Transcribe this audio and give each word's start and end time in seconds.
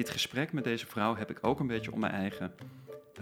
dit 0.00 0.10
gesprek 0.10 0.52
met 0.52 0.64
deze 0.64 0.86
vrouw 0.86 1.16
heb 1.16 1.30
ik 1.30 1.38
ook 1.40 1.60
een 1.60 1.66
beetje 1.66 1.92
om 1.92 2.00
mijn 2.00 2.12
eigen 2.12 2.54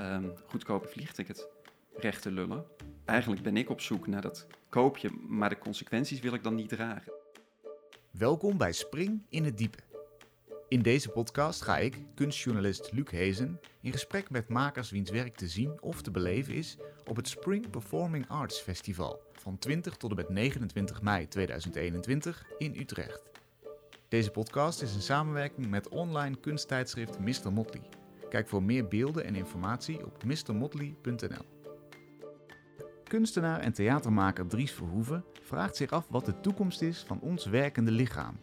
um, 0.01 0.33
goedkope 0.47 0.89
vliegticket 0.89 1.49
recht 1.97 2.23
te 2.23 2.31
lullen. 2.31 2.65
Eigenlijk 3.05 3.43
ben 3.43 3.57
ik 3.57 3.71
op 3.71 3.81
zoek 3.81 4.07
naar 4.07 4.21
dat 4.21 4.47
koopje, 4.69 5.11
maar 5.29 5.49
de 5.49 5.59
consequenties 5.59 6.21
wil 6.21 6.35
ik 6.35 6.43
dan 6.43 6.55
niet 6.55 6.69
dragen. 6.69 7.13
Welkom 8.11 8.57
bij 8.57 8.73
Spring 8.73 9.23
in 9.29 9.45
het 9.45 9.59
Diepe. 9.59 9.79
In 10.69 10.83
deze 10.83 11.09
podcast 11.09 11.63
ga 11.63 11.79
ik, 11.79 11.99
kunstjournalist 12.15 12.93
Luc 12.93 13.11
Hezen, 13.11 13.61
in 13.81 13.93
gesprek 13.93 14.31
met 14.31 14.49
makers 14.49 14.91
wiens 14.91 15.11
werk 15.11 15.37
te 15.37 15.49
zien 15.49 15.83
of 15.83 16.03
te 16.03 16.11
beleven 16.11 16.55
is 16.55 16.77
op 17.07 17.17
het 17.17 17.29
Spring 17.29 17.71
Performing 17.71 18.29
Arts 18.29 18.61
Festival 18.61 19.23
van 19.33 19.59
20 19.59 19.97
tot 19.97 20.11
en 20.11 20.17
met 20.17 20.29
29 20.29 21.03
mei 21.03 21.29
2021 21.29 22.45
in 22.59 22.77
Utrecht. 22.77 23.38
Deze 24.09 24.31
podcast 24.31 24.83
is 24.83 24.95
een 24.95 25.03
samenwerking 25.03 25.67
met 25.67 25.89
online 25.89 26.37
kunsttijdschrift 26.37 27.19
Mr. 27.19 27.53
Motley. 27.53 27.83
Kijk 28.29 28.49
voor 28.49 28.63
meer 28.63 28.89
beelden 28.89 29.25
en 29.25 29.35
informatie 29.35 30.07
op 30.07 30.25
mrmotley.nl. 30.25 31.45
Kunstenaar 33.05 33.61
en 33.61 33.73
theatermaker 33.73 34.47
Dries 34.47 34.73
Verhoeven 34.73 35.25
vraagt 35.43 35.77
zich 35.77 35.91
af 35.91 36.09
wat 36.09 36.25
de 36.25 36.41
toekomst 36.41 36.83
is 36.83 37.03
van 37.07 37.21
ons 37.21 37.47
werkende 37.47 37.91
lichaam. 37.91 38.39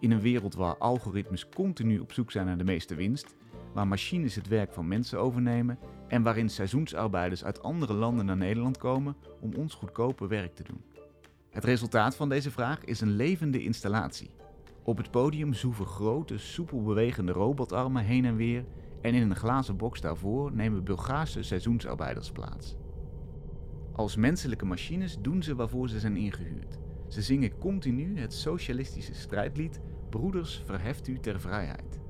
In 0.00 0.10
een 0.10 0.20
wereld 0.20 0.54
waar 0.54 0.78
algoritmes 0.78 1.48
continu 1.48 1.98
op 1.98 2.12
zoek 2.12 2.30
zijn 2.30 2.46
naar 2.46 2.58
de 2.58 2.64
meeste 2.64 2.94
winst, 2.94 3.34
waar 3.72 3.88
machines 3.88 4.34
het 4.34 4.48
werk 4.48 4.72
van 4.72 4.88
mensen 4.88 5.20
overnemen 5.20 5.78
en 6.08 6.22
waarin 6.22 6.48
seizoensarbeiders 6.48 7.44
uit 7.44 7.62
andere 7.62 7.92
landen 7.92 8.26
naar 8.26 8.36
Nederland 8.36 8.78
komen 8.78 9.16
om 9.40 9.54
ons 9.54 9.74
goedkope 9.74 10.26
werk 10.26 10.54
te 10.54 10.62
doen. 10.62 10.84
Het 11.50 11.64
resultaat 11.64 12.16
van 12.16 12.28
deze 12.28 12.50
vraag 12.50 12.84
is 12.84 13.00
een 13.00 13.16
levende 13.16 13.62
installatie. 13.62 14.30
Op 14.86 14.96
het 14.96 15.10
podium 15.10 15.52
zoeven 15.52 15.86
grote, 15.86 16.38
soepel 16.38 16.82
bewegende 16.82 17.32
robotarmen 17.32 18.04
heen 18.04 18.24
en 18.24 18.36
weer 18.36 18.64
en 19.00 19.14
in 19.14 19.30
een 19.30 19.36
glazen 19.36 19.76
box 19.76 20.00
daarvoor 20.00 20.52
nemen 20.52 20.84
Bulgaarse 20.84 21.42
seizoensarbeiders 21.42 22.30
plaats. 22.30 22.76
Als 23.92 24.16
menselijke 24.16 24.64
machines 24.64 25.18
doen 25.20 25.42
ze 25.42 25.54
waarvoor 25.54 25.88
ze 25.88 26.00
zijn 26.00 26.16
ingehuurd. 26.16 26.78
Ze 27.08 27.22
zingen 27.22 27.58
continu 27.58 28.18
het 28.20 28.32
socialistische 28.32 29.14
strijdlied 29.14 29.80
Broeders, 30.10 30.62
verheft 30.64 31.08
u 31.08 31.18
ter 31.18 31.40
vrijheid. 31.40 32.00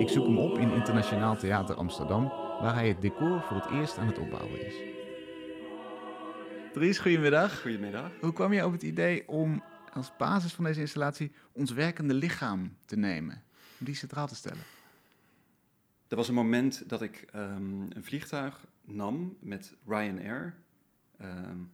Ik 0.00 0.08
zoek 0.08 0.26
hem 0.26 0.38
op 0.38 0.58
in 0.58 0.70
Internationaal 0.70 1.36
Theater 1.36 1.74
Amsterdam, 1.74 2.28
waar 2.60 2.74
hij 2.74 2.88
het 2.88 3.00
decor 3.00 3.42
voor 3.42 3.56
het 3.56 3.70
eerst 3.70 3.98
aan 3.98 4.06
het 4.06 4.18
opbouwen 4.18 4.66
is. 4.66 4.74
Dries, 6.72 6.98
goedemiddag. 6.98 7.60
Goedemiddag. 7.60 8.12
Hoe 8.20 8.32
kwam 8.32 8.52
je 8.52 8.66
op 8.66 8.72
het 8.72 8.82
idee 8.82 9.28
om 9.28 9.62
als 9.92 10.16
basis 10.16 10.52
van 10.52 10.64
deze 10.64 10.80
installatie 10.80 11.32
ons 11.52 11.70
werkende 11.72 12.14
lichaam 12.14 12.76
te 12.84 12.96
nemen? 12.96 13.42
Om 13.78 13.86
die 13.86 13.94
centraal 13.94 14.26
te 14.26 14.34
stellen? 14.34 14.62
Er 16.08 16.16
was 16.16 16.28
een 16.28 16.34
moment 16.34 16.88
dat 16.88 17.02
ik 17.02 17.26
ehm, 17.32 17.80
een 17.80 18.04
vliegtuig 18.04 18.66
nam 18.84 19.36
met 19.40 19.74
Ryanair. 19.86 20.54
Um, 21.22 21.70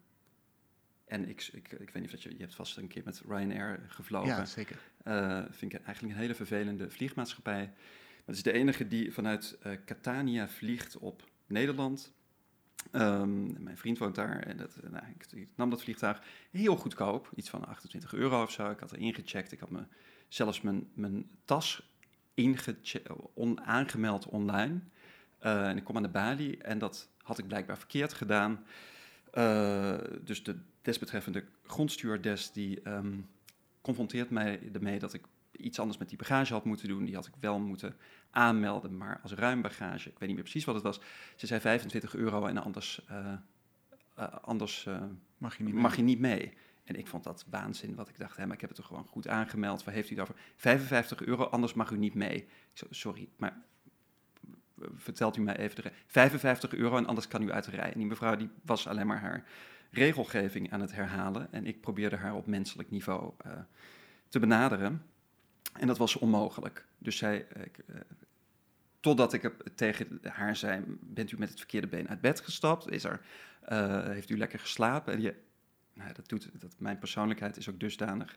en 1.05 1.29
ik, 1.29 1.49
ik, 1.53 1.73
ik 1.73 1.91
weet 1.91 2.03
niet 2.03 2.15
of 2.15 2.23
je, 2.23 2.31
je 2.31 2.41
hebt 2.41 2.55
vast 2.55 2.77
een 2.77 2.89
keer 2.89 3.03
met 3.05 3.23
Ryanair 3.29 3.81
gevlogen. 3.89 4.29
Ja, 4.29 4.45
zeker. 4.45 4.79
Uh, 5.05 5.43
vind 5.51 5.73
ik 5.73 5.81
eigenlijk 5.85 6.15
een 6.15 6.21
hele 6.21 6.35
vervelende 6.35 6.91
vliegmaatschappij. 6.91 7.73
Het 8.27 8.37
is 8.37 8.43
de 8.43 8.53
enige 8.53 8.89
die 8.89 9.13
vanuit 9.13 9.59
uh, 9.67 9.73
Catania 9.85 10.49
vliegt 10.49 10.99
op 10.99 11.29
Nederland. 11.47 12.15
Um, 12.93 13.63
mijn 13.63 13.77
vriend 13.77 13.99
woont 13.99 14.15
daar 14.15 14.39
en 14.39 14.57
dat, 14.57 14.79
nou, 14.91 15.05
ik, 15.31 15.49
nam 15.57 15.71
dat 15.71 15.83
vliegtuig 15.83 16.23
heel 16.51 16.77
goedkoop, 16.77 17.31
iets 17.35 17.51
van 17.51 17.67
28 17.67 18.15
euro 18.15 18.43
of 18.43 18.51
zo. 18.51 18.71
Ik 18.71 18.81
had 18.81 18.93
er 18.93 18.99
ingecheckt, 18.99 19.53
ik 19.53 19.61
had 19.61 19.71
me 19.71 19.85
zelfs 20.29 20.61
mijn, 20.61 20.89
mijn 20.95 21.31
tas 21.45 21.91
on, 23.35 23.61
aangemeld 23.61 24.27
online. 24.27 24.81
Uh, 25.43 25.69
en 25.69 25.77
ik 25.77 25.85
kom 25.85 25.97
aan 25.97 26.03
de 26.03 26.09
balie 26.09 26.63
en 26.63 26.79
dat 26.79 27.09
had 27.23 27.39
ik 27.39 27.47
blijkbaar 27.47 27.79
verkeerd 27.79 28.13
gedaan. 28.13 28.65
Dus 30.25 30.43
de 30.43 30.59
desbetreffende 30.83 31.45
grondstuurdes 31.67 32.53
die 32.53 32.89
um, 32.89 33.29
confronteert 33.81 34.31
mij 34.31 34.61
ermee 34.73 34.99
dat 34.99 35.15
ik 35.15 35.23
iets 35.57 35.79
anders 35.79 35.99
met 35.99 36.09
die 36.09 36.19
bagage 36.19 36.53
had 36.53 36.65
moeten 36.65 36.89
doen. 36.89 37.05
Die 37.05 37.15
had 37.15 37.27
ik 37.27 37.35
wel 37.41 37.59
moeten 37.59 37.97
aanmelden, 38.31 38.97
maar 38.97 39.21
als 39.23 39.33
ruim 39.33 39.63
bagage. 39.63 40.09
Ik 40.09 40.19
weet 40.19 40.29
niet 40.29 40.37
meer 40.37 40.49
precies 40.49 40.65
wat 40.65 40.75
het 40.75 40.85
was. 40.85 41.01
Ze 41.37 41.47
zei 41.47 41.61
25 41.61 42.15
euro 42.15 42.47
en 42.47 42.59
anders, 42.59 43.07
uh, 43.11 43.33
uh, 44.19 44.25
anders 44.43 44.89
mag, 45.39 45.57
je 45.57 45.65
niet 45.65 45.75
mag 45.75 45.97
je 45.97 46.03
niet 46.03 46.21
mee. 46.21 46.53
En 46.85 46.97
ik 46.97 47.07
vond 47.07 47.25
dat 47.25 47.45
waanzin, 47.51 47.95
wat 47.95 48.09
ik 48.09 48.19
dacht, 48.19 48.37
hè, 48.37 48.47
maar 48.47 48.55
ik 48.55 48.61
heb 48.61 48.71
het 48.71 48.79
toch 48.79 48.89
gewoon 48.89 49.07
goed 49.07 49.29
aangemeld. 49.29 49.85
Waar 49.85 49.95
heeft 49.95 50.11
u 50.11 50.21
over? 50.21 50.35
55 50.57 51.23
euro, 51.23 51.45
anders 51.45 51.75
mag 51.75 51.91
u 51.91 51.97
niet 51.97 52.15
mee. 52.15 52.37
Ik 52.37 52.49
zei, 52.73 52.95
sorry, 52.95 53.29
maar 53.37 53.63
vertelt 54.95 55.37
u 55.37 55.41
mij 55.41 55.57
even 55.57 55.83
de 55.83 55.93
55 56.07 56.75
euro 56.75 56.97
en 56.97 57.07
anders 57.07 57.29
kan 57.29 57.43
u 57.43 57.53
uit 57.53 57.65
de 57.65 57.71
rij. 57.71 57.93
En 57.93 57.99
die 57.99 58.07
mevrouw 58.07 58.37
die 58.37 58.51
was 58.63 58.87
alleen 58.87 59.07
maar 59.07 59.21
haar 59.21 59.45
regelgeving 59.91 60.73
aan 60.73 60.81
het 60.81 60.93
herhalen. 60.93 61.53
En 61.53 61.67
ik 61.67 61.81
probeerde 61.81 62.17
haar 62.17 62.35
op 62.35 62.47
menselijk 62.47 62.91
niveau 62.91 63.33
uh, 63.47 63.53
te 64.29 64.39
benaderen. 64.39 65.03
En 65.79 65.87
dat 65.87 65.99
was 65.99 66.17
onmogelijk. 66.17 66.87
Dus 66.99 67.17
zij, 67.17 67.47
ik, 67.65 67.79
uh, 67.87 67.97
totdat 69.01 69.33
ik 69.33 69.53
tegen 69.75 70.21
haar 70.23 70.57
zei: 70.57 70.85
Bent 71.01 71.33
u 71.33 71.39
met 71.39 71.49
het 71.49 71.59
verkeerde 71.59 71.87
been 71.87 72.09
uit 72.09 72.21
bed 72.21 72.41
gestapt? 72.41 72.91
Is 72.91 73.05
er, 73.05 73.21
uh, 73.69 74.05
heeft 74.05 74.31
u 74.31 74.39
lekker 74.39 74.59
geslapen? 74.59 75.13
En 75.13 75.21
je, 75.21 75.35
nou, 75.93 76.13
dat 76.13 76.29
doet, 76.29 76.51
dat, 76.61 76.75
mijn 76.79 76.99
persoonlijkheid 76.99 77.57
is 77.57 77.69
ook 77.69 77.81
dusdanig 77.81 78.37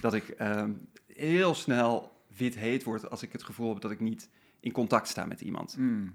dat 0.00 0.14
ik 0.14 0.28
ehm, 0.28 0.72
heel 1.06 1.54
snel 1.54 2.22
wit 2.36 2.54
heet 2.54 2.84
word 2.84 3.10
als 3.10 3.22
ik 3.22 3.32
het 3.32 3.42
gevoel 3.42 3.72
heb 3.72 3.82
dat 3.82 3.90
ik 3.90 4.00
niet 4.00 4.30
in 4.60 4.72
contact 4.72 5.08
sta 5.08 5.24
met 5.24 5.40
iemand. 5.40 5.76
Mm. 5.76 6.12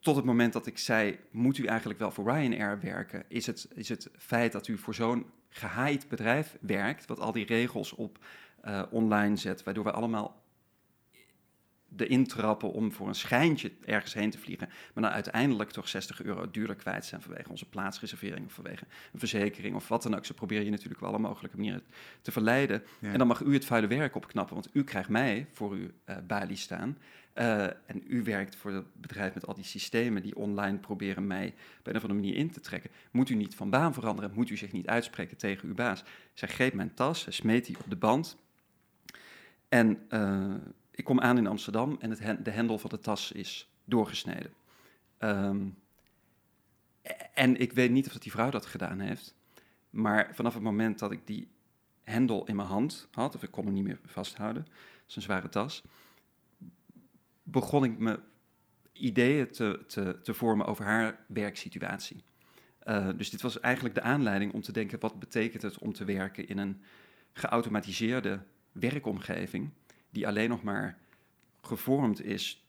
tot 0.00 0.16
het 0.16 0.24
moment 0.24 0.52
dat 0.52 0.66
ik 0.66 0.78
zei, 0.78 1.18
moet 1.30 1.58
u 1.58 1.64
eigenlijk 1.64 1.98
wel 1.98 2.10
voor 2.10 2.24
Ryanair 2.24 2.80
werken, 2.80 3.24
is 3.28 3.46
het, 3.46 3.68
is 3.74 3.88
het 3.88 4.10
feit 4.18 4.52
dat 4.52 4.68
u 4.68 4.78
voor 4.78 4.94
zo'n 4.94 5.26
gehaaid 5.50 6.08
bedrijf 6.08 6.56
werkt, 6.60 7.06
wat 7.06 7.20
al 7.20 7.32
die 7.32 7.46
regels 7.46 7.92
op 7.92 8.18
uh, 8.64 8.82
online 8.90 9.36
zet, 9.36 9.62
waardoor 9.62 9.84
we 9.84 9.90
allemaal 9.90 10.40
de 11.92 12.06
intrappen 12.06 12.72
om 12.72 12.92
voor 12.92 13.08
een 13.08 13.14
schijntje 13.14 13.72
ergens 13.84 14.14
heen 14.14 14.30
te 14.30 14.38
vliegen, 14.38 14.68
maar 14.94 15.02
dan 15.02 15.12
uiteindelijk 15.12 15.70
toch 15.70 15.88
60 15.88 16.22
euro 16.22 16.50
duurder 16.50 16.76
kwijt 16.76 17.04
zijn 17.04 17.22
vanwege 17.22 17.50
onze 17.50 17.68
plaatsreservering 17.68 18.46
of 18.46 18.52
vanwege 18.52 18.84
een 19.12 19.18
verzekering 19.18 19.74
of 19.74 19.88
wat 19.88 20.02
dan 20.02 20.16
ook. 20.16 20.24
Ze 20.24 20.34
proberen 20.34 20.64
je 20.64 20.70
natuurlijk 20.70 21.00
op 21.00 21.08
alle 21.08 21.18
mogelijke 21.18 21.56
manieren 21.56 21.82
te 22.22 22.32
verleiden. 22.32 22.82
Ja. 23.00 23.12
En 23.12 23.18
dan 23.18 23.26
mag 23.26 23.40
u 23.40 23.52
het 23.54 23.64
vuile 23.64 23.86
werk 23.86 24.14
opknappen, 24.14 24.54
want 24.54 24.68
u 24.72 24.84
krijgt 24.84 25.08
mij 25.08 25.46
voor 25.52 25.72
uw 25.72 25.88
uh, 26.06 26.16
balie 26.26 26.56
staan. 26.56 26.98
Uh, 27.34 27.64
en 27.64 28.02
u 28.06 28.22
werkt 28.22 28.56
voor 28.56 28.72
het 28.72 28.94
bedrijf 28.94 29.34
met 29.34 29.46
al 29.46 29.54
die 29.54 29.64
systemen 29.64 30.22
die 30.22 30.36
online 30.36 30.78
proberen 30.78 31.26
mij 31.26 31.54
op 31.78 31.86
een 31.86 31.96
of 31.96 32.02
andere 32.02 32.20
manier 32.20 32.36
in 32.36 32.50
te 32.50 32.60
trekken. 32.60 32.90
Moet 33.10 33.28
u 33.28 33.34
niet 33.34 33.54
van 33.54 33.70
baan 33.70 33.94
veranderen? 33.94 34.30
Moet 34.34 34.50
u 34.50 34.56
zich 34.56 34.72
niet 34.72 34.86
uitspreken 34.86 35.36
tegen 35.36 35.68
uw 35.68 35.74
baas? 35.74 36.04
Zij 36.34 36.48
greep 36.48 36.74
mijn 36.74 36.94
tas, 36.94 37.20
zij 37.20 37.32
smeet 37.32 37.66
die 37.66 37.78
op 37.78 37.90
de 37.90 37.96
band. 37.96 38.36
En 39.68 40.06
uh, 40.08 40.54
ik 40.90 41.04
kom 41.04 41.20
aan 41.20 41.38
in 41.38 41.46
Amsterdam 41.46 41.96
en 42.00 42.10
de 42.42 42.50
hendel 42.50 42.78
van 42.78 42.90
de 42.90 42.98
tas 42.98 43.32
is 43.32 43.68
doorgesneden. 43.84 44.52
Um, 45.18 45.78
en 47.34 47.60
ik 47.60 47.72
weet 47.72 47.90
niet 47.90 48.06
of 48.06 48.12
dat 48.12 48.22
die 48.22 48.32
vrouw 48.32 48.50
dat 48.50 48.66
gedaan 48.66 49.00
heeft. 49.00 49.34
Maar 49.90 50.34
vanaf 50.34 50.54
het 50.54 50.62
moment 50.62 50.98
dat 50.98 51.12
ik 51.12 51.26
die 51.26 51.48
hendel 52.02 52.46
in 52.46 52.56
mijn 52.56 52.68
hand 52.68 53.08
had, 53.12 53.34
of 53.34 53.42
ik 53.42 53.50
kon 53.50 53.64
hem 53.64 53.74
niet 53.74 53.84
meer 53.84 53.98
vasthouden, 54.04 54.64
dat 54.64 55.08
is 55.08 55.16
een 55.16 55.22
zware 55.22 55.48
tas, 55.48 55.82
begon 57.50 57.84
ik 57.84 57.98
me 57.98 58.20
ideeën 58.92 59.50
te, 59.50 59.84
te, 59.86 60.18
te 60.22 60.34
vormen 60.34 60.66
over 60.66 60.84
haar 60.84 61.24
werksituatie. 61.26 62.24
Uh, 62.84 63.08
dus 63.16 63.30
dit 63.30 63.42
was 63.42 63.60
eigenlijk 63.60 63.94
de 63.94 64.02
aanleiding 64.02 64.52
om 64.52 64.60
te 64.60 64.72
denken, 64.72 65.00
wat 65.00 65.18
betekent 65.18 65.62
het 65.62 65.78
om 65.78 65.92
te 65.92 66.04
werken 66.04 66.48
in 66.48 66.58
een 66.58 66.82
geautomatiseerde 67.32 68.40
werkomgeving, 68.72 69.70
die 70.10 70.26
alleen 70.26 70.48
nog 70.48 70.62
maar 70.62 70.98
gevormd 71.60 72.22
is 72.22 72.64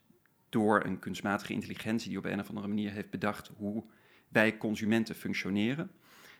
door 0.50 0.86
een 0.86 1.00
kunstmatige 1.00 1.54
intelligentie 1.54 2.10
die 2.10 2.18
op 2.18 2.26
een 2.26 2.40
of 2.40 2.48
andere 2.48 2.68
manier 2.68 2.92
heeft 2.92 3.10
bedacht 3.10 3.52
hoe 3.58 3.84
wij 4.28 4.58
consumenten 4.58 5.16
functioneren, 5.16 5.92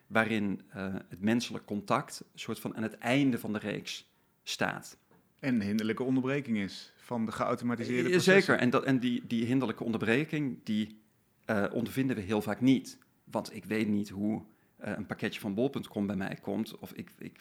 waarin 0.08 0.62
uh, 0.76 0.94
het 1.10 1.22
menselijk 1.22 1.66
contact 1.66 2.24
een 2.34 2.40
soort 2.40 2.60
van 2.60 2.76
aan 2.76 2.84
het 2.84 2.98
einde 2.98 3.40
van 3.40 3.54
de 3.54 3.60
reeks 3.60 4.10
staat. 4.44 4.98
En 5.40 5.56
een 5.56 5.62
hinderlijke 5.62 6.04
onderbreking 6.04 6.58
is 6.58 6.94
van 7.12 7.26
de 7.26 7.32
geautomatiseerde 7.32 8.10
processen. 8.10 8.34
Zeker, 8.34 8.56
en, 8.58 8.70
dat, 8.70 8.84
en 8.84 9.00
die, 9.00 9.28
die 9.28 9.46
hinderlijke 9.46 9.84
onderbreking, 9.84 10.60
die 10.64 11.02
uh, 11.46 11.66
ondervinden 11.72 12.16
we 12.16 12.22
heel 12.22 12.42
vaak 12.42 12.62
niet. 12.62 12.98
Want 13.24 13.56
ik 13.56 13.66
weet 13.66 13.88
niet 13.88 14.10
hoe 14.10 14.42
uh, 14.42 14.94
een 14.98 15.06
pakketje 15.06 15.40
van 15.40 15.54
bol.com 15.54 16.08
bij 16.08 16.16
mij 16.16 16.38
komt. 16.42 16.78
Of 16.80 16.92
ik, 16.94 17.12
ik 17.18 17.40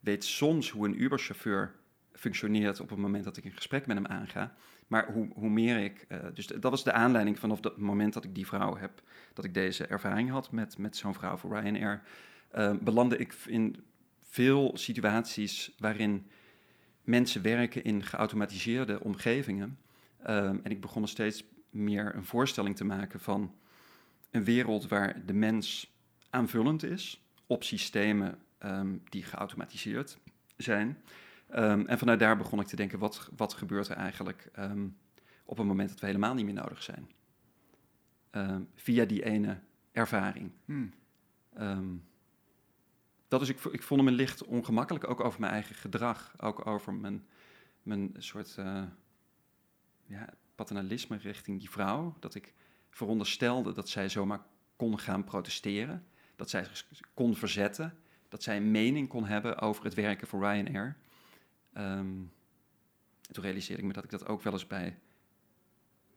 weet 0.00 0.24
soms 0.24 0.70
hoe 0.70 0.86
een 0.86 1.02
Uber-chauffeur 1.02 1.74
functioneert 2.12 2.80
op 2.80 2.90
het 2.90 2.98
moment 2.98 3.24
dat 3.24 3.36
ik 3.36 3.44
een 3.44 3.52
gesprek 3.52 3.86
met 3.86 3.96
hem 3.96 4.06
aanga. 4.06 4.54
Maar 4.86 5.12
hoe, 5.12 5.28
hoe 5.34 5.50
meer 5.50 5.78
ik. 5.78 6.04
eh, 6.08 6.18
dus 6.34 6.46
dat 6.46 6.70
was 6.70 6.84
de 6.84 6.92
aanleiding 6.92 7.38
vanaf 7.38 7.64
het 7.64 7.76
moment 7.76 8.12
dat 8.12 8.24
ik 8.24 8.34
die 8.34 8.46
vrouw 8.46 8.76
heb. 8.76 9.02
dat 9.34 9.44
ik 9.44 9.54
deze 9.54 9.86
ervaring 9.86 10.30
had 10.30 10.50
met, 10.52 10.78
met 10.78 10.96
zo'n 10.96 11.14
vrouw 11.14 11.36
voor 11.36 11.58
Ryanair. 11.58 12.02
eh, 12.50 12.74
belandde 12.80 13.16
ik 13.16 13.34
in 13.46 13.76
veel 14.18 14.70
situaties 14.74 15.74
waarin 15.78 16.26
mensen 17.10 17.42
werken 17.42 17.84
in 17.84 18.04
geautomatiseerde 18.04 19.00
omgevingen. 19.00 19.78
Ehm, 20.22 20.58
en 20.62 20.70
ik 20.70 20.80
begon 20.80 21.00
me 21.00 21.08
steeds 21.08 21.44
meer 21.70 22.14
een 22.14 22.24
voorstelling 22.24 22.76
te 22.76 22.84
maken 22.84 23.20
van 23.20 23.54
een 24.30 24.44
wereld 24.44 24.88
waar 24.88 25.26
de 25.26 25.32
mens 25.32 25.92
aanvullend 26.30 26.82
is 26.82 27.24
op 27.46 27.64
systemen 27.64 28.38
ehm, 28.58 28.96
die 29.08 29.22
geautomatiseerd 29.22 30.18
zijn. 30.56 30.98
Ehm, 31.48 31.86
en 31.86 31.98
vanuit 31.98 32.18
daar 32.18 32.36
begon 32.36 32.60
ik 32.60 32.66
te 32.66 32.76
denken, 32.76 32.98
wat, 32.98 33.30
wat 33.36 33.54
gebeurt 33.54 33.88
er 33.88 33.96
eigenlijk 33.96 34.50
op 35.44 35.58
een 35.58 35.66
moment 35.66 35.88
dat 35.88 36.00
we 36.00 36.06
helemaal 36.06 36.34
niet 36.34 36.44
meer 36.44 36.54
nodig 36.54 36.82
zijn? 36.82 37.08
Via 38.74 39.04
die 39.04 39.24
ene 39.24 39.58
ervaring. 39.92 40.50
Hmm. 40.64 40.92
Dat 43.30 43.42
is, 43.42 43.48
ik, 43.48 43.64
ik 43.64 43.82
voelde 43.82 44.04
me 44.04 44.10
licht 44.10 44.44
ongemakkelijk, 44.44 45.08
ook 45.08 45.20
over 45.20 45.40
mijn 45.40 45.52
eigen 45.52 45.74
gedrag. 45.74 46.32
Ook 46.40 46.66
over 46.66 46.94
mijn, 46.94 47.26
mijn 47.82 48.14
soort 48.18 48.56
eh, 48.56 48.82
ja, 50.06 50.28
paternalisme 50.54 51.16
richting 51.16 51.58
die 51.58 51.70
vrouw. 51.70 52.16
Dat 52.20 52.34
ik 52.34 52.54
veronderstelde 52.90 53.72
dat 53.72 53.88
zij 53.88 54.08
zomaar 54.08 54.40
kon 54.76 54.98
gaan 54.98 55.24
protesteren. 55.24 56.06
Dat 56.36 56.50
zij 56.50 56.64
zich 56.64 57.00
kon 57.14 57.36
verzetten. 57.36 57.98
Dat 58.28 58.42
zij 58.42 58.56
een 58.56 58.70
mening 58.70 59.08
kon 59.08 59.24
hebben 59.24 59.58
over 59.58 59.84
het 59.84 59.94
werken 59.94 60.26
voor 60.26 60.40
Ryanair. 60.40 60.96
En 61.72 62.32
toen 63.30 63.44
realiseerde 63.44 63.82
ik 63.82 63.88
me 63.88 63.94
dat 63.94 64.04
ik 64.04 64.10
dat 64.10 64.26
ook 64.26 64.42
wel 64.42 64.52
eens 64.52 64.66
bij, 64.66 64.98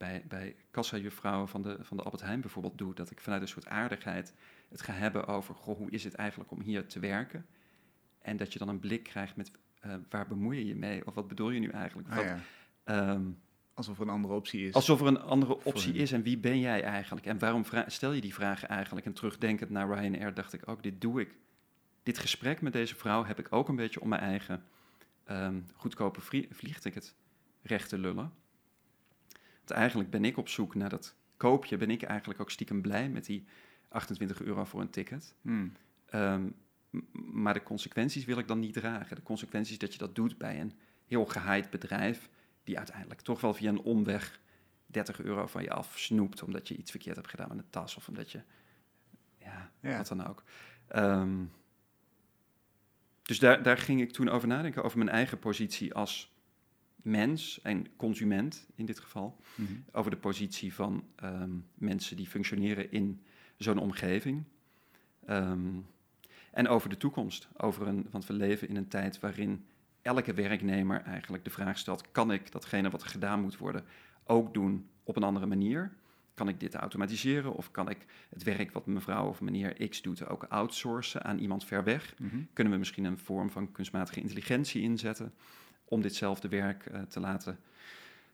bij, 0.03 0.23
bij 0.27 0.55
kassajuffrouwen 0.71 1.47
van 1.47 1.61
de, 1.61 1.77
van 1.81 1.97
de 1.97 2.03
Albert 2.03 2.21
Heijn 2.23 2.41
bijvoorbeeld 2.41 2.77
doe. 2.77 2.93
Dat 2.93 3.11
ik 3.11 3.19
vanuit 3.21 3.41
een 3.41 3.47
soort 3.47 3.67
aardigheid 3.67 4.33
het 4.69 4.81
ga 4.81 4.93
hebben 4.93 5.27
over, 5.27 5.55
goh, 5.55 5.77
hoe 5.77 5.89
is 5.91 6.03
het 6.03 6.13
eigenlijk 6.15 6.51
om 6.51 6.61
hier 6.61 6.87
te 6.87 6.99
werken? 6.99 7.45
En 8.21 8.37
dat 8.37 8.53
je 8.53 8.59
dan 8.59 8.67
een 8.69 8.79
blik 8.79 9.03
krijgt 9.03 9.35
met, 9.35 9.51
eh, 9.79 9.95
waar 10.09 10.27
bemoei 10.27 10.57
je 10.57 10.65
je 10.65 10.75
mee? 10.75 11.07
Of 11.07 11.13
wat 11.13 11.27
bedoel 11.27 11.49
je 11.49 11.59
nu 11.59 11.67
eigenlijk? 11.69 12.09
Ah, 12.09 12.15
Wat, 12.15 12.25
ja. 12.25 12.39
ehm, 12.83 13.21
Alsof 13.73 13.97
er 13.97 14.03
een 14.03 14.09
andere 14.13 14.33
optie 14.33 14.67
is. 14.67 14.73
alsof 14.73 15.01
er 15.01 15.07
een 15.07 15.21
andere 15.21 15.63
optie 15.63 15.93
is 15.93 16.11
en 16.11 16.21
wie 16.23 16.37
ben 16.37 16.59
jij 16.59 16.83
eigenlijk? 16.83 17.25
En 17.25 17.39
waarom 17.39 17.63
stel 17.87 18.11
je 18.11 18.21
die 18.21 18.33
vragen 18.33 18.67
eigenlijk? 18.67 19.05
En 19.05 19.13
terugdenkend 19.13 19.69
naar 19.69 19.87
Ryanair 19.87 20.33
dacht 20.33 20.53
ik 20.53 20.67
ook, 20.69 20.83
dit 20.83 21.01
doe 21.01 21.21
ik. 21.21 21.35
Dit 22.03 22.17
gesprek 22.17 22.61
met 22.61 22.73
deze 22.73 22.95
vrouw 22.95 23.23
heb 23.25 23.39
ik 23.39 23.47
ook 23.49 23.69
een 23.69 23.75
beetje 23.75 24.01
om 24.01 24.07
mijn 24.09 24.21
eigen 24.21 24.63
ehm, 25.23 25.61
goedkope 25.75 26.21
vlie- 26.21 26.47
vliegticket 26.51 27.15
recht 27.61 27.89
te 27.89 27.97
lullen. 27.97 28.33
Want 29.65 29.79
eigenlijk 29.79 30.09
ben 30.09 30.25
ik 30.25 30.37
op 30.37 30.49
zoek 30.49 30.75
naar 30.75 30.89
dat 30.89 31.15
koopje, 31.37 31.77
ben 31.77 31.89
ik 31.89 32.01
eigenlijk 32.01 32.39
ook 32.39 32.51
stiekem 32.51 32.81
blij 32.81 33.09
met 33.09 33.25
die 33.25 33.45
28 33.89 34.41
euro 34.41 34.63
voor 34.63 34.81
een 34.81 34.89
ticket. 34.89 35.35
Hmm. 35.41 35.71
Ehm, 36.05 36.49
maar 37.31 37.53
de 37.53 37.63
consequenties 37.63 38.25
wil 38.25 38.37
ik 38.37 38.47
dan 38.47 38.59
niet 38.59 38.73
dragen. 38.73 39.15
De 39.15 39.23
consequenties 39.23 39.77
dat 39.77 39.91
je 39.93 39.99
dat 39.99 40.15
doet 40.15 40.37
bij 40.37 40.59
een 40.59 40.73
heel 41.07 41.25
gehaaid 41.25 41.69
bedrijf, 41.69 42.29
die 42.63 42.77
uiteindelijk 42.77 43.21
toch 43.21 43.41
wel 43.41 43.53
via 43.53 43.69
een 43.69 43.81
omweg 43.81 44.39
30 44.85 45.21
euro 45.21 45.47
van 45.47 45.63
je 45.63 45.71
afsnoept, 45.71 46.43
omdat 46.43 46.67
je 46.67 46.75
iets 46.75 46.91
verkeerd 46.91 47.15
hebt 47.15 47.29
gedaan 47.29 47.47
met 47.47 47.57
een 47.57 47.69
tas 47.69 47.95
of 47.95 48.07
omdat 48.07 48.31
je, 48.31 48.41
ja, 49.37 49.71
Ja. 49.79 49.97
wat 49.97 50.07
dan 50.07 50.27
ook. 50.27 50.43
Ehm, 50.87 51.43
dus 53.21 53.39
daar, 53.39 53.63
daar 53.63 53.77
ging 53.77 54.01
ik 54.01 54.11
toen 54.11 54.29
over 54.29 54.47
nadenken, 54.47 54.83
over 54.83 54.97
mijn 54.97 55.09
eigen 55.09 55.39
positie 55.39 55.93
als 55.93 56.32
mens 56.95 57.61
en 57.61 57.87
consument 57.95 58.67
in 58.75 58.85
dit 58.85 58.99
geval 58.99 59.37
Mhm. 59.55 59.71
over 59.91 60.11
de 60.11 60.17
positie 60.17 60.73
van 60.73 61.03
ehm, 61.15 61.51
mensen 61.73 62.15
die 62.17 62.27
functioneren 62.27 62.91
in 62.91 63.21
zo'n 63.57 63.77
omgeving. 63.77 64.43
Ehm, 65.25 65.59
en 66.51 66.67
over 66.67 66.89
de 66.89 66.97
toekomst. 66.97 67.47
Over 67.57 67.87
een, 67.87 68.07
want 68.11 68.25
we 68.25 68.33
leven 68.33 68.67
in 68.67 68.75
een 68.75 68.87
tijd 68.87 69.19
waarin 69.19 69.65
elke 70.01 70.33
werknemer 70.33 71.01
eigenlijk 71.01 71.43
de 71.43 71.49
vraag 71.49 71.77
stelt: 71.77 72.11
kan 72.11 72.31
ik 72.31 72.51
datgene 72.51 72.89
wat 72.89 73.01
er 73.01 73.07
gedaan 73.09 73.41
moet 73.41 73.57
worden 73.57 73.83
ook 74.23 74.53
doen 74.53 74.87
op 75.03 75.15
een 75.15 75.23
andere 75.23 75.45
manier? 75.45 75.91
Kan 76.33 76.47
ik 76.47 76.59
dit 76.59 76.75
automatiseren 76.75 77.53
of 77.53 77.71
kan 77.71 77.89
ik 77.89 78.05
het 78.29 78.43
werk 78.43 78.71
wat 78.71 78.85
mevrouw 78.85 79.27
of 79.27 79.41
meneer 79.41 79.89
X 79.89 80.01
doet 80.01 80.27
ook 80.27 80.43
outsourcen 80.43 81.23
aan 81.23 81.37
iemand 81.39 81.65
ver 81.65 81.83
weg? 81.83 82.13
Mhm. 82.19 82.37
Kunnen 82.53 82.73
we 82.73 82.79
misschien 82.79 83.03
een 83.03 83.17
vorm 83.17 83.49
van 83.51 83.71
kunstmatige 83.71 84.19
intelligentie 84.21 84.81
inzetten 84.81 85.33
om 85.93 86.01
ditzelfde 86.01 86.47
werk 86.47 86.85
eh, 86.85 87.01
te 87.01 87.19
laten 87.19 87.59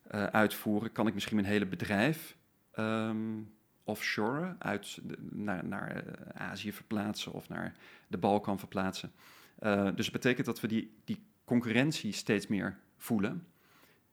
eh, 0.07 0.23
uitvoeren? 0.23 0.91
Kan 0.91 1.07
ik 1.07 1.13
misschien 1.13 1.35
mijn 1.35 1.47
hele 1.47 1.65
bedrijf 1.65 2.37
ehm 2.71 3.41
offshore 3.83 4.55
uit 4.59 4.99
naar, 5.19 5.65
naar 5.65 5.95
eh, 5.95 6.41
Azië 6.41 6.73
verplaatsen 6.73 7.31
of 7.31 7.49
naar 7.49 7.75
de 8.07 8.17
Balkan 8.17 8.59
verplaatsen? 8.59 9.11
Dus 9.95 10.05
het 10.05 10.11
betekent 10.11 10.45
dat 10.45 10.59
we 10.59 10.67
die, 10.67 10.93
die 11.03 11.23
concurrentie 11.45 12.11
steeds 12.11 12.47
meer 12.47 12.77
voelen. 12.97 13.47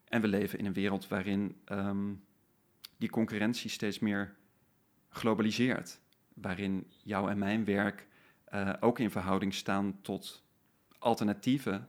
En 0.04 0.20
we 0.20 0.28
leven 0.28 0.58
in 0.58 0.66
een 0.66 0.72
wereld 0.72 1.08
waarin 1.08 1.56
ehm, 1.64 2.12
die 2.96 3.10
concurrentie 3.10 3.70
steeds 3.70 3.99
meer 3.99 4.34
globaliseert. 5.08 6.00
Waarin 6.34 6.87
jouw 7.02 7.28
en 7.28 7.38
mijn 7.38 7.64
werk 7.64 8.06
ook 8.81 8.99
in 8.99 9.10
verhouding 9.10 9.54
staan 9.54 9.99
tot 10.02 10.42
alternatieven 10.99 11.88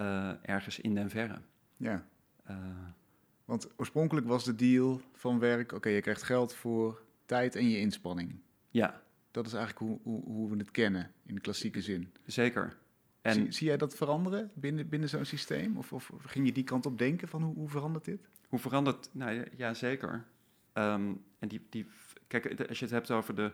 eh, 0.00 0.32
ergens 0.42 0.78
in 0.80 0.94
den 0.94 1.10
verre. 1.10 1.40
Ja, 1.76 2.08
Eh, 2.44 2.56
want 3.44 3.68
oorspronkelijk 3.76 4.26
was 4.26 4.44
de 4.44 4.54
deal 4.54 5.00
van 5.12 5.38
werk... 5.38 5.72
oké, 5.72 5.88
je 5.88 6.00
krijgt 6.00 6.22
geld 6.22 6.54
voor 6.54 7.02
tijd 7.26 7.56
en 7.56 7.68
je 7.68 7.78
inspanning. 7.78 8.40
ja, 8.70 9.02
Dat 9.30 9.46
is 9.46 9.52
eigenlijk 9.52 9.84
hoe, 9.86 10.00
hoe, 10.02 10.24
hoe 10.24 10.50
we 10.50 10.56
het 10.56 10.70
kennen, 10.70 11.12
in 11.26 11.34
de 11.34 11.40
klassieke 11.40 11.80
zin. 11.82 12.12
zeker. 12.26 12.76
En 13.22 13.34
Zie, 13.34 13.52
zie 13.52 13.66
jij 13.66 13.76
dat 13.76 13.94
veranderen 13.94 14.50
binnen, 14.54 14.88
binnen 14.88 15.08
zo'n 15.08 15.24
systeem? 15.24 15.76
Of, 15.76 15.92
of 15.92 16.12
ging 16.26 16.46
je 16.46 16.52
die 16.52 16.64
kant 16.64 16.86
op 16.86 16.98
denken 16.98 17.28
van 17.28 17.42
hoe, 17.42 17.54
hoe 17.54 17.68
verandert 17.68 18.04
dit? 18.04 18.28
hoe 18.48 18.58
verandert... 18.58 19.08
Nou 19.12 19.32
ja, 19.32 19.44
ja 19.56 19.74
zeker. 19.74 20.24
Ehm, 20.72 21.12
en 21.38 21.48
die, 21.48 21.66
die, 21.70 21.86
kijk, 22.26 22.68
als 22.68 22.78
je 22.78 22.84
het 22.84 22.94
hebt 22.94 23.10
over 23.10 23.34
de... 23.34 23.52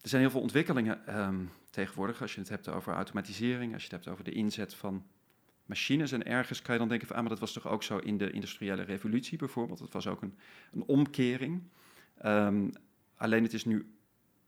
Er 0.00 0.08
zijn 0.08 0.22
heel 0.22 0.30
veel 0.30 0.40
ontwikkelingen 0.40 1.06
ehm, 1.06 1.44
tegenwoordig. 1.70 2.20
Als 2.22 2.34
je 2.34 2.40
het 2.40 2.48
hebt 2.48 2.68
over 2.68 2.92
automatisering, 2.92 3.72
als 3.72 3.82
je 3.82 3.88
het 3.88 3.96
hebt 4.04 4.08
over 4.12 4.24
de 4.24 4.36
inzet 4.36 4.74
van 4.74 5.06
machines. 5.66 6.12
En 6.12 6.26
ergens 6.26 6.62
kan 6.62 6.74
je 6.74 6.80
dan 6.80 6.88
denken 6.88 7.06
van, 7.06 7.16
ah, 7.16 7.22
maar 7.22 7.30
dat 7.30 7.40
was 7.40 7.52
toch 7.52 7.68
ook 7.68 7.82
zo 7.82 7.98
in 7.98 8.18
de 8.18 8.30
industriële 8.30 8.82
revolutie 8.82 9.38
bijvoorbeeld. 9.38 9.78
Dat 9.78 9.92
was 9.92 10.06
ook 10.06 10.22
een, 10.22 10.38
een 10.72 10.82
omkering. 10.82 11.62
Ehm, 12.18 12.70
alleen 13.16 13.42
het 13.42 13.52
is 13.52 13.64
nu, 13.64 13.94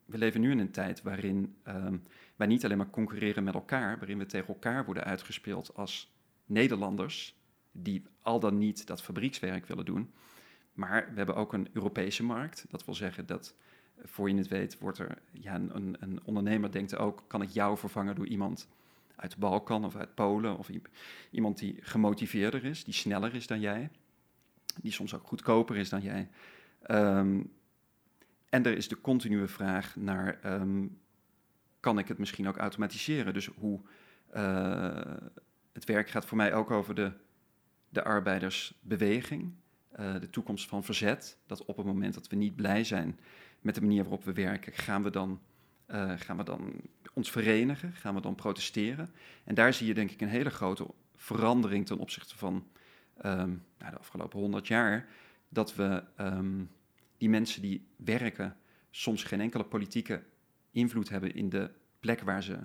we 0.04 0.18
leven 0.18 0.40
nu 0.40 0.50
in 0.50 0.58
een 0.58 0.70
tijd 0.70 1.02
waarin 1.02 1.56
ehm, 1.62 1.96
wij 2.36 2.46
niet 2.46 2.64
alleen 2.64 2.76
maar 2.76 2.90
concurreren 2.90 3.44
met 3.44 3.54
elkaar, 3.54 3.98
waarin 3.98 4.18
we 4.18 4.26
tegen 4.26 4.48
elkaar 4.48 4.84
worden 4.84 5.04
uitgespeeld 5.04 5.74
als 5.74 6.14
Nederlanders, 6.44 7.40
die 7.72 8.02
al 8.22 8.40
dan 8.40 8.58
niet 8.58 8.86
dat 8.86 9.02
fabriekswerk 9.02 9.66
willen 9.66 9.84
doen. 9.84 10.12
Maar 10.72 11.08
we 11.10 11.16
hebben 11.16 11.36
ook 11.36 11.52
een 11.52 11.68
Europese 11.72 12.22
markt. 12.22 12.66
Dat 12.68 12.84
wil 12.84 12.94
zeggen 12.94 13.26
dat, 13.26 13.56
voor 14.02 14.30
je 14.30 14.36
het 14.36 14.48
weet, 14.48 14.78
wordt 14.78 14.98
er, 14.98 15.18
ja, 15.32 15.54
een, 15.54 15.96
een 16.00 16.20
ondernemer 16.24 16.72
denkt 16.72 16.96
ook, 16.96 17.24
kan 17.26 17.42
ik 17.42 17.48
jou 17.48 17.78
vervangen 17.78 18.14
door 18.14 18.26
iemand 18.26 18.68
uit 19.16 19.30
de 19.30 19.38
Balkan 19.38 19.84
of 19.84 19.96
uit 19.96 20.14
Polen 20.14 20.58
of 20.58 20.70
iemand 21.30 21.58
die 21.58 21.78
gemotiveerder 21.80 22.64
is, 22.64 22.84
die 22.84 22.94
sneller 22.94 23.34
is 23.34 23.46
dan 23.46 23.60
jij, 23.60 23.90
die 24.82 24.92
soms 24.92 25.14
ook 25.14 25.26
goedkoper 25.26 25.76
is 25.76 25.88
dan 25.88 26.02
jij. 26.02 26.28
Ehm, 26.82 27.42
en 28.48 28.64
er 28.64 28.76
is 28.76 28.88
de 28.88 29.00
continue 29.00 29.46
vraag 29.46 29.96
naar, 29.96 30.38
ehm, 30.42 30.86
kan 31.80 31.98
ik 31.98 32.08
het 32.08 32.18
misschien 32.18 32.48
ook 32.48 32.56
automatiseren? 32.56 33.34
Dus 33.34 33.46
hoe, 33.46 33.80
eh, 34.26 35.14
het 35.72 35.84
werk 35.84 36.08
gaat 36.08 36.24
voor 36.24 36.36
mij 36.36 36.54
ook 36.54 36.70
over 36.70 36.94
de, 36.94 37.12
de 37.88 38.04
arbeidersbeweging, 38.04 39.54
eh, 39.90 40.20
de 40.20 40.30
toekomst 40.30 40.68
van 40.68 40.84
verzet. 40.84 41.38
Dat 41.46 41.64
op 41.64 41.76
het 41.76 41.86
moment 41.86 42.14
dat 42.14 42.28
we 42.28 42.36
niet 42.36 42.56
blij 42.56 42.84
zijn 42.84 43.18
met 43.60 43.74
de 43.74 43.80
manier 43.80 44.02
waarop 44.02 44.24
we 44.24 44.32
werken, 44.32 44.72
gaan 44.72 45.02
we 45.02 45.10
dan, 45.10 45.40
eh, 45.86 46.12
gaan 46.16 46.36
we 46.36 46.44
dan 46.44 46.72
ons 47.12 47.30
verenigen, 47.30 47.92
gaan 47.92 48.14
we 48.14 48.20
dan 48.20 48.34
protesteren. 48.34 49.10
En 49.44 49.54
daar 49.54 49.74
zie 49.74 49.86
je 49.86 49.94
denk 49.94 50.10
ik 50.10 50.20
een 50.20 50.28
hele 50.28 50.50
grote 50.50 50.86
verandering 51.14 51.86
ten 51.86 51.98
opzichte 51.98 52.36
van 52.36 52.66
ehm, 53.16 53.54
nou, 53.78 53.90
de 53.90 53.98
afgelopen 53.98 54.38
honderd 54.38 54.66
jaar. 54.66 55.08
Dat 55.48 55.74
we 55.74 56.04
ehm, 56.16 56.64
die 57.18 57.28
mensen 57.28 57.62
die 57.62 57.86
werken 57.96 58.56
soms 58.90 59.24
geen 59.24 59.40
enkele 59.40 59.64
politieke 59.64 60.22
invloed 60.70 61.08
hebben 61.08 61.34
in 61.34 61.48
de 61.48 61.70
plek 62.00 62.20
waar 62.20 62.42
ze, 62.42 62.58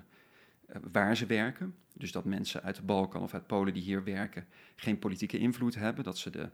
eh, 0.66 0.76
waar 0.92 1.18
ze 1.18 1.26
werken. 1.26 1.76
Dus 1.94 2.12
dat 2.12 2.26
mensen 2.26 2.64
uit 2.64 2.76
de 2.76 2.82
Balkan 2.82 3.22
of 3.22 3.34
uit 3.34 3.48
Polen 3.48 3.74
die 3.74 3.84
hier 3.84 4.04
werken 4.04 4.48
geen 4.76 5.00
politieke 5.00 5.38
invloed 5.38 5.76
hebben. 5.76 6.04
Dat 6.04 6.18
ze 6.18 6.30
de, 6.30 6.50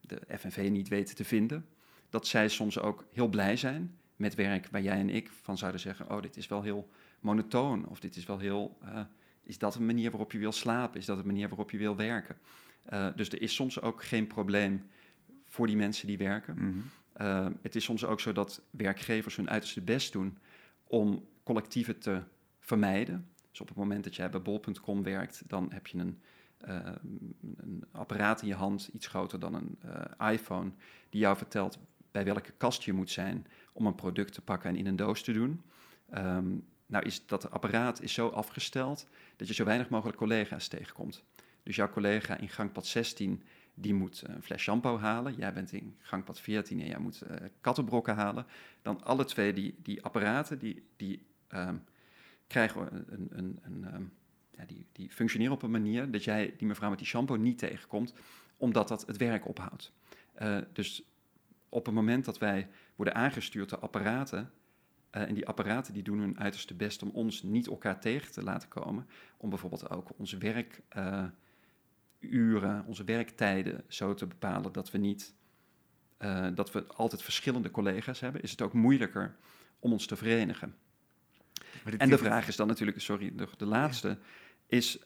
de 0.00 0.20
FNV 0.38 0.68
niet 0.70 0.88
weten 0.88 1.14
te 1.14 1.24
vinden. 1.24 1.66
Dat 2.10 2.26
zij 2.26 2.48
soms 2.48 2.78
ook 2.78 3.06
heel 3.12 3.28
blij 3.28 3.56
zijn 3.56 3.98
met 4.16 4.34
werk 4.34 4.68
waar 4.70 4.82
jij 4.82 4.98
en 4.98 5.10
ik 5.10 5.30
van 5.42 5.58
zouden 5.58 5.80
zeggen: 5.80 6.10
Oh, 6.10 6.22
dit 6.22 6.36
is 6.36 6.46
wel 6.46 6.62
heel 6.62 6.88
monotoon. 7.20 7.86
Of 7.86 8.00
dit 8.00 8.16
is 8.16 8.26
wel 8.26 8.38
heel. 8.38 8.78
eh, 8.82 9.00
is 9.42 9.58
dat 9.58 9.74
een 9.74 9.86
manier 9.86 10.10
waarop 10.10 10.32
je 10.32 10.38
wil 10.38 10.52
slapen? 10.52 11.00
Is 11.00 11.06
dat 11.06 11.18
een 11.18 11.26
manier 11.26 11.48
waarop 11.48 11.70
je 11.70 11.78
wil 11.78 11.96
werken? 11.96 12.36
Eh, 12.82 13.08
dus 13.16 13.28
er 13.28 13.42
is 13.42 13.54
soms 13.54 13.80
ook 13.80 14.04
geen 14.04 14.26
probleem 14.26 14.86
voor 15.44 15.66
die 15.66 15.76
mensen 15.76 16.06
die 16.06 16.18
werken. 16.18 16.54
Mhm. 16.54 16.78
Uh, 17.20 17.46
het 17.62 17.76
is 17.76 17.84
soms 17.84 18.04
ook 18.04 18.20
zo 18.20 18.32
dat 18.32 18.62
werkgevers 18.70 19.36
hun 19.36 19.50
uiterste 19.50 19.80
best 19.80 20.12
doen 20.12 20.38
om 20.84 21.28
collectieven 21.42 21.98
te 21.98 22.22
vermijden. 22.60 23.28
Dus 23.50 23.60
op 23.60 23.68
het 23.68 23.76
moment 23.76 24.04
dat 24.04 24.16
jij 24.16 24.30
bij 24.30 24.42
bol.com 24.42 25.02
werkt, 25.02 25.42
dan 25.46 25.72
heb 25.72 25.86
je 25.86 25.98
een, 25.98 26.20
uh, 26.68 26.78
een, 27.56 27.84
apparaat 27.92 28.42
in 28.42 28.48
je 28.48 28.54
hand, 28.54 28.90
iets 28.92 29.06
groter 29.06 29.40
dan 29.40 29.54
een 29.54 29.78
iPhone, 30.32 30.70
die 31.10 31.20
jou 31.20 31.36
vertelt 31.36 31.78
bij 32.10 32.24
welke 32.24 32.52
kast 32.56 32.82
je 32.82 32.92
moet 32.92 33.10
zijn 33.10 33.46
om 33.76 33.86
een 33.86 33.94
product 33.94 34.32
te 34.32 34.40
pakken 34.40 34.70
en 34.70 34.76
in 34.76 34.86
een 34.86 34.96
doos 34.96 35.22
te 35.22 35.32
doen. 35.32 35.62
Um, 36.14 36.64
nou 36.86 37.04
is 37.04 37.26
dat 37.26 37.50
apparaat 37.50 38.02
is 38.02 38.12
zo 38.12 38.28
afgesteld 38.28 39.08
dat 39.36 39.48
je 39.48 39.54
zo 39.54 39.64
weinig 39.64 39.88
mogelijk 39.88 40.18
collega's 40.18 40.68
tegenkomt. 40.68 41.24
Dus 41.62 41.76
jouw 41.76 41.90
collega 41.90 42.36
in 42.36 42.48
gangpad 42.48 42.86
16, 42.86 43.42
die 43.74 43.94
moet 43.94 44.22
een 44.26 44.42
fles 44.42 44.62
shampoo 44.62 44.98
halen. 44.98 45.34
Jij 45.34 45.52
bent 45.52 45.72
in 45.72 45.96
gangpad 45.98 46.40
14 46.40 46.80
en 46.80 46.86
jij 46.86 46.98
moet 46.98 47.22
uh, 47.30 47.36
kattenbrokken 47.60 48.14
halen. 48.14 48.46
Dan 48.82 49.04
alle 49.04 49.24
twee 49.24 49.52
die, 49.52 49.74
die 49.82 50.02
apparaten, 50.02 50.58
die, 50.58 50.86
die 50.96 51.26
um, 51.48 51.84
krijgen 52.46 53.04
een, 53.12 53.28
een, 53.30 53.58
een 53.62 53.94
um, 53.94 54.12
ja, 54.56 54.64
die, 54.64 54.86
die 54.92 55.10
functioneren 55.10 55.54
op 55.54 55.62
een 55.62 55.70
manier 55.70 56.10
dat 56.10 56.24
jij 56.24 56.54
die 56.56 56.66
mevrouw 56.66 56.88
met 56.88 56.98
die 56.98 57.06
shampoo 57.06 57.36
niet 57.36 57.58
tegenkomt, 57.58 58.14
omdat 58.56 58.88
dat 58.88 59.06
het 59.06 59.16
werk 59.16 59.48
ophoudt. 59.48 59.92
Uh, 60.42 60.58
dus 60.72 61.02
op 61.68 61.86
het 61.86 61.94
moment 61.94 62.24
dat 62.24 62.38
wij 62.38 62.68
worden 62.96 63.14
aangestuurd 63.14 63.68
door 63.68 63.78
apparaten, 63.78 64.52
uh, 65.12 65.22
en 65.22 65.34
die 65.34 65.46
apparaten 65.46 65.92
die 65.92 66.02
doen 66.02 66.18
hun 66.18 66.38
uiterste 66.38 66.74
best 66.74 67.02
om 67.02 67.10
ons 67.10 67.42
niet 67.42 67.66
elkaar 67.66 68.00
tegen 68.00 68.32
te 68.32 68.42
laten 68.42 68.68
komen, 68.68 69.06
om 69.36 69.48
bijvoorbeeld 69.48 69.90
ook 69.90 70.10
ons 70.16 70.32
werk 70.32 70.82
uh, 70.96 71.24
uren, 72.18 72.84
onze 72.86 73.04
werktijden 73.04 73.84
zo 73.88 74.14
te 74.14 74.26
bepalen 74.26 74.72
dat 74.72 74.90
we 74.90 74.98
niet, 74.98 75.34
uh, 76.18 76.48
dat 76.54 76.72
we 76.72 76.86
altijd 76.86 77.22
verschillende 77.22 77.70
collega's 77.70 78.20
hebben, 78.20 78.42
is 78.42 78.50
het 78.50 78.62
ook 78.62 78.72
moeilijker 78.72 79.36
om 79.78 79.92
ons 79.92 80.06
te 80.06 80.16
verenigen. 80.16 80.74
En 81.98 82.08
de 82.08 82.18
vraag 82.18 82.48
is 82.48 82.56
dan 82.56 82.66
natuurlijk, 82.66 83.00
sorry, 83.00 83.32
de, 83.34 83.48
de 83.56 83.66
laatste, 83.66 84.08
ja. 84.08 84.16
is 84.66 84.98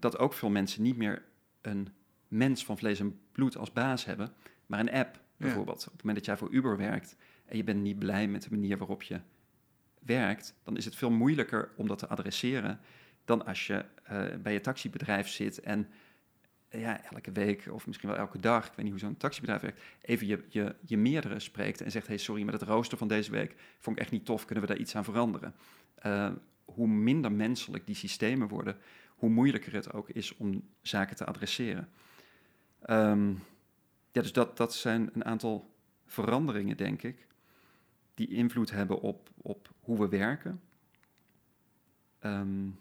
dat 0.00 0.18
ook 0.18 0.32
veel 0.32 0.50
mensen 0.50 0.82
niet 0.82 0.96
meer 0.96 1.24
een 1.60 1.88
mens 2.28 2.64
van 2.64 2.78
vlees 2.78 3.00
en 3.00 3.20
bloed 3.32 3.56
als 3.56 3.72
baas 3.72 4.04
hebben, 4.04 4.32
maar 4.66 4.80
een 4.80 4.92
app 4.92 5.20
bijvoorbeeld. 5.38 5.86
Op 5.86 5.92
het 5.92 6.02
moment 6.04 6.16
dat 6.16 6.26
jij 6.26 6.36
voor 6.36 6.56
Uber 6.56 6.76
werkt 6.76 7.16
en 7.44 7.56
je 7.56 7.64
bent 7.64 7.82
niet 7.82 7.98
blij 7.98 8.28
met 8.28 8.42
de 8.42 8.50
manier 8.50 8.78
waarop 8.78 9.02
je 9.02 9.20
werkt, 9.98 10.54
dan 10.62 10.76
is 10.76 10.84
het 10.84 10.96
veel 10.96 11.10
moeilijker 11.10 11.70
om 11.76 11.86
dat 11.86 11.98
te 11.98 12.08
adresseren 12.08 12.80
dan 13.24 13.46
als 13.46 13.66
je 13.66 13.84
uh, 14.12 14.24
bij 14.42 14.52
je 14.52 14.60
taxibedrijf 14.60 15.28
zit 15.28 15.60
en 15.60 15.88
ja, 16.70 17.04
elke 17.10 17.32
week 17.32 17.68
of 17.70 17.86
misschien 17.86 18.08
wel 18.08 18.18
elke 18.18 18.38
dag, 18.38 18.66
ik 18.66 18.72
weet 18.74 18.84
niet 18.84 18.90
hoe 18.90 18.98
zo'n 18.98 19.16
taxibedrijf 19.16 19.60
werkt, 19.60 19.82
even 20.00 20.26
je, 20.26 20.44
je, 20.48 20.74
je 20.86 20.96
meerdere 20.96 21.38
spreekt 21.38 21.80
en 21.80 21.90
zegt, 21.90 22.06
hey 22.06 22.16
sorry, 22.16 22.42
met 22.42 22.60
het 22.60 22.62
rooster 22.62 22.98
van 22.98 23.08
deze 23.08 23.30
week 23.30 23.54
vond 23.78 23.96
ik 23.96 24.02
echt 24.02 24.12
niet 24.12 24.24
tof, 24.24 24.44
kunnen 24.44 24.64
we 24.64 24.70
daar 24.70 24.80
iets 24.80 24.96
aan 24.96 25.04
veranderen? 25.04 25.54
Uh, 26.06 26.30
hoe 26.64 26.88
minder 26.88 27.32
menselijk 27.32 27.86
die 27.86 27.94
systemen 27.94 28.48
worden, 28.48 28.76
hoe 29.08 29.30
moeilijker 29.30 29.72
het 29.72 29.92
ook 29.92 30.08
is 30.08 30.36
om 30.36 30.68
zaken 30.82 31.16
te 31.16 31.24
adresseren. 31.24 31.88
Um, 32.90 33.42
ja, 34.12 34.22
dus 34.22 34.32
dat, 34.32 34.56
dat 34.56 34.74
zijn 34.74 35.10
een 35.12 35.24
aantal 35.24 35.74
veranderingen, 36.06 36.76
denk 36.76 37.02
ik, 37.02 37.26
die 38.14 38.28
invloed 38.28 38.70
hebben 38.70 39.00
op, 39.00 39.30
op 39.36 39.74
hoe 39.80 39.98
we 39.98 40.08
werken. 40.08 40.60
Um, 42.20 42.80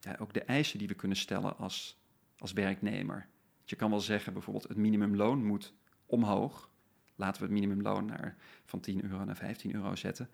ja, 0.00 0.16
ook 0.18 0.32
de 0.32 0.42
eisen 0.42 0.78
die 0.78 0.88
we 0.88 0.94
kunnen 0.94 1.16
stellen 1.16 1.58
als, 1.58 2.00
als 2.38 2.52
werknemer. 2.52 3.28
Je 3.64 3.76
kan 3.76 3.90
wel 3.90 4.00
zeggen, 4.00 4.32
bijvoorbeeld, 4.32 4.68
het 4.68 4.76
minimumloon 4.76 5.44
moet 5.44 5.74
omhoog. 6.06 6.70
Laten 7.16 7.40
we 7.40 7.46
het 7.46 7.54
minimumloon 7.54 8.04
naar, 8.04 8.36
van 8.64 8.80
10 8.80 9.04
euro 9.04 9.24
naar 9.24 9.36
15 9.36 9.74
euro 9.74 9.94
zetten. 9.94 10.30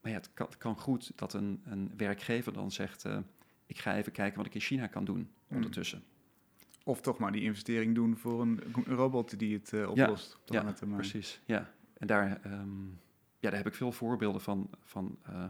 Maar 0.00 0.10
ja, 0.10 0.16
het 0.16 0.30
kan, 0.34 0.46
het 0.46 0.58
kan 0.58 0.76
goed 0.76 1.12
dat 1.14 1.32
een, 1.32 1.62
een 1.64 1.92
werkgever 1.96 2.52
dan 2.52 2.70
zegt: 2.70 3.04
uh, 3.04 3.18
Ik 3.66 3.78
ga 3.78 3.96
even 3.96 4.12
kijken 4.12 4.36
wat 4.36 4.46
ik 4.46 4.54
in 4.54 4.60
China 4.60 4.86
kan 4.86 5.04
doen 5.04 5.30
ondertussen. 5.48 5.98
Mm. 5.98 6.19
Of 6.84 7.00
toch 7.00 7.18
maar 7.18 7.32
die 7.32 7.42
investering 7.42 7.94
doen 7.94 8.16
voor 8.16 8.40
een, 8.40 8.60
robot 8.86 9.38
die 9.38 9.54
het 9.54 9.72
uh, 9.72 9.90
oplost. 9.90 10.38
Ja, 10.44 10.74
ja 10.78 10.86
precies. 10.96 11.40
Ja. 11.44 11.70
En 11.92 12.06
daar, 12.06 12.40
um, 12.46 12.98
ja, 13.38 13.48
daar 13.48 13.58
heb 13.58 13.66
ik 13.66 13.74
veel 13.74 13.92
voorbeelden 13.92 14.40
van, 14.40 14.70
van 14.84 15.18
uh, 15.28 15.44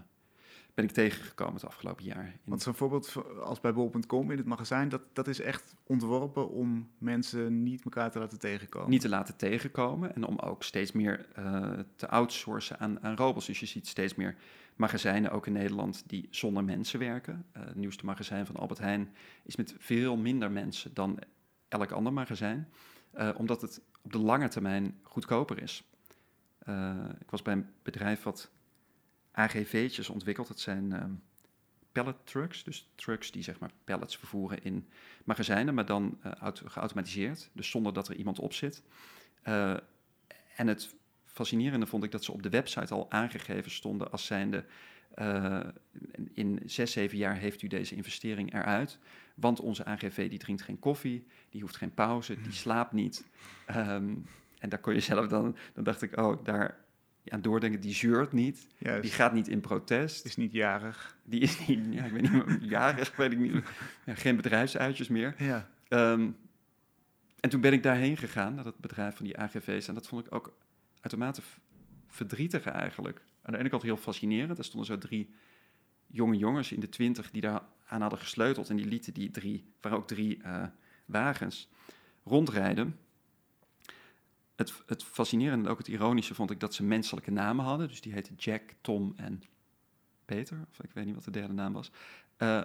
ben 0.74 0.84
ik 0.84 0.90
tegengekomen 0.90 1.54
het 1.54 1.64
afgelopen 1.64 2.04
jaar. 2.04 2.24
In... 2.24 2.32
Want 2.44 2.62
zo'n 2.62 2.74
voorbeeld 2.74 3.14
als 3.42 3.60
bij 3.60 3.72
bol.com 3.72 4.30
in 4.30 4.36
het 4.36 4.46
magazijn, 4.46 4.88
dat, 4.88 5.02
dat 5.12 5.28
is 5.28 5.40
echt 5.40 5.74
ontworpen 5.84 6.48
om 6.48 6.90
mensen 6.98 7.62
niet 7.62 7.84
elkaar 7.84 8.10
te 8.10 8.18
laten 8.18 8.38
tegenkomen. 8.38 8.90
Niet 8.90 9.00
te 9.00 9.08
laten 9.08 9.36
tegenkomen 9.36 10.14
en 10.14 10.24
om 10.24 10.38
ook 10.38 10.62
steeds 10.62 10.92
meer 10.92 11.26
uh, 11.38 11.72
te 11.96 12.08
outsourcen 12.08 12.78
aan, 12.78 13.02
aan 13.02 13.16
robots. 13.16 13.46
Dus 13.46 13.60
je 13.60 13.66
ziet 13.66 13.88
steeds 13.88 14.14
meer 14.14 14.36
magazijnen, 14.80 15.30
ook 15.30 15.46
in 15.46 15.52
Nederland, 15.52 16.02
die 16.06 16.28
zonder 16.30 16.64
mensen 16.64 16.98
werken. 16.98 17.46
Uh, 17.56 17.64
het 17.64 17.74
nieuwste 17.74 18.04
magazijn 18.04 18.46
van 18.46 18.56
Albert 18.56 18.78
Heijn 18.78 19.14
is 19.42 19.56
met 19.56 19.74
veel 19.78 20.16
minder 20.16 20.50
mensen 20.50 20.94
dan 20.94 21.18
elk 21.68 21.90
ander 21.90 22.12
magazijn, 22.12 22.68
uh, 23.14 23.30
omdat 23.36 23.62
het 23.62 23.80
op 24.02 24.12
de 24.12 24.18
lange 24.18 24.48
termijn 24.48 24.98
goedkoper 25.02 25.62
is. 25.62 25.84
Uh, 26.68 26.96
ik 27.20 27.30
was 27.30 27.42
bij 27.42 27.52
een 27.52 27.66
bedrijf 27.82 28.22
wat 28.22 28.50
AGV'tjes 29.32 30.08
ontwikkelt. 30.08 30.48
Dat 30.48 30.60
zijn 30.60 30.84
uh, 30.84 31.04
pallet 31.92 32.26
trucks, 32.26 32.64
dus 32.64 32.90
trucks 32.94 33.30
die 33.30 33.42
zeg 33.42 33.58
maar 33.58 33.70
pallets 33.84 34.16
vervoeren 34.16 34.64
in 34.64 34.88
magazijnen, 35.24 35.74
maar 35.74 35.86
dan 35.86 36.18
geautomatiseerd, 36.64 37.50
dus 37.52 37.70
zonder 37.70 37.92
dat 37.92 38.08
er 38.08 38.14
iemand 38.14 38.38
op 38.38 38.52
zit. 38.52 38.82
en 40.56 40.66
het 40.66 40.94
fascinerende 41.40 41.86
vond 41.86 42.04
ik 42.04 42.10
dat 42.10 42.24
ze 42.24 42.32
op 42.32 42.42
de 42.42 42.48
website 42.48 42.94
al 42.94 43.10
aangegeven 43.10 43.70
stonden 43.70 44.10
als 44.10 44.26
zijnde 44.26 44.64
uh, 45.16 45.60
in 46.34 46.60
zes, 46.66 46.92
zeven 46.92 47.18
jaar 47.18 47.36
heeft 47.36 47.62
u 47.62 47.68
deze 47.68 47.94
investering 47.94 48.54
eruit. 48.54 48.98
Want 49.34 49.60
onze 49.60 49.84
AGV 49.84 50.28
die 50.28 50.38
drinkt 50.38 50.62
geen 50.62 50.78
koffie, 50.78 51.26
die 51.50 51.60
hoeft 51.60 51.76
geen 51.76 51.94
pauze, 51.94 52.40
die 52.42 52.52
slaapt 52.52 52.92
niet. 52.92 53.24
Um, 53.76 54.26
en 54.58 54.68
daar 54.68 54.78
kon 54.78 54.94
je 54.94 55.00
zelf 55.00 55.26
dan, 55.26 55.56
dan 55.74 55.84
dacht 55.84 56.02
ik, 56.02 56.16
oh, 56.16 56.44
daar 56.44 56.78
aan 57.28 57.42
doordenken, 57.42 57.80
die 57.80 57.94
zeurt 57.94 58.32
niet, 58.32 58.66
Juist. 58.78 59.02
die 59.02 59.10
gaat 59.10 59.32
niet 59.32 59.48
in 59.48 59.60
protest. 59.60 60.24
Is 60.24 60.36
niet 60.36 60.52
jarig. 60.52 61.16
Die 61.24 61.40
is 61.40 61.66
niet, 61.66 61.86
ja, 61.90 62.04
ik 62.04 62.12
weet 62.12 62.32
niet, 62.32 62.70
jarig, 62.70 63.16
weet 63.16 63.32
ik 63.32 63.38
niet. 63.38 63.64
Ja, 64.04 64.14
geen 64.14 64.36
bedrijfsuitjes 64.36 65.08
meer. 65.08 65.34
Ja. 65.38 65.68
Um, 65.88 66.36
en 67.40 67.50
toen 67.50 67.60
ben 67.60 67.72
ik 67.72 67.82
daarheen 67.82 68.16
gegaan, 68.16 68.54
naar 68.54 68.64
het 68.64 68.78
bedrijf 68.78 69.16
van 69.16 69.24
die 69.24 69.38
AGV's. 69.38 69.88
En 69.88 69.94
dat 69.94 70.06
vond 70.08 70.26
ik 70.26 70.34
ook 70.34 70.54
uitermate 71.00 71.42
verdrietig 72.06 72.66
eigenlijk. 72.66 73.24
Aan 73.42 73.52
de 73.52 73.58
ene 73.58 73.68
kant 73.68 73.82
heel 73.82 73.96
fascinerend. 73.96 74.58
Er 74.58 74.64
stonden 74.64 74.86
zo 74.86 74.98
drie 74.98 75.34
jonge 76.06 76.36
jongens 76.36 76.72
in 76.72 76.80
de 76.80 76.88
twintig 76.88 77.30
die 77.30 77.40
daar 77.40 77.62
aan 77.86 78.00
hadden 78.00 78.18
gesleuteld. 78.18 78.70
En 78.70 78.76
die 78.76 78.86
lieten 78.86 79.14
die 79.14 79.30
drie, 79.30 79.72
waren 79.80 79.98
ook 79.98 80.06
drie 80.06 80.38
uh, 80.42 80.64
wagens, 81.04 81.68
rondrijden. 82.24 82.98
Het, 84.56 84.82
het 84.86 85.04
fascinerende 85.04 85.64
en 85.64 85.70
ook 85.70 85.78
het 85.78 85.88
ironische 85.88 86.34
vond 86.34 86.50
ik 86.50 86.60
dat 86.60 86.74
ze 86.74 86.84
menselijke 86.84 87.30
namen 87.30 87.64
hadden. 87.64 87.88
Dus 87.88 88.00
die 88.00 88.12
heten 88.12 88.34
Jack, 88.34 88.74
Tom 88.80 89.12
en 89.16 89.42
Peter. 90.24 90.58
Of 90.70 90.82
ik 90.82 90.90
weet 90.92 91.04
niet 91.04 91.14
wat 91.14 91.24
de 91.24 91.30
derde 91.30 91.52
naam 91.52 91.72
was. 91.72 91.90
Uh, 92.38 92.62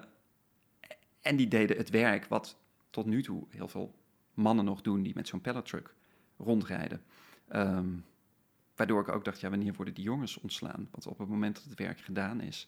en 1.21 1.35
die 1.35 1.47
deden 1.47 1.77
het 1.77 1.89
werk 1.89 2.25
wat 2.25 2.57
tot 2.89 3.05
nu 3.05 3.23
toe 3.23 3.45
heel 3.49 3.67
veel 3.67 3.95
mannen 4.33 4.65
nog 4.65 4.81
doen 4.81 5.03
die 5.03 5.15
met 5.15 5.27
zo'n 5.27 5.41
pallet 5.41 5.65
truck 5.65 5.93
rondrijden. 6.37 7.03
Um, 7.55 8.05
Waardoor 8.75 9.01
ik 9.01 9.09
ook 9.09 9.25
dacht, 9.25 9.39
ja, 9.39 9.49
wanneer 9.49 9.73
worden 9.73 9.93
die 9.93 10.03
jongens 10.03 10.39
ontslaan? 10.39 10.87
Want 10.91 11.07
op 11.07 11.17
het 11.19 11.27
moment 11.29 11.55
dat 11.55 11.63
het 11.63 11.79
werk 11.79 11.99
gedaan 11.99 12.41
is, 12.41 12.67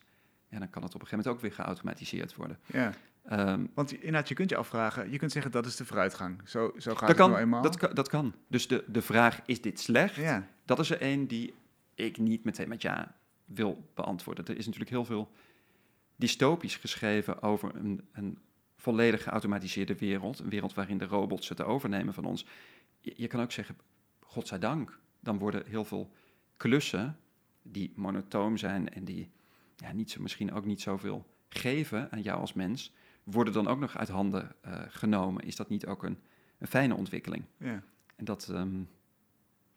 ja, 0.50 0.60
dan 0.60 0.70
kan 0.70 0.84
het 0.84 0.96
op 0.96 1.02
een 1.02 1.08
gegeven 1.08 1.18
moment 1.18 1.28
ook 1.28 1.42
weer 1.42 1.66
geautomatiseerd 1.66 2.36
worden. 2.36 2.60
Ja. 2.66 2.94
Um, 3.32 3.72
Want 3.74 3.92
inderdaad, 3.92 4.28
je 4.28 4.36
kunt 4.36 4.50
je 4.50 4.56
afvragen, 4.56 5.12
je 5.12 5.18
kunt 5.18 5.32
zeggen 5.32 5.52
dat 5.52 5.66
is 5.66 5.76
de 5.76 5.86
vooruitgang. 5.86 6.42
Zo, 6.46 6.74
zo 6.78 6.96
gaat 6.96 7.08
het 7.08 7.18
kan, 7.18 7.30
nou 7.30 7.42
eenmaal. 7.42 7.62
Dat, 7.62 7.78
kan, 7.78 7.94
dat 7.94 8.10
kan. 8.10 8.34
Dus 8.48 8.68
de, 8.68 8.84
de 8.88 9.02
vraag, 9.02 9.42
is 9.46 9.62
dit 9.62 9.80
slecht? 9.80 10.16
Ja. 10.16 10.48
Dat 10.66 10.80
is 10.80 10.90
er 10.90 11.02
één 11.02 11.28
die 11.28 11.54
ik 11.96 12.18
niet 12.18 12.44
meteen 12.44 12.70
met 12.70 12.82
ja 12.82 13.16
wil 13.46 13.90
beantwoorden. 13.94 14.46
Er 14.46 14.58
is 14.58 14.66
natuurlijk 14.66 14.92
heel 14.92 15.06
veel 15.06 15.32
dystopisch 16.16 16.76
geschreven 16.76 17.42
over 17.42 17.76
een, 17.76 18.08
een 18.12 18.38
volledig 18.76 19.24
geautomatiseerde 19.24 19.96
wereld. 19.96 20.40
Een 20.40 20.50
wereld 20.50 20.74
waarin 20.74 20.98
de 20.98 21.06
robots 21.06 21.50
het 21.50 21.62
overnemen 21.62 22.14
van 22.14 22.26
ons. 22.26 22.46
Je, 23.00 23.14
je 23.16 23.28
kan 23.28 23.42
ook 23.42 23.52
zeggen, 23.52 23.78
godzijdank, 24.20 25.00
dan 25.20 25.38
worden 25.38 25.66
heel 25.66 25.86
veel 25.86 26.12
klussen 26.58 27.18
die 27.62 27.94
monotoom 27.96 28.58
zijn 28.58 28.90
en 28.90 29.06
die 29.06 29.30
ja, 29.76 29.92
niet 29.92 30.12
zo, 30.12 30.22
misschien 30.22 30.52
ook 30.52 30.66
niet 30.66 30.82
zoveel 30.82 31.26
geven 31.50 32.12
aan 32.12 32.22
jou 32.22 32.40
als 32.40 32.54
mens, 32.54 32.94
worden 33.24 33.54
dan 33.54 33.68
ook 33.68 33.80
nog 33.80 33.98
uit 33.98 34.10
handen 34.10 34.56
uh, 34.66 34.82
genomen. 34.88 35.44
Is 35.44 35.56
dat 35.56 35.70
niet 35.70 35.86
ook 35.86 36.04
een, 36.04 36.18
een 36.58 36.68
fijne 36.68 36.96
ontwikkeling? 36.96 37.44
Ja. 37.58 37.84
En 38.16 38.26
dat, 38.26 38.48
um, 38.48 38.90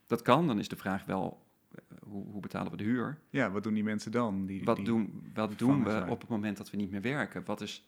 dat 0.06 0.22
kan, 0.22 0.46
dan 0.46 0.58
is 0.58 0.68
de 0.68 0.76
vraag 0.76 1.04
wel, 1.04 1.46
uh, 1.72 1.98
hoe, 2.08 2.24
hoe, 2.26 2.40
betalen 2.40 2.70
we 2.70 2.76
de 2.76 2.84
huur? 2.84 3.18
Ja, 3.30 3.50
wat 3.50 3.62
doen 3.62 3.74
die 3.74 3.84
mensen 3.84 4.12
dan? 4.12 4.46
Die, 4.46 4.64
wat 4.64 4.76
die 4.76 4.84
doen, 4.84 5.30
wat 5.34 5.58
doen 5.58 5.84
we 5.84 5.90
zijn. 5.90 6.08
op 6.10 6.20
het 6.20 6.30
moment 6.30 6.56
dat 6.56 6.70
we 6.70 6.76
niet 6.76 6.90
meer 6.90 7.00
werken? 7.00 7.44
Wat 7.44 7.60
is, 7.60 7.86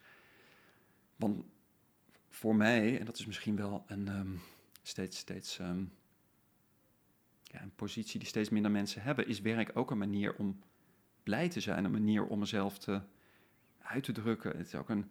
want 1.16 1.44
voor 2.28 2.56
mij, 2.56 2.99
en 2.99 3.04
dat 3.04 3.18
is 3.18 3.26
misschien 3.26 3.56
wel 3.56 3.85
een 3.87 4.09
um, 4.09 4.40
steeds, 4.82 5.18
steeds 5.18 5.59
um, 5.59 5.92
ja, 7.52 7.62
een 7.62 7.75
positie 7.75 8.18
die 8.18 8.28
steeds 8.28 8.49
minder 8.49 8.71
mensen 8.71 9.02
hebben, 9.02 9.26
is 9.26 9.40
werk 9.40 9.71
ook 9.75 9.90
een 9.90 9.99
manier 9.99 10.35
om 10.35 10.59
blij 11.23 11.49
te 11.49 11.61
zijn, 11.61 11.85
een 11.85 11.90
manier 11.90 12.26
om 12.26 12.38
mezelf 12.38 12.78
te, 12.78 13.00
uit 13.78 14.04
te 14.04 14.12
drukken. 14.12 14.56
Het 14.56 14.66
is 14.66 14.75
ook 14.75 14.88
een, 14.88 15.11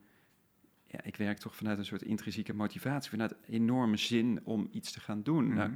ja, 0.86 1.04
ik 1.04 1.16
werk 1.16 1.38
toch 1.38 1.56
vanuit 1.56 1.78
een 1.78 1.86
soort 1.86 2.02
intrinsieke 2.02 2.54
motivatie, 2.54 3.10
vanuit 3.10 3.36
enorme 3.46 3.98
zin 3.98 4.40
om 4.44 4.68
iets 4.72 4.92
te 4.92 5.00
gaan 5.00 5.24
doen. 5.24 5.46
Mhm. 5.46 5.56
Nou, 5.56 5.72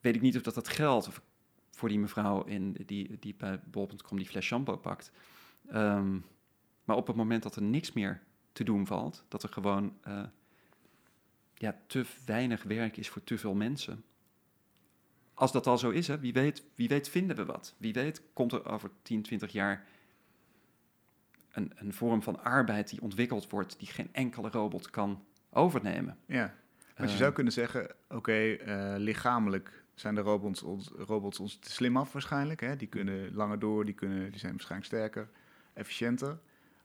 weet 0.00 0.14
ik 0.14 0.20
niet 0.20 0.36
of 0.36 0.42
dat, 0.42 0.54
dat 0.54 0.68
geldt 0.68 1.08
of 1.08 1.22
voor 1.70 1.88
die 1.88 1.98
mevrouw 1.98 2.44
in, 2.44 2.76
die, 2.86 3.18
die 3.18 3.34
bij 3.34 3.60
bol.com 3.70 4.16
die 4.16 4.26
fles 4.26 4.44
shampoo 4.44 4.76
pakt. 4.76 5.12
Ehm, 5.68 6.18
maar 6.84 6.96
op 6.96 7.06
het 7.06 7.16
moment 7.16 7.42
dat 7.42 7.56
er 7.56 7.62
niks 7.62 7.92
meer 7.92 8.22
te 8.52 8.64
doen 8.64 8.86
valt, 8.86 9.24
dat 9.28 9.42
er 9.42 9.48
gewoon 9.48 9.96
eh, 10.02 10.22
ja, 11.54 11.80
te 11.86 12.04
weinig 12.26 12.62
werk 12.62 12.96
is 12.96 13.08
voor 13.08 13.24
te 13.24 13.38
veel 13.38 13.54
mensen. 13.54 14.04
Als 15.42 15.52
dat 15.52 15.66
al 15.66 15.78
zo 15.78 15.90
is, 15.90 16.08
hè, 16.08 16.18
wie, 16.18 16.32
weet, 16.32 16.64
wie 16.74 16.88
weet 16.88 17.08
vinden 17.08 17.36
we 17.36 17.44
wat. 17.44 17.74
Wie 17.78 17.92
weet 17.92 18.22
komt 18.32 18.52
er 18.52 18.64
over 18.66 18.90
10, 19.02 19.22
20 19.22 19.52
jaar 19.52 19.84
een, 21.52 21.72
een 21.74 21.92
vorm 21.92 22.22
van 22.22 22.42
arbeid 22.44 22.88
die 22.88 23.02
ontwikkeld 23.02 23.50
wordt, 23.50 23.78
die 23.78 23.88
geen 23.88 24.08
enkele 24.12 24.50
robot 24.50 24.90
kan 24.90 25.24
overnemen. 25.50 26.18
Ja, 26.26 26.54
want 26.96 27.08
je 27.08 27.14
Eh, 27.14 27.20
zou 27.22 27.32
kunnen 27.32 27.52
zeggen, 27.52 27.90
oké, 28.08 28.52
eh, 28.52 28.94
lichamelijk 28.96 29.84
zijn 29.94 30.14
de 30.14 30.20
robots 30.20 30.62
ons, 30.62 30.88
robots 30.96 31.38
ons 31.40 31.56
te 31.58 31.70
slim 31.70 31.96
af 31.96 32.12
waarschijnlijk. 32.12 32.60
Hè? 32.60 32.76
Die 32.76 32.88
kunnen 32.88 33.34
langer 33.34 33.58
door, 33.58 33.84
die, 33.84 33.94
kunnen, 33.94 34.30
die 34.30 34.40
zijn 34.40 34.52
waarschijnlijk 34.52 34.90
sterker, 34.90 35.28
efficiënter. 35.72 36.38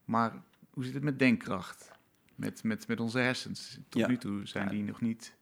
Maar 0.04 0.32
hoe 0.70 0.84
zit 0.84 0.94
het 0.94 1.02
met 1.02 1.18
denkkracht? 1.18 1.90
Met, 2.34 2.62
met, 2.62 2.88
met 2.88 3.00
onze 3.00 3.18
hersens? 3.18 3.78
Tot 3.88 4.00
Ja. 4.00 4.08
nu 4.08 4.16
toe 4.16 4.46
zijn 4.46 4.68
die 4.68 4.82
nog 4.82 5.00
niet... 5.00 5.36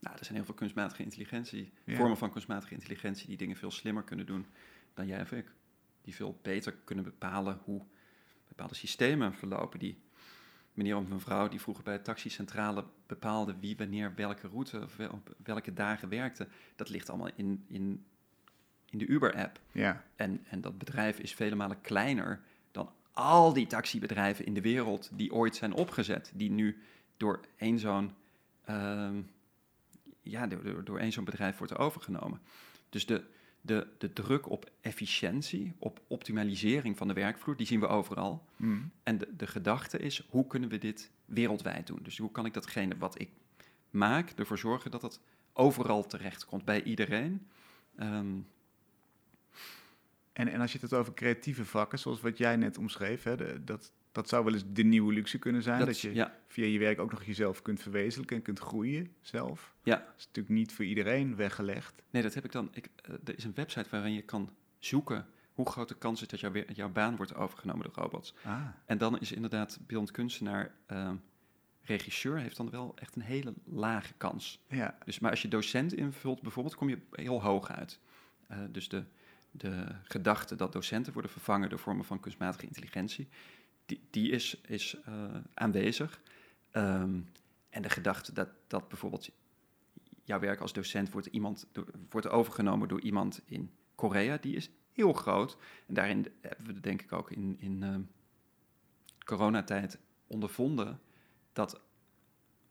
Nou, 0.00 0.16
er 0.18 0.24
zijn 0.24 0.36
heel 0.36 0.44
veel 0.44 0.54
kunstmatige 0.54 1.02
intelligentie, 1.02 1.72
Ja. 1.84 1.96
vormen 1.96 2.16
van 2.16 2.30
kunstmatige 2.30 2.74
intelligentie 2.74 3.26
die 3.26 3.36
dingen 3.36 3.56
veel 3.56 3.70
slimmer 3.70 4.02
kunnen 4.02 4.26
doen 4.26 4.46
dan 4.94 5.06
jij 5.06 5.20
of 5.20 5.32
ik. 5.32 5.52
Die 6.02 6.14
veel 6.14 6.38
beter 6.42 6.72
kunnen 6.84 7.04
bepalen 7.04 7.58
hoe 7.64 7.82
bepaalde 8.48 8.74
systemen 8.74 9.34
verlopen. 9.34 9.78
Die 9.78 9.98
meneer 10.72 10.96
of 10.96 11.08
mevrouw 11.08 11.48
die 11.48 11.60
vroeger 11.60 11.84
bij 11.84 11.96
de 11.96 12.02
taxicentrale 12.02 12.84
bepaalde 13.06 13.54
wie 13.60 13.76
wanneer 13.76 14.12
welke 14.14 14.48
route 14.48 14.80
of 14.82 14.98
op 14.98 15.34
welke 15.44 15.72
dagen 15.72 16.08
werkte. 16.08 16.48
Dat 16.76 16.88
ligt 16.88 17.08
allemaal 17.08 17.30
in, 17.34 17.64
in, 17.68 18.04
in 18.90 18.98
de 18.98 19.06
Uber-app. 19.06 19.60
Ja, 19.72 20.04
En, 20.16 20.44
en 20.48 20.60
dat 20.60 20.78
bedrijf 20.78 21.18
is 21.18 21.34
vele 21.34 21.54
malen 21.54 21.80
kleiner 21.80 22.40
dan 22.70 22.90
al 23.12 23.52
die 23.52 23.66
taxibedrijven 23.66 24.44
in 24.46 24.54
de 24.54 24.60
wereld 24.60 25.10
die 25.12 25.32
ooit 25.32 25.56
zijn 25.56 25.72
opgezet. 25.72 26.32
Die 26.34 26.50
nu 26.50 26.82
door 27.16 27.40
één 27.56 27.78
zo'n 27.78 28.12
ehm, 28.64 29.22
ja, 30.30 30.46
door, 30.46 30.84
door, 30.84 30.98
één 30.98 31.12
zo'n 31.12 31.24
bedrijf 31.24 31.58
wordt 31.58 31.76
overgenomen. 31.78 32.40
Dus 32.88 33.06
de, 33.06 33.24
de, 33.60 33.86
de 33.98 34.12
druk 34.12 34.48
op 34.50 34.70
efficiëntie, 34.80 35.72
op 35.78 36.00
optimalisering 36.06 36.96
van 36.96 37.08
de 37.08 37.14
werkvloer, 37.14 37.56
die 37.56 37.66
zien 37.66 37.80
we 37.80 37.86
overal. 37.86 38.44
Mm. 38.56 38.90
En 39.02 39.18
de, 39.18 39.36
de 39.36 39.46
gedachte 39.46 39.98
is, 39.98 40.26
hoe 40.28 40.46
kunnen 40.46 40.68
we 40.68 40.78
dit 40.78 41.10
wereldwijd 41.24 41.86
doen? 41.86 42.00
Dus 42.02 42.18
hoe 42.18 42.30
kan 42.30 42.46
ik 42.46 42.54
datgene 42.54 42.96
wat 42.98 43.20
ik 43.20 43.30
maak, 43.90 44.30
ervoor 44.30 44.58
zorgen 44.58 44.90
dat 44.90 45.02
het 45.02 45.20
overal 45.52 46.06
terecht 46.06 46.44
komt, 46.44 46.64
bij 46.64 46.82
iedereen. 46.82 47.46
Ehm, 47.96 48.36
En, 50.32 50.48
en 50.48 50.60
als 50.60 50.72
je 50.72 50.78
het 50.80 50.90
hebt 50.90 51.02
over 51.02 51.14
creatieve 51.14 51.64
vakken, 51.64 51.98
zoals 51.98 52.20
wat 52.20 52.38
jij 52.38 52.56
net 52.56 52.78
omschreef, 52.78 53.22
hè, 53.22 53.36
de- 53.36 53.64
dat, 53.64 53.92
dat 54.12 54.28
zou 54.28 54.44
wel 54.44 54.52
eens 54.52 54.64
de 54.72 54.82
nieuwe 54.82 55.12
luxe 55.12 55.38
kunnen 55.38 55.62
zijn. 55.62 55.86
Dat, 55.86 56.00
je 56.00 56.14
ja, 56.14 56.36
via 56.46 56.64
je 56.66 56.78
werk 56.78 56.98
ook 56.98 57.10
nog 57.10 57.24
jezelf 57.24 57.62
kunt 57.62 57.80
verwezenlijken 57.82 58.36
en 58.36 58.42
kunt 58.42 58.58
groeien 58.58 59.14
zelf. 59.20 59.74
Ja. 59.82 59.96
Dat 59.96 60.14
is 60.16 60.26
natuurlijk 60.26 60.54
niet 60.54 60.72
voor 60.72 60.84
iedereen 60.84 61.36
weggelegd. 61.36 62.02
Nee, 62.10 62.22
dat 62.22 62.34
heb 62.34 62.44
ik 62.44 62.52
dan. 62.52 62.68
Ik, 62.72 62.88
eh, 63.02 63.14
er 63.24 63.36
is 63.36 63.44
een 63.44 63.54
website 63.54 63.90
waarin 63.90 64.12
je 64.12 64.22
kan 64.22 64.50
zoeken 64.78 65.26
hoe 65.52 65.70
groot 65.70 65.88
de 65.88 65.94
kans 65.98 66.20
is 66.22 66.28
dat 66.28 66.40
jouw, 66.40 66.52
jouw 66.72 66.88
baan 66.88 67.16
wordt 67.16 67.34
overgenomen 67.34 67.84
door 67.84 68.04
robots. 68.04 68.34
Ah, 68.44 68.66
En 68.86 68.98
dan 68.98 69.20
is 69.20 69.32
inderdaad 69.32 69.78
beeldend 69.86 70.10
kunstenaar, 70.10 70.74
ehm, 70.86 71.14
regisseur, 71.82 72.38
heeft 72.38 72.56
dan 72.56 72.70
wel 72.70 72.92
echt 72.96 73.16
een 73.16 73.22
hele 73.22 73.54
lage 73.64 74.12
kans. 74.16 74.64
ja. 74.68 74.98
Dus, 75.04 75.18
maar 75.18 75.30
als 75.30 75.42
je 75.42 75.48
docent 75.48 75.92
invult 75.94 76.42
bijvoorbeeld, 76.42 76.74
kom 76.74 76.88
je 76.88 76.98
heel 77.10 77.42
hoog 77.42 77.70
uit. 77.70 78.00
Eh, 78.46 78.58
dus 78.70 78.88
de, 78.88 79.04
de 79.50 79.86
gedachte 80.02 80.56
dat 80.56 80.72
docenten 80.72 81.12
worden 81.12 81.30
vervangen 81.30 81.68
door 81.68 81.78
vormen 81.78 82.04
van 82.04 82.20
kunstmatige 82.20 82.66
intelligentie, 82.66 83.28
die, 84.10 84.30
is, 84.30 84.60
is 84.60 84.96
eh, 85.04 85.36
aanwezig. 85.54 86.20
Ehm, 86.70 87.20
en 87.70 87.82
de 87.82 87.90
gedachte 87.90 88.32
dat, 88.32 88.48
dat 88.66 88.88
bijvoorbeeld 88.88 89.30
jouw 90.24 90.40
werk 90.40 90.60
als 90.60 90.72
docent 90.72 91.10
wordt, 91.10 91.26
iemand, 91.26 91.66
wordt 92.10 92.28
overgenomen 92.28 92.88
door 92.88 93.00
iemand 93.00 93.42
in 93.44 93.70
Korea, 93.94 94.36
die 94.36 94.56
is 94.56 94.70
heel 94.92 95.12
groot. 95.12 95.56
En 95.86 95.94
daarin 95.94 96.26
hebben 96.40 96.74
we 96.74 96.80
denk 96.80 97.02
ik 97.02 97.12
ook 97.12 97.30
in, 97.30 97.56
in 97.58 97.82
ehm, 97.82 98.02
coronatijd 99.24 99.98
ondervonden 100.26 101.00
dat 101.52 101.80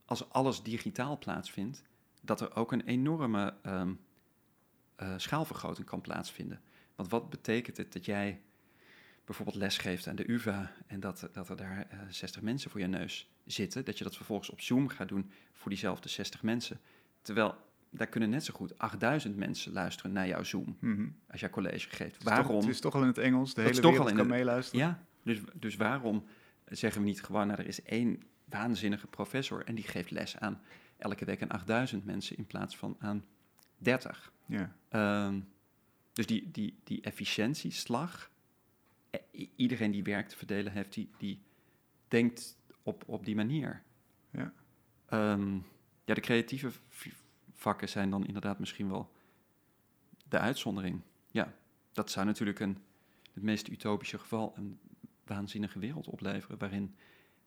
als 0.05 0.29
alles 0.29 0.63
digitaal 0.63 1.17
plaatsvindt, 1.17 1.83
dat 2.21 2.41
er 2.41 2.55
ook 2.55 2.71
een 2.71 2.85
enorme 2.85 3.53
ehm, 3.61 3.93
eh, 4.95 5.13
schaalvergroting 5.17 5.87
kan 5.87 6.01
plaatsvinden. 6.01 6.61
Want 6.95 7.09
wat 7.09 7.29
betekent 7.29 7.77
het 7.77 7.93
dat 7.93 8.05
jij 8.05 8.41
bijvoorbeeld 9.29 9.57
lesgeeft 9.63 10.07
aan 10.07 10.15
de 10.15 10.29
UvA 10.31 10.71
en 10.87 10.99
dat, 10.99 11.29
dat 11.33 11.49
er 11.49 11.55
daar 11.57 11.87
eh 11.89 11.99
60 12.09 12.41
mensen 12.41 12.71
voor 12.71 12.79
je 12.79 12.87
neus 12.87 13.29
zitten, 13.45 13.85
dat 13.85 13.97
je 13.97 14.03
dat 14.03 14.15
vervolgens 14.15 14.49
op 14.49 14.61
Zoom 14.61 14.87
gaat 14.87 15.07
doen 15.07 15.31
voor 15.53 15.69
diezelfde 15.69 16.09
60 16.09 16.43
mensen. 16.43 16.79
Terwijl 17.21 17.55
daar 17.89 18.07
kunnen 18.07 18.29
net 18.29 18.45
zo 18.45 18.53
goed 18.53 18.77
8000 18.77 19.35
mensen 19.35 19.71
luisteren 19.71 20.11
naar 20.11 20.27
jouw 20.27 20.43
Zoom 20.43 20.77
Mhm. 20.79 21.07
als 21.31 21.39
jij 21.39 21.49
college 21.49 21.89
geeft. 21.89 22.13
Het 22.15 22.23
Waarom? 22.23 22.45
toch- 22.47 22.61
het 22.61 22.73
is 22.73 22.79
toch 22.79 22.95
al 22.95 23.01
in 23.01 23.07
het 23.07 23.17
Engels, 23.17 23.53
de 23.53 23.61
hele 23.61 23.73
toch 23.73 23.81
wereld 23.83 23.99
al 24.01 24.07
in 24.09 24.15
kan 24.15 24.25
het- 24.25 24.35
meeluisteren. 24.35 24.85
Ja, 24.85 25.03
dus, 25.23 25.39
dus 25.53 25.75
waarom 25.75 26.23
zeggen 26.65 27.01
we 27.01 27.07
niet 27.07 27.23
gewoon, 27.23 27.47
nou, 27.47 27.59
er 27.59 27.67
is 27.67 27.81
één 27.83 28.23
waanzinnige 28.45 29.07
professor 29.07 29.65
en 29.65 29.75
die 29.75 29.83
geeft 29.87 30.11
les 30.11 30.37
aan 30.37 30.61
elke 30.97 31.25
week 31.25 31.41
aan 31.41 31.49
8000 31.49 32.05
mensen 32.05 32.37
in 32.37 32.45
plaats 32.47 32.77
van 32.77 32.95
aan 32.99 33.25
30. 33.77 34.31
Ja. 34.45 34.75
Ehm, 34.89 35.39
dus 36.13 36.25
die, 36.25 36.51
die, 36.51 36.79
die 36.83 37.01
efficiëntieslag, 37.01 38.23
eh, 38.23 38.27
iedereen 39.55 39.91
die 39.91 40.03
werk 40.03 40.27
te 40.27 40.37
verdelen 40.37 40.71
heeft, 40.71 40.93
die, 40.93 41.09
die 41.17 41.41
denkt 42.07 42.57
op, 42.83 43.03
op 43.07 43.25
die 43.25 43.35
manier. 43.35 43.83
Ja. 44.31 44.53
Ehm, 45.05 45.55
ja, 46.05 46.13
de 46.13 46.21
creatieve 46.21 46.71
vakken 47.53 47.89
zijn 47.89 48.09
dan 48.09 48.25
inderdaad 48.25 48.59
misschien 48.59 48.89
wel 48.89 49.11
de 50.27 50.39
uitzondering. 50.39 51.01
Ja, 51.31 51.53
dat 51.91 52.11
zou 52.11 52.25
natuurlijk 52.25 52.59
een, 52.59 52.77
het 53.33 53.43
meest 53.43 53.67
utopische 53.67 54.19
geval 54.19 54.53
een 54.55 54.79
waanzinnige 55.25 55.79
wereld 55.79 56.07
opleveren, 56.07 56.57
waarin 56.57 56.95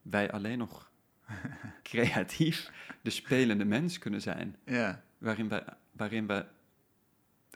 wij 0.03 0.33
alleen 0.33 0.59
nog 0.59 0.90
creatief 1.83 2.72
de 3.03 3.11
spelende 3.11 3.64
mens 3.64 3.98
kunnen 3.98 4.20
zijn 4.20 4.57
ja. 4.64 5.05
waarin 5.18 5.53
waarin 5.92 6.27
we 6.27 6.46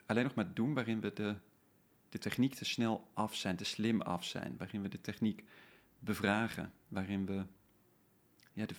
alleen 0.05 0.23
nog 0.23 0.35
maar 0.35 0.53
doen 0.53 0.73
waarin 0.73 0.99
we 0.99 1.13
de, 1.13 1.35
de 2.09 2.17
techniek 2.17 2.53
te 2.55 2.65
snel 2.65 3.07
af 3.13 3.35
zijn, 3.35 3.55
te 3.55 3.63
slim 3.63 4.01
af 4.01 4.23
zijn, 4.23 4.55
waarin 4.57 4.81
we 4.81 4.87
de 4.87 5.01
techniek 5.01 5.43
bevragen, 5.99 6.73
waarin 6.87 7.25
we 7.25 7.45
ja, 8.53 8.65
de 8.65 8.75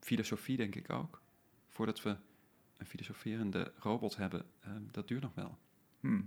filosofie 0.00 0.56
denk 0.56 0.74
ik 0.74 0.90
ook, 0.90 1.22
voordat 1.68 2.02
we 2.02 2.16
een 2.76 2.86
filosoferende 2.86 3.72
robot 3.78 4.16
hebben, 4.16 4.46
eh, 4.60 4.70
dat 4.90 5.08
duurt 5.08 5.22
nog 5.22 5.34
wel. 5.34 5.58
Hm. 6.00 6.20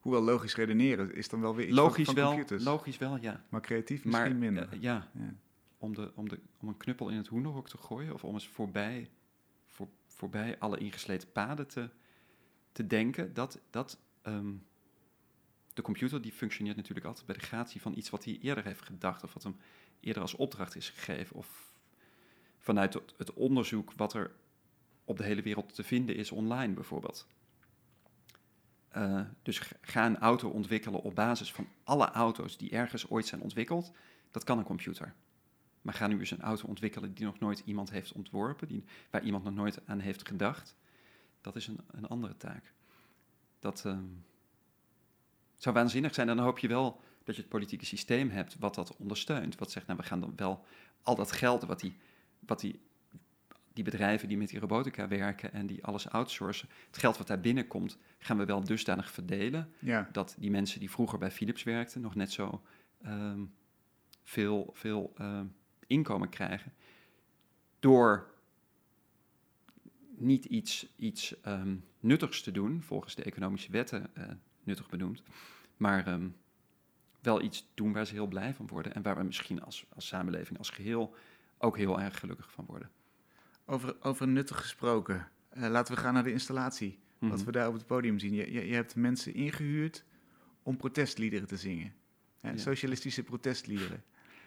Hoewel 0.00 0.22
logisch 0.22 0.54
redeneren 0.54 1.14
is 1.14 1.28
dan 1.28 1.40
wel 1.40 1.54
weer 1.54 1.66
iets 1.66 1.76
Logisch 1.76 2.04
van, 2.04 2.14
van 2.14 2.22
wel, 2.24 2.32
computers. 2.32 2.64
logisch 2.64 2.98
wel, 2.98 3.16
ja. 3.16 3.44
maar 3.48 3.60
creatief 3.60 4.04
Maar 4.04 4.20
misschien 4.20 4.38
minder. 4.38 4.68
eh, 4.72 4.80
ja, 4.82 5.10
ja. 5.14 5.34
om, 5.78 5.94
de, 5.94 6.12
om, 6.14 6.28
de, 6.28 6.40
om 6.60 6.68
een 6.68 6.76
knuppel 6.76 7.08
in 7.08 7.16
het 7.16 7.26
hoenderhok 7.26 7.68
te 7.68 7.76
gooien 7.78 8.14
of 8.14 8.24
om 8.24 8.34
eens 8.34 8.48
voorbij, 8.48 9.10
voor, 9.66 9.88
voorbij 10.06 10.58
alle 10.58 10.78
ingesleten 10.78 11.32
paden 11.32 11.66
te, 11.68 11.90
te 12.72 12.86
denken, 12.86 13.34
dat, 13.34 13.60
dat 13.70 13.98
ehm, 14.22 14.52
de 15.80 15.86
computer 15.86 16.22
die 16.22 16.32
functioneert 16.32 16.76
natuurlijk 16.76 17.06
altijd 17.06 17.26
bij 17.26 17.34
de 17.34 17.44
gratie 17.44 17.80
van 17.80 17.96
iets 17.96 18.10
wat 18.10 18.24
hij 18.24 18.38
eerder 18.42 18.64
heeft 18.64 18.82
gedacht 18.82 19.24
of 19.24 19.32
wat 19.32 19.42
hem 19.42 19.56
eerder 20.00 20.22
als 20.22 20.34
opdracht 20.34 20.76
is 20.76 20.88
gegeven 20.88 21.36
of 21.36 21.72
vanuit 22.58 22.94
het, 23.16 23.32
onderzoek 23.32 23.92
wat 23.96 24.14
er 24.14 24.32
op 25.04 25.16
de 25.16 25.24
hele 25.24 25.42
wereld 25.42 25.74
te 25.74 25.82
vinden 25.82 26.16
is 26.16 26.30
online 26.30 26.74
bijvoorbeeld. 26.74 27.26
Eh, 28.88 29.20
dus 29.42 29.72
ga 29.80 30.06
een 30.06 30.18
auto 30.18 30.48
ontwikkelen 30.48 31.02
op 31.02 31.14
basis 31.14 31.52
van 31.52 31.68
alle 31.84 32.10
auto's 32.10 32.56
die 32.56 32.70
ergens 32.70 33.10
ooit 33.10 33.26
zijn 33.26 33.40
ontwikkeld. 33.40 33.92
Dat 34.30 34.44
kan 34.44 34.58
een 34.58 34.64
computer. 34.64 35.14
Maar 35.82 35.94
ga 35.94 36.06
nu 36.06 36.18
eens 36.18 36.30
een 36.30 36.40
auto 36.40 36.68
ontwikkelen 36.68 37.14
die 37.14 37.24
nog 37.24 37.38
nooit 37.38 37.62
iemand 37.64 37.90
heeft 37.90 38.12
ontworpen, 38.12 38.68
die, 38.68 38.84
waar 39.10 39.22
iemand 39.22 39.44
nog 39.44 39.54
nooit 39.54 39.86
aan 39.86 39.98
heeft 39.98 40.28
gedacht. 40.28 40.76
Dat 41.40 41.56
is 41.56 41.66
een, 41.66 41.78
een 41.86 42.06
andere 42.06 42.36
taak. 42.36 42.72
Dat 43.58 43.84
ehm, 43.84 44.04
zou 45.62 45.74
waanzinnig 45.74 46.14
zijn. 46.14 46.28
En 46.28 46.36
dan 46.36 46.44
hoop 46.44 46.58
je 46.58 46.68
wel 46.68 47.00
dat 47.24 47.34
je 47.34 47.40
het 47.40 47.50
politieke 47.50 47.84
systeem 47.84 48.30
hebt 48.30 48.56
wat 48.58 48.74
dat 48.74 48.96
ondersteunt. 48.96 49.58
Wat 49.58 49.70
zegt, 49.70 49.86
nou, 49.86 49.98
we 49.98 50.04
gaan 50.04 50.20
dan 50.20 50.32
wel 50.36 50.64
al 51.02 51.14
dat 51.14 51.32
geld 51.32 51.64
wat 51.64 51.80
die, 51.80 51.96
wat 52.38 52.60
die 52.60 52.80
die 53.72 53.84
bedrijven 53.84 54.28
die 54.28 54.36
met 54.36 54.48
die 54.48 54.58
robotica 54.58 55.08
werken 55.08 55.52
en 55.52 55.66
die 55.66 55.84
alles 55.84 56.08
outsourcen, 56.08 56.68
het 56.86 56.98
geld 56.98 57.18
wat 57.18 57.26
daar 57.26 57.40
binnenkomt, 57.40 57.98
gaan 58.18 58.38
we 58.38 58.44
wel 58.44 58.64
dusdanig 58.64 59.10
verdelen 59.10 59.72
Ja, 59.78 60.08
dat 60.12 60.36
die 60.38 60.50
mensen 60.50 60.80
die 60.80 60.90
vroeger 60.90 61.18
bij 61.18 61.30
Philips 61.30 61.62
werkten 61.62 62.00
nog 62.00 62.14
net 62.14 62.32
zo 62.32 62.62
ehm, 63.02 63.44
veel, 64.22 64.70
veel 64.74 65.12
ehm, 65.16 65.46
inkomen 65.86 66.28
krijgen. 66.28 66.72
Door 67.78 68.30
niet 70.16 70.44
iets, 70.44 70.86
iets 70.96 71.40
ehm, 71.40 71.76
nuttigs 72.00 72.42
te 72.42 72.50
doen, 72.50 72.82
volgens 72.82 73.14
de 73.14 73.22
economische 73.22 73.70
wetten 73.70 74.10
eh, 74.14 74.28
nuttig 74.62 74.88
benoemd, 74.88 75.22
maar 75.76 76.06
ehm, 76.06 76.28
wel 77.20 77.42
iets 77.42 77.70
doen 77.74 77.92
waar 77.92 78.06
ze 78.06 78.12
heel 78.14 78.26
blij 78.26 78.54
van 78.54 78.66
worden 78.66 78.94
en 78.94 79.02
waar 79.02 79.16
we 79.16 79.22
misschien 79.22 79.62
als, 79.62 79.86
als 79.94 80.06
samenleving 80.06 80.58
als 80.58 80.70
geheel 80.70 81.14
ook 81.58 81.76
heel 81.76 82.00
erg 82.00 82.18
gelukkig 82.18 82.52
van 82.52 82.64
worden. 82.66 82.90
over, 83.64 83.96
over 84.00 84.28
nuttig 84.28 84.60
gesproken. 84.60 85.28
Eh, 85.48 85.68
laten 85.68 85.94
we 85.94 86.00
gaan 86.00 86.14
naar 86.14 86.22
de 86.24 86.32
installatie. 86.32 86.98
Wat 87.18 87.30
Mhm. 87.30 87.44
we 87.44 87.52
daar 87.52 87.68
op 87.68 87.74
het 87.74 87.86
podium 87.86 88.18
zien. 88.18 88.34
Je, 88.34 88.52
je, 88.52 88.66
je 88.66 88.74
hebt 88.74 88.96
mensen 88.96 89.34
ingehuurd 89.34 90.04
om 90.62 90.76
protestliederen 90.76 91.46
te 91.46 91.56
zingen. 91.56 91.94
Hè, 92.40 92.50
Ja. 92.50 92.56
Socialistische 92.56 93.22
protestliederen. 93.22 94.02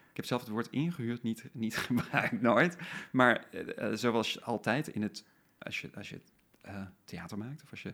Ik 0.10 0.16
heb 0.16 0.26
zelf 0.26 0.42
het 0.42 0.50
woord 0.50 0.68
ingehuurd 0.70 1.24
niet, 1.24 1.50
niet 1.52 1.78
gebruikt, 1.88 2.42
nooit. 2.42 2.78
Maar 3.12 3.46
eh, 3.52 3.92
eh, 3.92 3.98
zoals 3.98 4.42
altijd 4.42 4.88
in 4.88 5.02
het, 5.02 5.26
als 5.58 5.82
je, 5.82 5.90
als 5.96 6.10
je 6.10 6.20
theater 7.04 7.38
maakt 7.38 7.64
of 7.64 7.72
als 7.72 7.82
je 7.84 7.94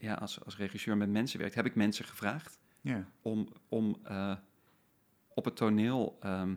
ja, 0.00 0.14
als, 0.14 0.44
als 0.44 0.56
regisseur 0.56 0.96
met 0.96 1.08
mensen 1.10 1.38
werkt, 1.38 1.54
heb 1.54 1.66
ik 1.66 1.74
mensen 1.74 2.04
gevraagd 2.04 2.58
Ja. 2.80 3.08
om, 3.22 3.48
om 3.68 3.96
eh, 4.04 4.36
op 5.34 5.44
het 5.44 5.56
toneel 5.56 6.16
ehm, 6.20 6.54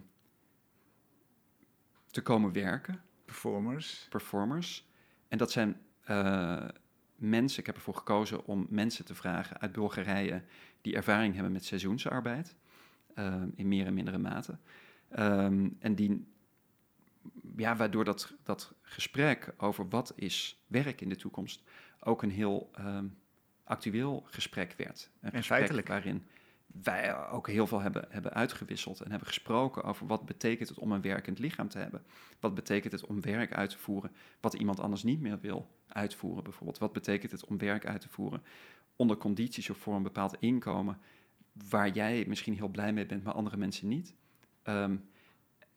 te 2.08 2.22
komen 2.22 2.52
werken, 2.54 3.02
Performers. 3.26 4.06
performers. 4.10 4.88
En 5.28 5.38
dat 5.38 5.52
zijn 5.52 5.82
eh, 6.04 6.68
mensen, 7.16 7.60
ik 7.60 7.66
heb 7.66 7.76
ervoor 7.76 7.96
gekozen 7.96 8.46
om 8.46 8.68
mensen 8.70 9.06
te 9.06 9.16
vragen 9.16 9.60
uit 9.60 9.72
Bulgarije 9.72 10.44
die 10.82 10.96
ervaring 10.96 11.34
hebben 11.34 11.52
met 11.52 11.66
seizoensarbeid, 11.66 12.56
ehm, 13.16 13.50
in 13.56 13.68
meer 13.68 13.86
en 13.86 13.94
mindere 13.94 14.18
mate. 14.18 14.58
Ehm, 15.10 15.70
en 15.80 15.96
die, 15.96 16.28
ja, 17.58 17.76
waardoor 17.76 18.04
dat, 18.04 18.34
dat 18.44 18.74
gesprek 18.82 19.54
over 19.58 19.90
wat 19.90 20.14
is 20.16 20.64
werk 20.68 21.02
in 21.02 21.10
de 21.10 21.16
toekomst 21.16 21.64
ook 22.00 22.22
een 22.22 22.32
heel 22.32 22.72
actueel 23.64 24.24
gesprek 24.26 24.74
werd. 24.78 25.10
Een 25.22 25.32
En 25.32 25.38
gesprek 25.38 25.58
feitelijk. 25.58 25.88
waarin 25.88 26.24
wij 26.82 27.28
ook 27.28 27.48
heel 27.48 27.68
veel 27.68 27.82
hebben, 27.82 28.06
hebben 28.10 28.34
uitgewisseld 28.34 29.02
en 29.02 29.10
hebben 29.10 29.28
gesproken 29.28 29.84
over 29.84 30.08
wat 30.08 30.26
betekent 30.26 30.70
het 30.70 30.78
om 30.78 30.92
een 30.92 31.02
werkend 31.02 31.40
lichaam 31.40 31.68
te 31.70 31.78
hebben. 31.78 32.04
Wat 32.40 32.56
betekent 32.56 32.94
het 32.94 33.06
om 33.06 33.22
werk 33.22 33.54
uit 33.54 33.70
te 33.70 33.78
voeren 33.78 34.12
wat 34.40 34.54
iemand 34.54 34.80
anders 34.80 35.04
niet 35.04 35.22
meer 35.22 35.40
wil 35.40 35.70
uitvoeren, 35.88 36.44
bijvoorbeeld? 36.44 36.78
Wat 36.78 36.94
betekent 36.94 37.32
het 37.32 37.46
om 37.46 37.58
werk 37.58 37.86
uit 37.86 38.02
te 38.02 38.10
voeren 38.10 38.44
onder 38.96 39.18
condities 39.18 39.70
of 39.70 39.78
voor 39.78 39.96
een 39.96 40.04
bepaald 40.04 40.36
inkomen 40.40 40.98
waar 41.70 41.90
jij 41.90 42.26
misschien 42.28 42.56
heel 42.56 42.68
blij 42.68 42.94
mee 42.94 43.06
bent, 43.06 43.24
maar 43.24 43.34
andere 43.34 43.58
mensen 43.58 43.88
niet? 43.88 44.16
Ehm, 44.64 44.96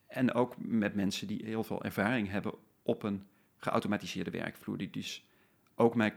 en 0.07 0.33
ook 0.33 0.55
met 0.59 0.94
mensen 0.94 1.27
die 1.27 1.44
heel 1.44 1.64
veel 1.64 1.85
ervaring 1.85 2.31
hebben 2.31 2.55
op 2.83 3.03
een 3.03 3.27
geautomatiseerde 3.57 4.31
werkvloer, 4.31 4.77
die 4.77 4.90
dus 4.90 5.27
ook 5.75 5.94
mij 5.94 6.14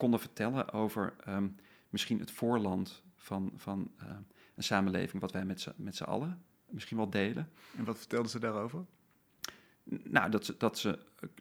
konden 0.00 0.20
vertellen 0.20 0.72
over 0.72 1.14
ehm, 1.24 1.48
misschien 1.88 2.18
het 2.18 2.30
voorland 2.30 3.02
van, 3.16 3.52
van 3.56 3.90
eh, 3.98 4.06
een 4.54 4.62
samenleving 4.62 5.22
wat 5.22 5.32
wij 5.32 5.44
met 5.44 5.60
z'n- 5.60 6.02
allen 6.04 6.42
misschien 6.68 6.96
wel 6.96 7.10
delen. 7.10 7.50
En 7.76 7.84
wat 7.84 7.98
vertelden 7.98 8.30
ze 8.30 8.38
daarover? 8.38 8.84
Nou, 9.84 10.30
dat 10.30 10.44
ze, 10.44 10.54
dat 10.58 10.78
ze 10.78 10.98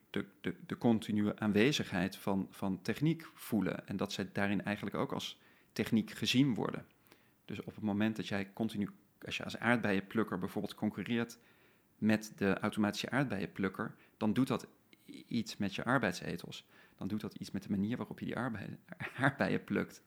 de, 0.10 0.26
de, 0.42 0.56
de 0.66 0.78
continue 0.78 1.40
aanwezigheid 1.40 2.16
van, 2.16 2.48
van 2.50 2.82
techniek 2.82 3.30
voelen 3.34 3.88
en 3.88 3.98
dat 3.98 4.12
zij 4.14 4.30
daarin 4.34 4.64
eigenlijk 4.64 4.96
ook 4.96 5.12
als 5.12 5.40
techniek 5.74 6.12
gezien 6.12 6.54
worden. 6.54 6.86
Dus 7.46 7.60
op 7.64 7.76
het 7.76 7.84
moment 7.84 8.16
dat 8.16 8.28
jij 8.28 8.54
continu, 8.54 8.90
als 9.26 9.38
je 9.38 9.44
als 9.44 9.58
aardbeienplukker 9.58 10.40
bijvoorbeeld 10.40 10.76
concurreert 10.76 11.38
met 11.98 12.34
de 12.36 12.60
automatische 12.60 13.10
aardbeienplukker, 13.10 13.96
dan 14.18 14.34
doet 14.34 14.48
dat 14.48 14.68
iets 15.28 15.58
met 15.58 15.76
je 15.76 15.84
arbeidsethos. 15.84 16.66
Dan 17.00 17.08
doet 17.08 17.22
dat 17.22 17.36
iets 17.36 17.52
met 17.52 17.64
de 17.64 17.70
manier 17.70 17.98
waarop 17.98 18.20
je 18.20 18.26
die 18.26 18.38
aardbeien, 18.38 18.80
aardbeien 19.18 19.64
plukt. 19.64 20.04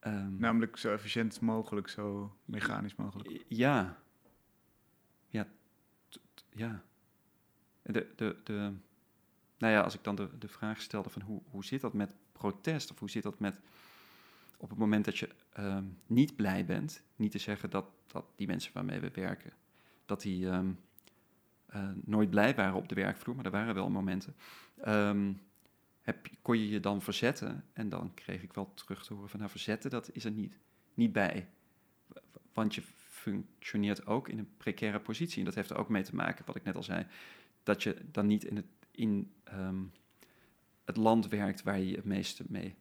Ehm, 0.00 0.36
Namelijk 0.38 0.76
zo 0.76 0.92
efficiënt 0.92 1.40
mogelijk, 1.40 1.88
zo 1.88 2.36
mechanisch 2.44 2.94
mogelijk. 2.94 3.44
ja. 3.48 3.98
Ja. 5.28 5.46
ja. 6.52 6.82
De, 7.82 8.12
de, 8.16 8.36
de, 8.44 8.72
nou 9.58 9.72
ja, 9.72 9.80
als 9.80 9.94
ik 9.94 10.04
dan 10.04 10.14
de, 10.14 10.38
de 10.38 10.48
vraag 10.48 10.80
stelde 10.80 11.10
van 11.10 11.22
hoe, 11.22 11.42
hoe 11.50 11.64
zit 11.64 11.80
dat 11.80 11.92
met 11.92 12.14
protest? 12.32 12.90
Of 12.90 12.98
hoe 12.98 13.10
zit 13.10 13.22
dat 13.22 13.38
met 13.38 13.60
op 14.56 14.70
het 14.70 14.78
moment 14.78 15.04
dat 15.04 15.18
je 15.18 15.28
ehm, 15.52 15.84
niet 16.06 16.36
blij 16.36 16.64
bent, 16.64 17.02
niet 17.16 17.30
te 17.30 17.38
zeggen 17.38 17.70
dat, 17.70 17.86
dat 18.06 18.24
die 18.36 18.46
mensen 18.46 18.72
waarmee 18.74 19.00
we 19.00 19.10
werken, 19.14 19.52
dat 20.06 20.20
die 20.20 20.48
ehm, 20.48 20.70
eh, 21.66 21.88
nooit 22.04 22.30
blij 22.30 22.54
waren 22.54 22.74
op 22.74 22.88
de 22.88 22.94
werkvloer, 22.94 23.36
maar 23.36 23.44
er 23.44 23.50
waren 23.50 23.74
wel 23.74 23.90
momenten. 23.90 24.34
Ehm, 24.76 25.32
heb, 26.10 26.28
kon 26.42 26.58
je 26.58 26.68
je 26.68 26.80
dan 26.80 27.02
verzetten? 27.02 27.64
En 27.72 27.88
dan 27.88 28.14
kreeg 28.14 28.42
ik 28.42 28.52
wel 28.52 28.74
terug 28.74 29.04
te 29.04 29.14
horen 29.14 29.28
van, 29.28 29.38
nou 29.38 29.50
verzetten, 29.50 29.90
dat 29.90 30.10
is 30.12 30.24
er 30.24 30.30
niet, 30.30 30.52
niet 30.94 31.12
bij. 31.12 31.48
Want 32.52 32.74
je 32.74 32.82
functioneert 33.20 34.06
ook 34.06 34.28
in 34.28 34.38
een 34.38 34.56
precaire 34.56 35.00
positie. 35.00 35.38
En 35.38 35.44
dat 35.44 35.54
heeft 35.54 35.70
er 35.70 35.78
ook 35.78 35.88
mee 35.88 36.02
te 36.02 36.14
maken, 36.14 36.44
wat 36.46 36.56
ik 36.56 36.64
net 36.64 36.76
al 36.76 36.82
zei, 36.82 37.06
dat 37.62 37.82
je 37.82 37.96
dan 38.10 38.26
niet 38.26 38.44
in 38.44 38.56
het, 38.56 38.66
in, 38.90 39.32
ehm, 39.44 39.82
het 40.84 40.96
land 40.96 41.28
werkt 41.28 41.62
waar 41.62 41.78
je 41.78 41.88
je 41.88 41.96
het 41.96 42.04
meeste 42.04 42.44
mee 42.48 42.74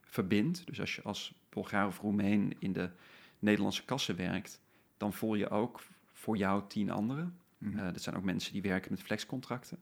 verbindt. 0.00 0.66
Dus 0.66 0.80
als 0.80 0.94
je 0.94 1.02
als 1.02 1.34
Bulgaar 1.48 1.86
of 1.86 2.00
Roemeen 2.00 2.56
in 2.58 2.72
de 2.72 2.90
Nederlandse 3.38 3.84
kassen 3.84 4.16
werkt, 4.16 4.60
dan 4.96 5.12
voel 5.12 5.34
je 5.34 5.48
ook 5.48 5.82
voor 6.12 6.36
jou 6.36 6.62
tien 6.68 6.90
anderen. 6.90 7.38
Eh, 7.58 7.92
dat 7.92 8.02
zijn 8.02 8.16
ook 8.16 8.24
mensen 8.24 8.52
die 8.52 8.62
werken 8.62 8.90
met 8.90 9.02
flexcontracten. 9.02 9.78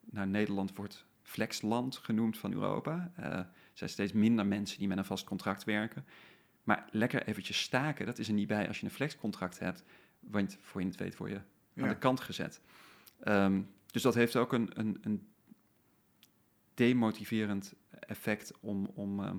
Nou, 0.00 0.26
Nederland 0.26 0.76
wordt 0.76 1.06
flexland 1.28 1.96
genoemd 1.96 2.38
van 2.38 2.52
Europa. 2.52 3.12
Eh, 3.16 3.24
er 3.24 3.48
zijn 3.72 3.90
steeds 3.90 4.12
minder 4.12 4.46
mensen 4.46 4.78
die 4.78 4.88
met 4.88 4.98
een 4.98 5.04
vast 5.04 5.24
contract 5.24 5.64
werken. 5.64 6.04
Maar 6.62 6.88
lekker 6.90 7.26
eventjes 7.26 7.60
staken, 7.60 8.06
dat 8.06 8.18
is 8.18 8.28
er 8.28 8.34
niet 8.34 8.48
bij 8.48 8.68
als 8.68 8.78
je 8.80 8.84
een 8.84 8.92
flexcontract 8.92 9.58
hebt. 9.58 9.84
Want 10.20 10.58
voor 10.60 10.80
je 10.80 10.86
het 10.86 10.96
weet 10.96 11.16
word 11.16 11.30
je 11.30 11.40
Ja. 11.72 11.82
aan 11.82 11.88
de 11.88 11.98
kant 11.98 12.20
gezet. 12.20 12.60
Ehm, 13.20 13.62
dus 13.86 14.02
dat 14.02 14.14
heeft 14.14 14.36
ook 14.36 14.52
een, 14.52 14.70
een, 14.78 14.98
een 15.00 15.28
demotiverend 16.74 17.74
effect 17.90 18.52
om, 18.60 18.86
om 18.86 19.20
ehm, 19.24 19.36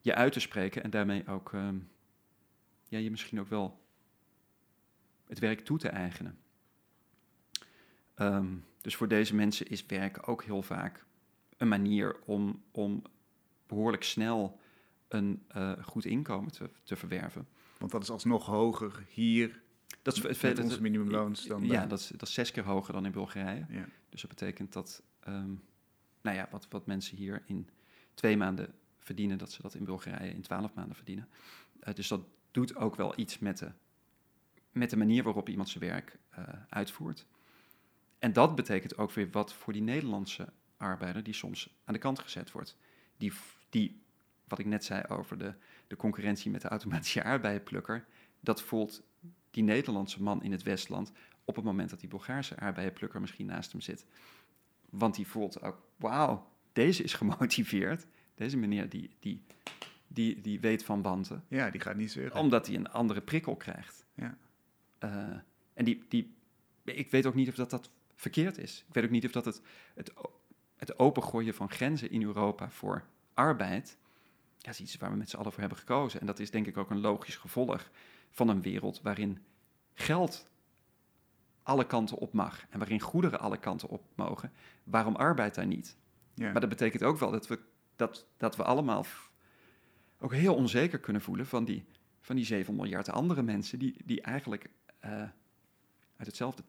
je 0.00 0.14
uit 0.14 0.32
te 0.32 0.40
spreken 0.40 0.82
en 0.82 0.90
daarmee 0.90 1.26
ook 1.26 1.52
ehm, 1.52 1.78
ja, 2.88 2.98
je 2.98 3.10
misschien 3.10 3.40
ook 3.40 3.48
wel 3.48 3.80
het 5.26 5.38
werk 5.38 5.60
toe 5.60 5.78
te 5.78 5.88
eigenen. 5.88 6.38
Ehm, 8.14 8.56
dus 8.80 8.96
voor 8.96 9.08
deze 9.08 9.34
mensen 9.34 9.66
is 9.66 9.86
werk 9.86 10.28
ook 10.28 10.44
heel 10.44 10.62
vaak 10.62 11.04
een 11.56 11.68
manier 11.68 12.16
om, 12.24 12.62
om 12.70 13.02
behoorlijk 13.66 14.04
snel 14.04 14.60
een 15.08 15.42
eh, 15.48 15.72
goed 15.82 16.04
inkomen 16.04 16.52
te, 16.52 16.70
te 16.82 16.96
verwerven. 16.96 17.48
Want 17.78 17.92
dat 17.92 18.02
is 18.02 18.10
alsnog 18.10 18.46
hoger 18.46 19.04
hier 19.08 19.62
Dat 20.02 20.16
is 20.16 20.40
met 20.40 20.58
onze 20.58 20.80
minimumloons 20.80 21.46
dan 21.46 21.66
Ja, 21.66 21.86
dat 21.86 21.98
is, 21.98 22.06
dat 22.06 22.28
is 22.28 22.34
zes 22.34 22.50
keer 22.50 22.64
hoger 22.64 22.92
dan 22.92 23.04
in 23.04 23.12
Bulgarije. 23.12 23.66
Ja. 23.68 23.88
Dus 24.08 24.20
dat 24.20 24.30
betekent 24.30 24.72
dat, 24.72 25.02
ehm, 25.20 25.52
nou 26.20 26.36
ja, 26.36 26.48
wat, 26.50 26.66
wat 26.70 26.86
mensen 26.86 27.16
hier 27.16 27.42
in 27.46 27.68
twee 28.14 28.36
maanden 28.36 28.74
verdienen, 28.98 29.38
dat 29.38 29.52
ze 29.52 29.62
dat 29.62 29.74
in 29.74 29.84
Bulgarije 29.84 30.34
in 30.34 30.42
twaalf 30.42 30.74
maanden 30.74 30.96
verdienen. 30.96 31.28
Eh, 31.80 31.94
dus 31.94 32.08
dat 32.08 32.20
doet 32.50 32.76
ook 32.76 32.96
wel 32.96 33.12
iets 33.16 33.38
met 33.38 33.58
de, 33.58 33.70
met 34.72 34.90
de 34.90 34.96
manier 34.96 35.22
waarop 35.22 35.48
iemand 35.48 35.68
zijn 35.68 35.84
werk 35.84 36.18
eh, 36.30 36.44
uitvoert. 36.68 37.26
En 38.20 38.32
dat 38.32 38.54
betekent 38.54 38.98
ook 38.98 39.12
weer 39.12 39.30
wat 39.30 39.52
voor 39.52 39.72
die 39.72 39.82
Nederlandse 39.82 40.52
arbeider 40.76 41.22
die 41.22 41.34
soms 41.34 41.74
aan 41.84 41.94
de 41.94 42.00
kant 42.00 42.18
gezet 42.18 42.52
wordt. 42.52 42.76
Die, 43.16 43.32
die 43.70 44.02
wat 44.48 44.58
ik 44.58 44.66
net 44.66 44.84
zei 44.84 45.02
over 45.08 45.38
de, 45.38 45.54
de 45.86 45.96
concurrentie 45.96 46.50
met 46.50 46.62
de 46.62 46.68
automatische 46.68 47.22
aardbeienplukker, 47.30 48.06
dat 48.40 48.62
voelt 48.62 49.02
die 49.50 49.62
Nederlandse 49.62 50.22
man 50.22 50.42
in 50.42 50.52
het 50.52 50.62
Westland 50.62 51.12
op 51.44 51.56
het 51.56 51.64
moment 51.64 51.90
dat 51.90 52.00
die 52.00 52.08
Bulgaarse 52.08 52.56
aardbeienplukker 52.56 53.20
misschien 53.20 53.46
naast 53.46 53.72
hem 53.72 53.80
zit. 53.80 54.06
Want 54.90 55.14
die 55.14 55.26
voelt 55.26 55.62
ook, 55.62 55.82
wauw, 55.96 56.46
deze 56.72 57.02
is 57.02 57.14
gemotiveerd. 57.22 58.06
Deze 58.34 58.56
meneer 58.56 58.88
die, 58.88 59.10
die, 59.20 59.42
die, 60.06 60.40
die 60.40 60.60
weet 60.60 60.84
van 60.84 61.02
wanten. 61.02 61.44
ja, 61.48 61.70
die 61.70 61.80
gaat 61.80 61.96
niet 61.96 62.12
zeuren. 62.12 62.38
Omdat 62.38 62.66
hij 62.66 62.76
een 62.76 62.90
andere 62.90 63.20
prikkel 63.20 63.56
krijgt. 63.56 64.04
Ja. 64.14 64.36
Eh, 64.98 65.10
en 65.74 65.84
die, 65.84 66.04
die, 66.08 66.34
ik 66.84 67.10
weet 67.10 67.26
ook 67.26 67.34
niet 67.34 67.48
of 67.48 67.54
dat, 67.54 67.70
dat 67.70 67.90
verkeerd 68.20 68.58
is. 68.58 68.84
Ik 68.88 68.94
weet 68.94 69.04
ook 69.04 69.10
niet 69.10 69.24
of 69.24 69.32
dat 69.32 69.44
het, 69.44 69.60
het, 69.94 70.12
het 70.76 70.98
opengooien 70.98 71.54
van 71.54 71.70
grenzen 71.70 72.10
in 72.10 72.22
Europa 72.22 72.70
voor 72.70 73.04
arbeid, 73.34 73.96
ja, 74.58 74.70
is 74.70 74.80
iets 74.80 74.96
waar 74.96 75.10
we 75.10 75.16
met 75.16 75.30
z'n 75.30 75.36
allen 75.36 75.52
voor 75.52 75.60
hebben 75.60 75.78
gekozen. 75.78 76.20
En 76.20 76.26
dat 76.26 76.38
is 76.38 76.50
denk 76.50 76.66
ik 76.66 76.76
ook 76.76 76.90
een 76.90 77.00
logisch 77.00 77.36
gevolg 77.36 77.90
van 78.30 78.48
een 78.48 78.62
wereld 78.62 79.00
waarin 79.02 79.38
geld 79.94 80.48
alle 81.62 81.86
kanten 81.86 82.16
op 82.16 82.32
mag 82.32 82.66
en 82.70 82.78
waarin 82.78 83.00
goederen 83.00 83.40
alle 83.40 83.58
kanten 83.58 83.88
op 83.88 84.02
mogen, 84.14 84.52
waarom 84.84 85.16
arbeid 85.16 85.54
daar 85.54 85.66
niet? 85.66 85.96
Ja. 86.34 86.52
Maar 86.52 86.60
dat 86.60 86.70
betekent 86.70 87.02
ook 87.02 87.18
wel 87.18 87.30
dat 87.30 87.46
we, 87.46 87.58
dat, 87.96 88.26
dat 88.36 88.56
we 88.56 88.64
allemaal 88.64 89.04
ook 90.18 90.32
heel 90.32 90.54
onzeker 90.54 90.98
kunnen 90.98 91.22
voelen 91.22 91.46
van 91.46 91.64
die, 91.64 91.84
van 92.20 92.36
die 92.36 92.44
7 92.44 92.74
miljard 92.74 93.08
andere 93.08 93.42
mensen 93.42 93.78
die, 93.78 93.96
die 94.04 94.20
eigenlijk 94.20 94.70
eh, 94.98 95.10
uit 96.16 96.26
hetzelfde 96.26 96.62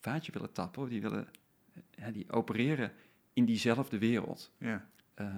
vaatje 0.00 0.32
willen 0.32 0.52
tappen, 0.52 0.88
die, 0.88 1.00
willen, 1.00 1.26
eh, 1.74 1.82
ja, 1.90 2.10
die 2.10 2.32
opereren 2.32 2.92
in 3.32 3.44
diezelfde 3.44 3.98
wereld. 3.98 4.52
ja. 4.58 4.88
Eh, 5.14 5.34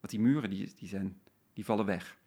want 0.00 0.10
die 0.10 0.20
muren 0.20 0.50
die, 0.50 0.72
die, 0.76 0.88
zijn, 0.88 1.20
die 1.52 1.64
vallen 1.64 1.86
weg. 1.86 2.18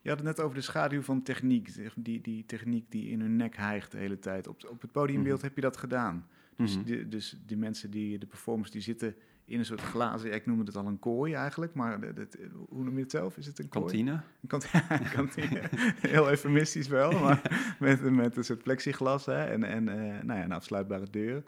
Je 0.00 0.08
had 0.08 0.18
het 0.18 0.26
net 0.26 0.40
over 0.40 0.54
de 0.54 0.60
schaduw 0.62 1.02
van 1.02 1.22
techniek. 1.22 1.94
Die, 1.96 2.20
die 2.20 2.44
techniek 2.46 2.90
die 2.90 3.08
in 3.08 3.20
hun 3.20 3.36
nek 3.36 3.56
hijgt 3.56 3.92
de 3.92 3.98
hele 3.98 4.18
tijd. 4.18 4.46
Op, 4.46 4.64
op 4.68 4.82
het 4.82 4.92
podiumbeeld 4.92 5.36
Mhm. 5.38 5.46
heb 5.46 5.54
je 5.54 5.60
dat 5.60 5.76
gedaan. 5.76 6.26
Dus, 6.56 6.76
Mhm. 6.76 6.84
die, 6.84 7.08
dus 7.08 7.36
die 7.46 7.56
mensen, 7.56 7.90
die, 7.90 8.18
de 8.18 8.26
performers, 8.26 8.70
die 8.70 8.80
zitten 8.80 9.14
in 9.50 9.58
een 9.58 9.64
soort 9.64 9.80
glazen... 9.80 10.32
ik 10.34 10.46
noemde 10.46 10.64
het 10.64 10.76
al 10.76 10.86
een 10.86 10.98
kooi 10.98 11.34
eigenlijk, 11.34 11.74
maar 11.74 12.00
de- 12.00 12.28
hoe 12.68 12.84
noem 12.84 12.94
je 12.94 13.00
het 13.02 13.10
zelf? 13.10 13.36
Is 13.36 13.46
het 13.46 13.58
een 13.58 13.68
kooi? 13.68 13.84
Kantine. 13.84 14.12
Een 14.12 14.48
kant- 14.48 14.70
een 14.88 15.10
kantine. 15.16 15.60
Heel 16.00 16.28
eufemistisch 16.28 16.88
wel, 16.88 17.12
maar 17.20 17.42
met, 17.80 18.10
met 18.10 18.36
een 18.36 18.44
soort 18.44 18.62
plexiglas 18.62 19.26
hè, 19.26 19.44
en, 19.44 19.64
en 19.64 19.88
eh, 19.88 20.22
nou 20.22 20.38
ja, 20.38 20.44
een 20.44 20.52
afsluitbare 20.52 21.10
deur. 21.10 21.42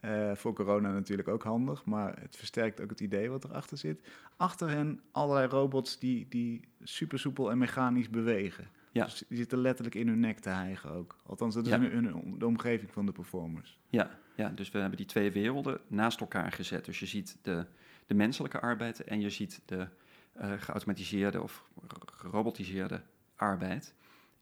Eh, 0.00 0.34
voor 0.34 0.52
corona 0.52 0.92
natuurlijk 0.92 1.28
ook 1.28 1.42
handig, 1.42 1.84
maar 1.84 2.18
het 2.20 2.36
versterkt 2.36 2.80
ook 2.80 2.90
het 2.90 3.00
idee 3.00 3.30
wat 3.30 3.44
erachter 3.44 3.78
zit. 3.78 4.00
Achter 4.36 4.70
hen 4.70 5.00
allerlei 5.12 5.46
robots 5.48 5.98
die, 5.98 6.26
die 6.28 6.60
super 6.82 7.18
soepel 7.18 7.50
en 7.50 7.58
mechanisch 7.58 8.10
bewegen. 8.10 8.66
Ja. 8.92 9.04
Dus 9.04 9.24
die 9.28 9.36
zitten 9.38 9.58
letterlijk 9.58 9.94
in 9.96 10.08
hun 10.08 10.20
nek 10.20 10.38
te 10.38 10.48
hijgen 10.48 10.90
ook. 10.90 11.16
Althans, 11.26 11.54
dat 11.54 11.64
is 11.66 11.70
Ja. 11.72 11.78
in 11.80 12.34
de 12.38 12.46
omgeving 12.46 12.90
van 12.92 13.06
de 13.06 13.12
performers. 13.12 13.78
Ja, 13.88 14.10
ja, 14.38 14.48
dus 14.48 14.70
we 14.70 14.78
hebben 14.78 14.96
die 14.96 15.06
twee 15.06 15.32
werelden 15.32 15.80
naast 15.86 16.20
elkaar 16.20 16.52
gezet. 16.52 16.84
Dus 16.84 16.98
je 16.98 17.06
ziet 17.06 17.38
de, 17.42 17.66
de 18.06 18.14
menselijke 18.14 18.60
arbeid 18.60 19.04
en 19.04 19.20
je 19.20 19.30
ziet 19.30 19.60
de 19.64 19.88
eh, 20.32 20.52
geautomatiseerde 20.58 21.42
of 21.42 21.64
gerobotiseerde 22.12 23.02
arbeid. 23.36 23.94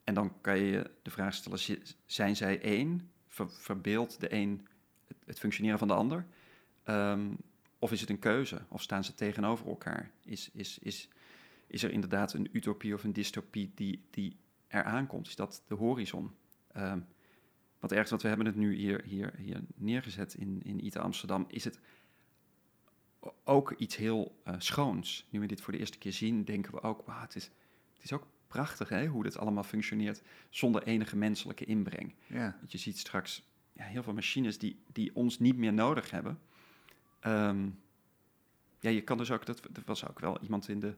En 0.04 0.14
dan 0.14 0.40
kan 0.40 0.58
je 0.58 0.90
de 1.02 1.10
vraag 1.10 1.34
stellen, 1.34 1.58
zi- 1.58 1.82
zijn 2.06 2.36
zij 2.36 2.60
één? 2.60 3.10
Ver, 3.28 3.82
de 3.82 4.32
een 4.32 4.66
het, 5.24 5.38
functioneren 5.38 5.78
van 5.78 5.88
de 5.88 5.94
ander? 5.94 6.26
Ehm, 6.84 7.34
of 7.78 7.92
is 7.92 8.00
het 8.00 8.10
een 8.10 8.18
keuze? 8.18 8.60
Of 8.68 8.82
staan 8.82 9.04
ze 9.04 9.14
tegenover 9.14 9.66
elkaar? 9.66 10.10
Is, 10.24 10.50
is, 10.52 10.78
is, 10.78 11.08
is 11.66 11.82
er 11.82 11.90
inderdaad 11.90 12.32
een 12.32 12.48
utopie 12.52 12.94
of 12.94 13.04
een 13.04 13.12
dystopie 13.12 13.72
die, 13.74 14.06
die 14.10 14.36
eraan 14.68 15.06
komt? 15.06 15.26
Is 15.26 15.36
dat 15.36 15.62
de 15.66 15.74
horizon? 15.74 16.30
Ehm, 16.72 16.98
want 17.78 17.92
ergens, 17.92 18.10
want 18.10 18.22
we 18.22 18.28
hebben 18.28 18.46
het 18.46 18.56
nu 18.56 18.74
hier, 18.74 19.02
hier, 19.04 19.34
hier 19.36 19.60
neergezet 19.74 20.34
in, 20.34 20.60
in 20.64 20.84
ITA 20.84 21.00
Amsterdam, 21.00 21.44
is 21.48 21.64
het 21.64 21.78
ook 23.44 23.72
iets 23.72 23.96
heel 23.96 24.40
eh, 24.44 24.54
schoons. 24.58 25.26
Nu 25.30 25.40
we 25.40 25.46
dit 25.46 25.60
voor 25.60 25.72
de 25.72 25.78
eerste 25.78 25.98
keer 25.98 26.12
zien, 26.12 26.44
denken 26.44 26.72
we 26.72 26.82
ook, 26.82 27.06
wauw, 27.06 27.20
het 27.20 27.36
is, 27.36 27.44
het 27.94 28.04
is 28.04 28.12
ook 28.12 28.26
prachtig 28.46 28.88
hè, 28.88 29.06
hoe 29.06 29.22
dit 29.22 29.38
allemaal 29.38 29.62
functioneert 29.62 30.22
zonder 30.50 30.82
enige 30.82 31.16
menselijke 31.16 31.64
inbreng. 31.64 32.14
Ja, 32.26 32.56
Want 32.58 32.72
je 32.72 32.78
ziet 32.78 32.98
straks 32.98 33.42
ja, 33.72 33.84
heel 33.84 34.02
veel 34.02 34.12
machines 34.12 34.58
die, 34.58 34.82
die 34.92 35.14
ons 35.14 35.38
niet 35.38 35.56
meer 35.56 35.72
nodig 35.72 36.10
hebben. 36.10 36.38
Ehm, 37.20 37.68
ja, 38.80 38.90
je 38.90 39.02
kan 39.02 39.18
dus 39.18 39.30
ook, 39.30 39.46
dat, 39.46 39.64
er 39.64 39.82
was 39.84 40.08
ook 40.08 40.20
wel 40.20 40.42
iemand 40.42 40.68
in 40.68 40.80
de, 40.80 40.96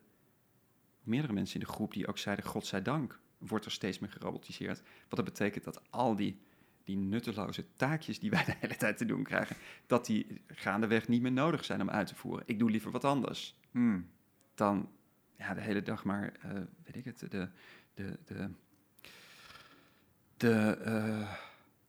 meerdere 1.03 1.33
mensen 1.33 1.61
in 1.61 1.67
de 1.67 1.73
groep 1.73 1.93
die 1.93 2.07
ook 2.07 2.19
zeiden, 2.19 2.45
godzijdank 2.45 3.21
wordt 3.38 3.64
er 3.64 3.71
steeds 3.71 3.99
meer 3.99 4.11
gerobotiseerd. 4.11 4.83
Wat 5.09 5.17
dat 5.17 5.25
betekent 5.25 5.64
dat 5.64 5.91
al 5.91 6.17
die, 6.17 6.41
die 6.88 6.96
nutteloze 6.96 7.64
taakjes 7.77 8.20
die 8.20 8.31
wij 8.31 8.44
de 8.44 8.55
hele 8.59 8.77
tijd 8.77 8.96
te 8.96 9.05
doen 9.05 9.22
krijgen, 9.22 9.57
dat 9.87 10.07
die 10.07 10.40
gaandeweg 10.46 11.09
niet 11.09 11.22
meer 11.22 11.33
nodig 11.33 11.64
zijn 11.64 11.81
om 11.81 11.90
uit 11.90 12.07
te 12.07 12.14
voeren. 12.14 12.42
Ik 12.46 12.59
doe 12.59 12.70
liever 12.70 12.90
wat 12.90 13.05
anders 13.05 13.57
Hmm. 13.70 14.09
dan 14.55 14.88
ja, 15.37 15.55
de 15.55 15.61
hele 15.61 15.83
dag 15.83 16.05
maar, 16.05 16.33
eh, 16.40 16.51
weet 16.85 16.96
ik 16.96 17.05
het, 17.05 17.18
de, 17.18 17.48
de, 17.94 18.18
de, 18.24 18.51
de 20.37 20.79
eh, 20.85 21.33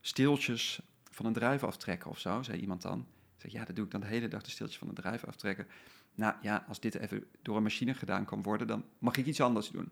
steeltjes 0.02 0.82
van 1.12 1.26
een 1.26 1.34
druif 1.34 1.64
aftrekken 1.64 2.10
of 2.10 2.20
zo, 2.20 2.44
zei 2.44 2.60
iemand 2.60 2.82
dan. 2.82 3.00
Ik 3.36 3.42
zeg, 3.42 3.52
ja, 3.52 3.66
dat 3.66 3.76
doe 3.76 3.86
ik 3.86 3.92
dan 3.92 4.02
de 4.02 4.08
hele 4.08 4.28
dag, 4.28 4.42
de 4.42 4.50
steeltjes 4.50 4.80
van 4.80 4.88
een 4.88 4.94
druif 4.94 5.24
aftrekken. 5.24 5.68
Nou 6.16 6.36
ja, 6.42 6.66
als 6.68 6.80
dit 6.80 6.96
even 6.96 7.24
door 7.42 7.58
een 7.58 7.64
machine 7.64 7.94
gedaan 7.94 8.26
kan 8.26 8.42
worden, 8.42 8.68
dan 8.68 8.86
mag 8.98 9.18
ik 9.18 9.26
iets 9.26 9.42
anders 9.42 9.70
doen. 9.70 9.92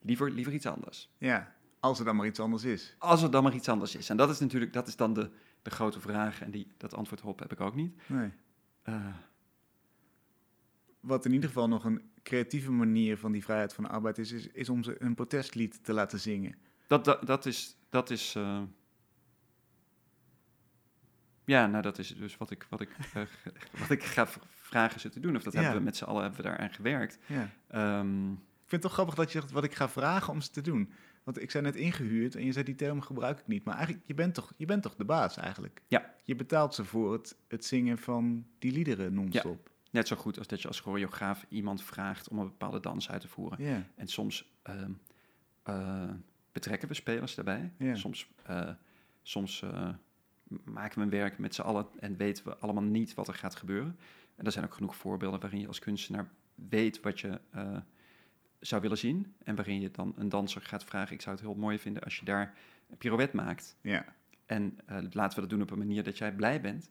Liever, 0.00 0.30
liever 0.30 0.52
iets 0.52 0.66
anders. 0.66 1.10
ja, 1.18 1.54
als 1.80 1.98
er 1.98 2.04
dan 2.04 2.16
maar 2.16 2.26
iets 2.26 2.40
anders 2.40 2.64
is. 2.64 2.94
Als 2.98 3.22
er 3.22 3.30
dan 3.30 3.42
maar 3.42 3.54
iets 3.54 3.68
anders 3.68 3.94
is. 3.94 4.08
En 4.10 4.16
dat 4.16 4.30
is 4.30 4.38
natuurlijk, 4.38 4.72
dat 4.72 4.88
is 4.88 4.96
dan 4.96 5.14
de, 5.14 5.30
de 5.62 5.70
grote 5.70 6.00
vraag. 6.00 6.40
En 6.42 6.50
die, 6.50 6.72
dat 6.76 6.94
antwoord 6.94 7.22
op 7.22 7.38
heb 7.38 7.52
ik 7.52 7.60
ook 7.60 7.74
niet. 7.74 7.94
Nee. 8.08 8.30
Eh, 8.82 9.06
Wat 11.00 11.24
in 11.24 11.32
ieder 11.32 11.48
geval 11.48 11.68
nog 11.68 11.84
een 11.84 12.02
creatieve 12.22 12.70
manier 12.70 13.18
van 13.18 13.32
die 13.32 13.44
vrijheid 13.44 13.74
van 13.74 13.84
de 13.84 13.90
arbeid 13.90 14.18
is, 14.18 14.32
is, 14.32 14.46
is 14.48 14.68
om 14.68 14.82
ze 14.82 15.02
een 15.02 15.14
protestlied 15.14 15.84
te 15.84 15.92
laten 15.92 16.20
zingen. 16.20 16.56
Dat, 16.86 17.04
dat, 17.04 17.26
dat 17.26 17.46
is. 17.46 17.76
Dat 17.90 18.10
is 18.10 18.34
eh, 18.34 18.62
ja, 21.44 21.66
nou, 21.66 21.82
dat 21.82 21.98
is 21.98 22.08
dus 22.16 22.36
wat 22.36 22.50
ik, 22.50 22.66
wat 22.70 22.80
ik, 22.80 22.90
eh, 23.14 23.22
wat 23.80 23.90
ik 23.90 24.04
ga 24.04 24.28
vragen 24.50 25.00
ze 25.00 25.08
te 25.08 25.20
doen. 25.20 25.36
Of 25.36 25.42
dat 25.42 25.52
Ja. 25.52 25.60
hebben 25.60 25.78
we 25.78 25.84
met 25.84 25.96
z'n 25.96 26.04
allen 26.04 26.22
hebben 26.22 26.40
we 26.42 26.48
daaraan 26.48 26.72
gewerkt. 26.74 27.18
Ja. 27.26 27.50
Ehm, 27.68 28.30
Ik 28.32 28.74
vind 28.74 28.82
het 28.82 28.92
toch 28.92 28.92
grappig 28.92 29.14
dat 29.14 29.32
je 29.32 29.40
zegt 29.40 29.52
wat 29.52 29.64
ik 29.64 29.74
ga 29.74 29.88
vragen 29.88 30.32
om 30.32 30.40
ze 30.40 30.50
te 30.50 30.60
doen. 30.60 30.92
Want 31.28 31.40
ik 31.40 31.50
zei 31.50 31.64
net 31.64 31.76
ingehuurd 31.76 32.34
en 32.34 32.44
je 32.44 32.52
zei 32.52 32.64
die 32.64 32.74
term 32.74 33.00
gebruik 33.00 33.38
ik 33.38 33.46
niet. 33.46 33.64
Maar 33.64 33.74
eigenlijk, 33.74 34.06
je 34.06 34.14
bent 34.14 34.34
toch, 34.34 34.52
je 34.56 34.66
bent 34.66 34.82
toch 34.82 34.94
de 34.96 35.04
baas 35.04 35.36
eigenlijk? 35.36 35.82
Ja. 35.86 36.14
Je 36.24 36.36
betaalt 36.36 36.74
ze 36.74 36.84
voor 36.84 37.12
het, 37.12 37.36
het 37.48 37.64
zingen 37.64 37.98
van 37.98 38.46
die 38.58 38.72
liederen 38.72 39.14
non-stop. 39.14 39.70
net 39.90 40.08
zo 40.08 40.16
goed 40.16 40.38
als 40.38 40.46
dat 40.46 40.62
je 40.62 40.68
als 40.68 40.80
choreograaf 40.80 41.46
iemand 41.48 41.82
vraagt 41.82 42.28
om 42.28 42.38
een 42.38 42.46
bepaalde 42.46 42.80
dans 42.80 43.10
uit 43.10 43.20
te 43.20 43.28
voeren. 43.28 43.64
Ja. 43.64 43.86
En 43.94 44.06
soms 44.06 44.52
ehm, 44.62 44.90
eh, 45.62 46.10
betrekken 46.52 46.88
we 46.88 46.94
spelers 46.94 47.34
daarbij. 47.34 47.72
Ja. 47.78 47.94
Soms, 47.94 48.28
eh, 48.44 48.70
soms 49.22 49.62
eh, 49.62 49.88
maken 50.64 50.98
we 50.98 51.04
een 51.04 51.10
werk 51.10 51.38
met 51.38 51.54
z'n 51.54 51.62
allen 51.62 51.86
en 52.00 52.16
weten 52.16 52.44
we 52.44 52.56
allemaal 52.56 52.82
niet 52.82 53.14
wat 53.14 53.28
er 53.28 53.34
gaat 53.34 53.54
gebeuren. 53.54 53.98
En 54.36 54.44
er 54.44 54.52
zijn 54.52 54.64
ook 54.64 54.74
genoeg 54.74 54.96
voorbeelden 54.96 55.40
waarin 55.40 55.60
je 55.60 55.66
als 55.66 55.78
kunstenaar 55.78 56.28
weet 56.54 57.00
wat 57.00 57.20
je 57.20 57.40
zou 58.60 58.82
willen 58.82 58.98
zien. 58.98 59.34
En 59.44 59.54
waarin 59.54 59.80
je 59.80 59.90
dan 59.90 60.12
een 60.16 60.28
danser 60.28 60.62
gaat 60.62 60.84
vragen, 60.84 61.14
ik 61.14 61.20
zou 61.20 61.36
het 61.36 61.44
heel 61.44 61.54
mooi 61.54 61.78
vinden 61.78 62.02
als 62.02 62.16
je 62.18 62.24
daar 62.24 62.54
een 62.90 62.96
pirouette 62.96 63.36
maakt. 63.36 63.76
ja. 63.80 64.16
En 64.46 64.78
eh, 64.86 64.98
laten 65.10 65.34
we 65.34 65.40
dat 65.40 65.50
doen 65.50 65.62
op 65.62 65.70
een 65.70 65.78
manier 65.78 66.02
dat 66.02 66.18
jij 66.18 66.34
blij 66.34 66.60
bent. 66.60 66.90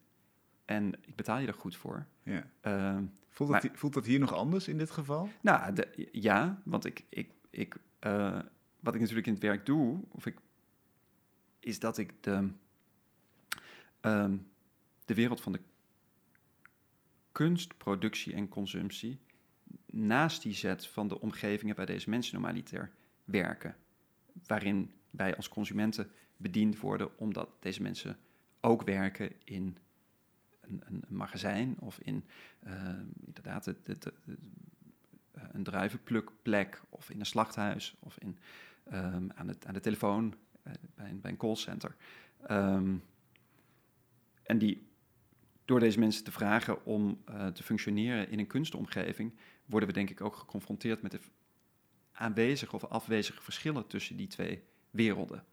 En 0.65 0.93
ik 1.05 1.15
betaal 1.15 1.39
je 1.39 1.47
er 1.47 1.53
goed 1.53 1.75
voor. 1.75 2.05
ja. 2.23 2.47
Ehm, 2.61 3.03
Voelt, 3.29 3.49
Maar- 3.49 3.61
dat, 3.61 3.71
voelt 3.73 3.93
dat 3.93 4.05
hier 4.05 4.19
nog 4.19 4.33
anders 4.33 4.67
in 4.67 4.77
dit 4.77 4.91
geval? 4.91 5.29
nou, 5.41 5.73
de- 5.73 6.07
ja, 6.11 6.61
want 6.63 6.85
ik, 6.85 7.03
ik, 7.09 7.31
ik, 7.49 7.75
eh, 7.99 8.39
wat 8.79 8.93
ik 8.95 8.99
natuurlijk 8.99 9.27
in 9.27 9.33
het 9.33 9.41
werk 9.43 9.65
doe, 9.65 9.99
of 10.11 10.25
ik, 10.25 10.37
is 11.59 11.79
dat 11.79 11.97
ik 11.97 12.13
de, 12.23 12.49
ehm, 13.99 14.37
de 15.05 15.13
wereld 15.13 15.41
van 15.41 15.51
de 15.51 15.59
kunstproductie 17.31 18.33
en 18.33 18.49
consumptie 18.49 19.19
naast 19.91 20.41
die 20.41 20.53
zet 20.53 20.87
van 20.87 21.07
de 21.07 21.21
omgevingen 21.21 21.75
waar 21.75 21.85
deze 21.85 22.09
mensen 22.09 22.33
normaliter 22.33 22.91
werken. 23.23 23.75
Waarin 24.47 24.91
wij 25.09 25.35
als 25.35 25.49
consumenten 25.49 26.11
bediend 26.37 26.79
worden 26.79 27.17
omdat 27.19 27.49
deze 27.59 27.81
mensen 27.81 28.17
ook 28.61 28.83
werken 28.83 29.31
in 29.43 29.77
een, 30.61 30.81
een, 30.85 31.03
magazijn 31.07 31.75
of 31.79 31.99
in 31.99 32.23
eh, 32.59 32.93
inderdaad 33.25 33.63
de, 33.63 33.75
de, 33.83 33.97
de- 33.97 34.13
de- 34.23 34.37
eh, 35.31 35.43
een 35.51 35.63
druivenplukplek 35.63 36.81
of 36.89 37.09
in 37.09 37.19
een 37.19 37.25
slachthuis 37.25 37.95
of 37.99 38.17
in, 38.19 38.37
ehm, 38.83 39.29
aan, 39.35 39.49
aan 39.65 39.73
de 39.73 39.79
telefoon 39.79 40.35
eh, 40.63 40.73
bij, 40.95 41.09
een, 41.09 41.21
bij 41.21 41.31
een 41.31 41.37
callcenter. 41.37 41.95
Ehm, 42.41 42.95
en 44.43 44.57
die 44.57 44.85
door 45.65 45.79
deze 45.79 45.99
mensen 45.99 46.23
te 46.23 46.31
vragen 46.31 46.85
om 46.85 47.23
te 47.53 47.63
functioneren 47.63 48.29
in 48.29 48.39
een 48.39 48.47
kunstomgeving, 48.47 49.33
worden 49.67 49.89
we 49.89 49.95
denk 49.95 50.09
ik 50.09 50.21
ook 50.21 50.35
geconfronteerd 50.35 51.01
met 51.01 51.11
de 51.11 51.19
aanwezige 52.11 52.75
of 52.75 52.83
afwezige 52.83 53.41
verschillen 53.41 53.87
tussen 53.87 54.17
die 54.17 54.27
twee 54.27 54.63
werelden. 54.89 55.45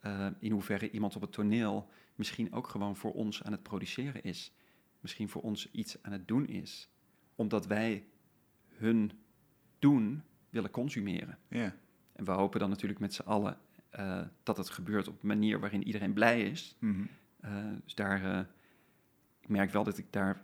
Eh, 0.00 0.26
in 0.38 0.52
hoeverre 0.52 0.90
iemand 0.90 1.16
op 1.16 1.22
het 1.22 1.32
toneel 1.32 1.88
misschien 2.14 2.52
ook 2.52 2.68
gewoon 2.68 2.96
voor 2.96 3.12
ons 3.12 3.42
aan 3.42 3.52
het 3.52 3.62
produceren 3.62 4.22
is. 4.22 4.52
Misschien 5.00 5.28
voor 5.28 5.42
ons 5.42 5.70
iets 5.70 6.02
aan 6.02 6.12
het 6.12 6.28
doen 6.28 6.46
is. 6.46 6.88
Omdat 7.34 7.66
wij 7.66 8.04
hun 8.68 9.12
doen 9.78 10.22
willen 10.50 10.70
consumeren. 10.70 11.38
Ja. 11.48 11.76
En 12.12 12.24
we 12.24 12.30
hopen 12.30 12.60
dan 12.60 12.68
natuurlijk 12.68 13.00
met 13.00 13.14
z'n 13.14 13.22
allen 13.22 13.58
eh, 13.90 14.22
dat 14.42 14.56
het 14.56 14.70
gebeurt 14.70 15.08
op 15.08 15.22
een 15.22 15.28
manier 15.28 15.60
waarin 15.60 15.86
iedereen 15.86 16.12
blij 16.12 16.42
is. 16.42 16.76
Mhm. 16.78 17.02
Eh, 17.40 17.64
dus 17.84 17.94
daar, 17.94 18.48
ik 19.40 19.48
merk 19.48 19.70
wel 19.70 19.84
dat 19.84 19.98
ik 19.98 20.12
daar 20.12 20.42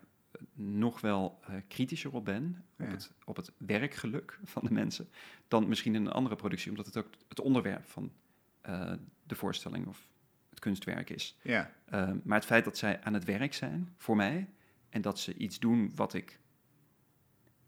nog 0.52 1.00
wel 1.00 1.38
eh, 1.42 1.54
kritischer 1.68 2.12
op 2.12 2.24
ben, 2.24 2.64
op, 2.78 2.90
het, 2.90 3.12
op 3.24 3.36
het 3.36 3.52
werkgeluk 3.56 4.38
van 4.44 4.64
de 4.64 4.72
mensen, 4.72 5.08
dan 5.48 5.68
misschien 5.68 5.94
in 5.94 6.06
een 6.06 6.12
andere 6.12 6.36
productie, 6.36 6.70
omdat 6.70 6.86
het 6.86 6.96
ook 6.96 7.08
het 7.28 7.40
onderwerp 7.40 7.86
van 7.86 8.12
eh, 8.60 8.92
de 9.22 9.34
voorstelling 9.34 9.86
of 9.86 10.08
het 10.50 10.58
kunstwerk 10.58 11.10
is. 11.10 11.36
Ja, 11.42 11.72
Ehm, 11.86 12.18
maar 12.22 12.38
het 12.38 12.46
feit 12.46 12.64
dat 12.64 12.78
zij 12.78 13.00
aan 13.02 13.14
het 13.14 13.24
werk 13.24 13.54
zijn 13.54 13.94
voor 13.96 14.16
mij 14.16 14.48
en 14.88 15.00
dat 15.00 15.18
ze 15.18 15.34
iets 15.34 15.58
doen 15.58 15.92
wat 15.94 16.14
ik 16.14 16.40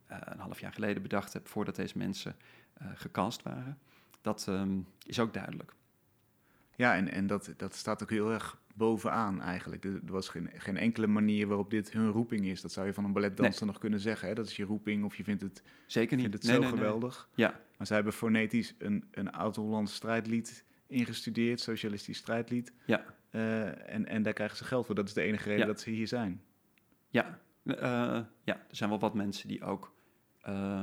eh, 0.06 0.18
een 0.20 0.38
half 0.38 0.60
jaar 0.60 0.72
geleden 0.72 1.02
bedacht 1.02 1.32
heb 1.32 1.48
voordat 1.48 1.76
deze 1.76 1.98
mensen 1.98 2.36
gecast 2.94 3.42
waren, 3.42 3.78
dat 4.20 4.48
ehm, 4.48 4.80
is 5.06 5.18
ook 5.18 5.34
duidelijk. 5.34 5.74
ja 6.76 6.96
en, 6.96 7.10
en 7.10 7.26
dat, 7.26 7.54
dat 7.56 7.74
staat 7.74 8.02
ook 8.02 8.10
heel 8.10 8.32
erg 8.32 8.60
bovenaan 8.78 9.40
eigenlijk. 9.42 9.84
Er, 9.84 9.94
er 10.06 10.12
was 10.12 10.28
geen, 10.28 10.50
geen 10.54 10.76
enkele 10.76 11.06
manier 11.06 11.46
waarop 11.46 11.70
dit 11.70 11.92
hun 11.92 12.08
roeping 12.10 12.44
is. 12.46 12.60
Dat 12.60 12.72
zou 12.72 12.86
je 12.86 12.92
van 12.94 13.04
een 13.04 13.12
balletdanser 13.12 13.66
nog 13.66 13.78
kunnen 13.78 14.00
zeggen. 14.00 14.28
Hè? 14.28 14.34
Dat 14.34 14.46
is 14.46 14.56
je 14.56 14.64
roeping 14.64 15.04
of 15.04 15.16
je 15.16 15.24
vindt 15.24 15.42
het, 15.42 15.62
Zeker 15.86 16.16
niet. 16.16 16.26
vindt 16.28 16.42
het 16.42 16.52
Nee, 16.52 16.62
zo 16.62 16.68
nee, 16.68 16.78
geweldig. 16.78 17.28
Ja, 17.34 17.60
Maar 17.76 17.86
zij 17.86 17.96
hebben 17.96 18.14
fonetisch 18.14 18.74
een, 18.78 19.04
een 19.10 19.32
oud-Hollands 19.32 19.94
strijdlied 19.94 20.64
ingestudeerd, 20.86 21.60
socialistisch 21.60 22.18
strijdlied. 22.18 22.72
ja, 22.86 23.04
Eh, 23.30 23.92
en, 23.94 24.06
en 24.06 24.22
daar 24.22 24.32
krijgen 24.32 24.56
ze 24.56 24.64
geld 24.64 24.86
voor. 24.86 24.94
Dat 24.94 25.06
is 25.08 25.14
de 25.14 25.22
enige 25.22 25.44
reden 25.48 25.60
Ja. 25.60 25.66
dat 25.66 25.80
ze 25.80 25.90
hier 25.90 26.08
zijn. 26.08 26.42
ja, 27.08 27.38
eh, 27.64 27.74
ja. 28.44 28.54
Er 28.68 28.76
zijn 28.76 28.90
wel 28.90 28.98
wat 28.98 29.14
mensen 29.14 29.48
die 29.48 29.62
ook 29.64 29.94
eh, 30.40 30.82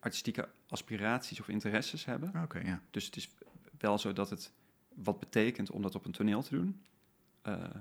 artistieke 0.00 0.48
aspiraties 0.68 1.40
of 1.40 1.48
interesses 1.48 2.04
hebben. 2.04 2.42
Oké, 2.42 2.58
ja. 2.58 2.80
Dus 2.90 3.06
het 3.06 3.16
is 3.16 3.28
wel 3.78 3.98
zo 3.98 4.12
dat 4.12 4.30
het 4.30 4.52
wat 4.94 5.18
betekent 5.20 5.70
om 5.70 5.82
dat 5.82 5.94
op 5.94 6.04
een 6.04 6.12
toneel 6.12 6.42
te 6.42 6.50
doen. 6.54 6.84
Eh, 7.42 7.74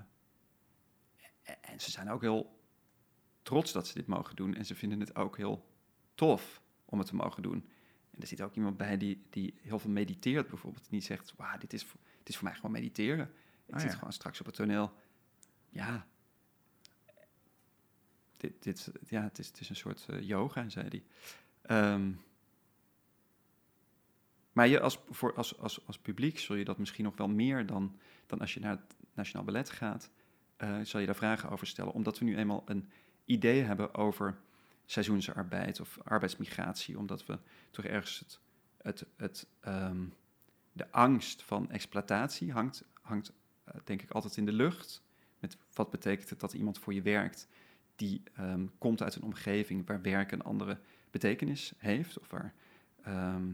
en 1.62 1.80
ze 1.80 1.92
zijn 1.92 2.10
ook 2.10 2.22
heel 2.22 2.60
trots 3.42 3.72
dat 3.72 3.88
ze 3.88 3.94
dit 3.94 4.08
mogen 4.08 4.36
doen. 4.36 4.56
En 4.56 4.66
ze 4.66 4.76
vinden 4.76 5.00
het 5.00 5.16
ook 5.16 5.38
heel 5.38 5.68
tof 6.16 6.62
om 6.86 6.98
het 7.00 7.08
te 7.08 7.16
mogen 7.16 7.42
doen. 7.44 7.70
En 8.12 8.22
er 8.22 8.28
zit 8.28 8.42
ook 8.42 8.56
iemand 8.56 8.78
bij 8.78 8.98
die, 8.98 9.26
die 9.30 9.54
heel 9.62 9.80
veel 9.80 9.90
mediteert 9.92 10.48
bijvoorbeeld. 10.48 10.84
Die 10.84 10.94
niet 10.94 11.04
zegt, 11.04 11.34
wauw, 11.36 11.58
dit 11.58 11.74
is, 11.74 11.84
voor- 11.84 12.00
dit 12.18 12.30
is 12.30 12.36
voor 12.36 12.44
mij 12.48 12.56
gewoon 12.56 12.72
mediteren. 12.72 13.34
Ik 13.66 13.74
Ah, 13.74 13.80
zit 13.80 13.92
ja. 13.92 13.98
gewoon 13.98 14.14
straks 14.14 14.40
op 14.40 14.46
het 14.46 14.56
toneel. 14.56 14.94
Ja, 15.70 16.08
dit, 18.38 18.64
dit, 18.64 18.92
ja 19.08 19.22
het, 19.24 19.40
is, 19.40 19.48
het 19.48 19.60
is 19.60 19.70
een 19.70 19.76
soort 19.76 20.06
eh, 20.10 20.22
yoga, 20.22 20.70
zei 20.70 20.88
hij. 20.88 21.04
Ehm, 21.62 22.12
maar 24.54 24.68
je 24.68 24.80
als, 24.80 25.00
voor, 25.10 25.34
als, 25.34 25.58
als, 25.58 25.88
als 25.88 26.00
publiek 26.00 26.40
zul 26.40 26.56
je 26.56 26.66
dat 26.66 26.78
misschien 26.78 27.04
nog 27.04 27.18
wel 27.18 27.28
meer 27.28 27.66
dan, 27.66 27.98
dan 28.26 28.40
als 28.40 28.54
je 28.54 28.60
naar 28.60 28.72
het 28.72 28.96
Nationaal 29.14 29.46
Ballet 29.46 29.70
gaat, 29.70 30.10
eh, 30.58 30.80
zal 30.84 31.00
je 31.00 31.06
daar 31.06 31.16
vragen 31.16 31.50
over 31.50 31.68
stellen. 31.68 31.94
Omdat 31.94 32.20
we 32.20 32.26
nu 32.26 32.38
eenmaal 32.38 32.64
een 32.66 32.90
idee 33.26 33.62
hebben 33.62 33.94
over 33.94 34.38
seizoensarbeid 34.86 35.80
of 35.80 35.98
arbeidsmigratie, 36.04 36.98
omdat 36.98 37.26
we 37.26 37.40
toch 37.72 37.86
ergens 37.86 38.20
het, 38.20 38.40
het, 38.78 39.06
het, 39.18 39.48
ehm, 39.60 40.06
de 40.72 40.92
angst 40.92 41.44
van 41.44 41.72
exploitatie 41.72 42.52
hangt, 42.52 42.84
hangt 43.02 43.32
eh, 43.64 43.76
denk 43.84 44.02
ik 44.02 44.12
altijd 44.12 44.38
in 44.38 44.46
de 44.46 44.54
lucht. 44.54 45.04
Met 45.40 45.58
wat 45.74 45.90
betekent 45.90 46.30
het 46.30 46.40
dat 46.40 46.54
iemand 46.54 46.80
voor 46.80 46.94
je 46.94 47.02
werkt 47.02 47.48
die 47.96 48.24
ehm, 48.34 48.66
komt 48.78 49.02
uit 49.02 49.16
een 49.16 49.24
omgeving 49.24 49.88
waar 49.88 50.02
werk 50.02 50.32
een 50.32 50.44
andere 50.44 50.80
betekenis 51.12 51.74
heeft 51.78 52.20
of 52.20 52.30
waar, 52.30 52.54
ehm, 53.04 53.52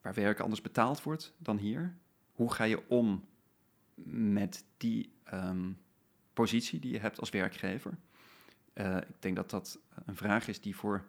waar 0.00 0.14
werk 0.14 0.40
anders 0.40 0.60
betaald 0.60 1.02
wordt 1.02 1.34
dan 1.38 1.56
hier. 1.56 1.96
Hoe 2.32 2.52
ga 2.52 2.64
je 2.64 2.88
om 2.88 3.28
met 4.04 4.64
die 4.76 5.12
ehm, 5.24 5.72
positie 6.32 6.80
die 6.80 6.92
je 6.92 6.98
hebt 6.98 7.20
als 7.20 7.30
werkgever? 7.30 7.98
Eh, 8.72 8.96
ik 8.96 9.22
denk 9.22 9.36
dat 9.36 9.50
dat 9.50 9.78
een 10.06 10.16
vraag 10.16 10.48
is 10.48 10.60
die 10.60 10.76
voor 10.76 11.06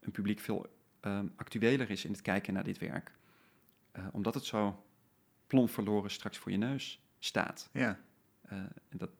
een 0.00 0.10
publiek 0.10 0.40
veel 0.40 0.74
ehm, 1.00 1.26
actueler 1.36 1.90
is 1.90 2.04
in 2.04 2.10
het 2.10 2.22
kijken 2.22 2.54
naar 2.54 2.64
dit 2.64 2.78
werk. 2.78 3.12
Eh, 3.92 4.06
omdat 4.12 4.34
het 4.34 4.44
zo 4.44 4.84
plomp 5.46 5.70
verloren 5.70 6.10
straks 6.10 6.38
voor 6.38 6.52
je 6.52 6.58
neus 6.58 7.00
staat. 7.18 7.68
Ja, 7.72 8.00
Eh, 8.46 8.58
en 8.88 8.98
dat 8.98 9.10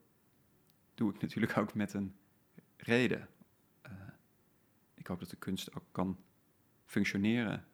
doe 0.95 1.15
ik 1.15 1.21
natuurlijk 1.23 1.57
ook 1.57 1.75
met 1.75 1.93
een 1.93 2.17
reden. 2.77 3.29
Ik 4.95 5.07
hoop 5.07 5.21
dat 5.21 5.31
de 5.31 5.37
kunst 5.37 5.75
ook 5.75 5.85
kan 5.93 6.19
functioneren 6.85 7.65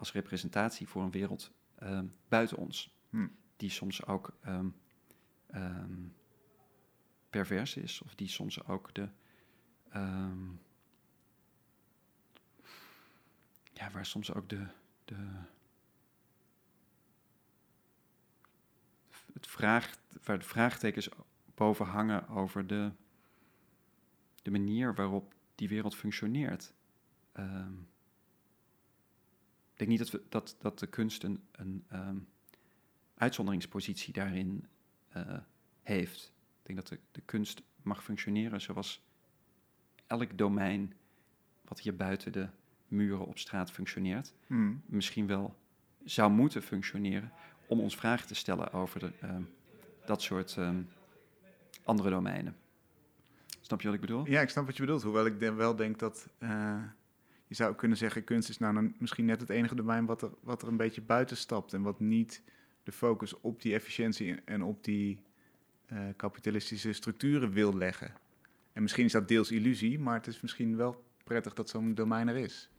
als 0.00 0.12
representatie 0.12 0.88
voor 0.88 1.02
een 1.02 1.10
wereld 1.10 1.52
ehm, 1.78 2.06
buiten 2.28 2.56
ons. 2.56 2.96
Hm. 3.10 3.28
Die 3.56 3.70
soms 3.70 4.06
ook 4.06 4.36
ehm, 4.40 4.68
pervers 7.30 7.76
is, 7.76 8.02
of 8.02 8.14
die 8.14 8.28
soms 8.28 8.64
ook 8.64 8.94
de. 8.94 9.08
ja, 13.72 13.90
waar 13.92 14.06
soms 14.06 14.34
ook 14.34 14.48
de. 14.48 14.66
de 15.04 15.16
het 19.32 19.46
vraag, 19.46 19.96
waar 20.24 20.38
de 20.38 20.44
vraagtekens 20.44 21.08
boven 21.54 21.86
hangen 21.86 22.28
over 22.28 22.66
de, 22.66 22.92
de 24.42 24.50
manier 24.50 24.94
waarop 24.94 25.34
die 25.54 25.68
wereld 25.68 25.96
functioneert. 25.96 26.72
Denk 29.88 29.90
niet 29.90 29.98
dat, 29.98 30.10
we, 30.10 30.22
dat, 30.28 30.56
dat 30.60 30.78
de 30.78 30.86
kunst 30.86 31.22
een, 31.22 31.40
een 31.52 31.84
ehm, 31.88 32.16
uitzonderingspositie 33.14 34.12
daarin 34.12 34.66
eh, 35.08 35.38
heeft. 35.82 36.32
Ik 36.62 36.66
denk 36.66 36.78
dat 36.78 36.88
de, 36.88 36.98
de 37.10 37.20
kunst 37.24 37.62
mag 37.82 38.04
functioneren 38.04 38.60
zoals 38.60 39.02
elk 40.06 40.38
domein 40.38 40.92
wat 41.64 41.80
hier 41.80 41.96
buiten 41.96 42.32
de 42.32 42.48
muren 42.88 43.26
op 43.26 43.38
straat 43.38 43.70
functioneert 43.70 44.32
Hm. 44.46 44.72
misschien 44.86 45.26
wel 45.26 45.56
zou 46.04 46.30
moeten 46.32 46.62
functioneren 46.62 47.32
om 47.66 47.80
ons 47.80 47.96
vragen 47.96 48.26
te 48.26 48.34
stellen 48.34 48.72
over 48.72 49.00
de, 49.00 49.12
ehm, 49.20 49.42
dat 50.06 50.22
soort 50.22 50.56
ehm, 50.56 50.82
andere 51.84 52.10
domeinen. 52.10 52.56
Snap 53.60 53.80
je 53.80 53.86
wat 53.86 53.94
ik 53.96 54.00
bedoel? 54.00 54.26
Ja, 54.26 54.40
ik 54.40 54.48
snap 54.48 54.66
wat 54.66 54.76
je 54.76 54.82
bedoelt. 54.82 55.02
Hoewel 55.02 55.26
ik 55.26 55.40
de- 55.40 55.52
wel 55.52 55.76
denk 55.76 55.98
dat 55.98 56.28
eh, 56.38 56.82
je 57.50 57.56
zou 57.56 57.74
kunnen 57.74 57.96
zeggen, 57.96 58.24
kunst 58.24 58.48
is 58.48 58.58
nou 58.58 58.74
dan 58.74 58.94
misschien 58.98 59.24
net 59.24 59.40
het 59.40 59.50
enige 59.50 59.74
domein 59.74 60.06
wat 60.06 60.22
er, 60.22 60.30
wat 60.42 60.62
er 60.62 60.68
een 60.68 60.76
beetje 60.76 61.00
buiten 61.00 61.36
stapt. 61.36 61.72
En 61.72 61.82
wat 61.82 62.00
niet 62.00 62.42
de 62.82 62.92
focus 62.92 63.40
op 63.40 63.62
die 63.62 63.74
efficiëntie 63.74 64.34
en 64.44 64.62
op 64.62 64.84
die 64.84 65.22
eh, 65.86 65.98
kapitalistische 66.16 66.92
structuren 66.92 67.52
wil 67.52 67.76
leggen. 67.76 68.12
En 68.72 68.82
misschien 68.82 69.04
is 69.04 69.12
dat 69.12 69.28
deels 69.28 69.50
illusie, 69.50 69.98
maar 69.98 70.14
het 70.14 70.26
is 70.26 70.40
misschien 70.40 70.76
wel 70.76 71.04
prettig 71.24 71.54
dat 71.54 71.68
zo'n 71.68 71.94
domein 71.94 72.28
er 72.28 72.36
is. 72.36 72.70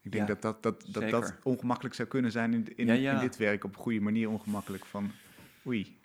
Ik 0.00 0.12
denk 0.12 0.28
Ja, 0.28 0.34
dat, 0.34 0.42
dat, 0.42 0.62
dat, 0.62 0.86
dat 0.92 1.10
dat 1.10 1.34
ongemakkelijk 1.42 1.94
zou 1.94 2.08
kunnen 2.08 2.32
zijn 2.32 2.54
in, 2.54 2.76
in, 2.76 2.86
Ja, 2.86 2.92
ja. 2.92 3.14
in 3.14 3.20
dit 3.20 3.36
werk 3.36 3.64
op 3.64 3.74
een 3.74 3.82
goede 3.82 4.00
manier 4.00 4.28
ongemakkelijk 4.28 4.86
van 4.86 5.10
oei. 5.66 5.98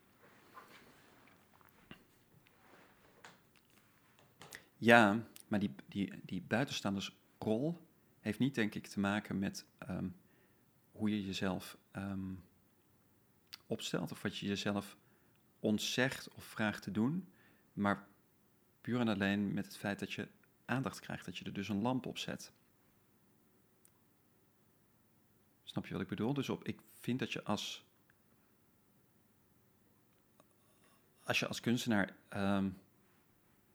Ja, 4.77 5.23
maar 5.47 5.59
die, 5.59 5.75
die, 5.87 6.21
die 6.23 6.41
buitenstaandersrol 6.41 7.87
heeft 8.19 8.39
niet, 8.39 8.55
denk 8.55 8.75
ik, 8.75 8.87
te 8.87 8.99
maken 8.99 9.39
met 9.39 9.65
ehm, 9.77 10.09
hoe 10.91 11.09
je 11.09 11.25
jezelf 11.25 11.77
ehm, 11.91 12.33
opstelt 13.67 14.11
of 14.11 14.21
wat 14.21 14.37
je 14.37 14.47
jezelf 14.47 14.97
ontzegt 15.59 16.29
of 16.33 16.43
vraagt 16.43 16.83
te 16.83 16.91
doen, 16.91 17.29
maar 17.73 18.07
puur 18.81 18.99
en 18.99 19.07
alleen 19.07 19.53
met 19.53 19.65
het 19.65 19.77
feit 19.77 19.99
dat 19.99 20.13
je 20.13 20.27
aandacht 20.65 20.99
krijgt, 20.99 21.25
dat 21.25 21.37
je 21.37 21.45
er 21.45 21.53
dus 21.53 21.69
een 21.69 21.81
lamp 21.81 22.05
op 22.05 22.17
zet. 22.17 22.51
Snap 25.63 25.85
je 25.85 25.93
wat 25.93 26.01
ik 26.01 26.07
bedoel? 26.07 26.33
Dus 26.33 26.49
op, 26.49 26.63
ik 26.63 26.79
vind 26.99 27.19
dat 27.19 27.33
je 27.33 27.43
als, 27.43 27.85
als 31.23 31.39
je 31.39 31.47
als 31.47 31.59
kunstenaar 31.59 32.15
ehm, 32.29 32.69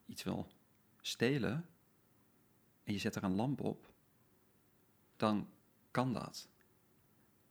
iets 0.07 0.23
wil 0.23 0.49
stelen 1.01 1.69
en 2.85 2.93
je 2.93 2.99
zet 2.99 3.15
er 3.15 3.23
een 3.23 3.35
lamp 3.35 3.61
op, 3.61 3.93
dan 5.17 5.49
kan 5.91 6.13
dat. 6.13 6.49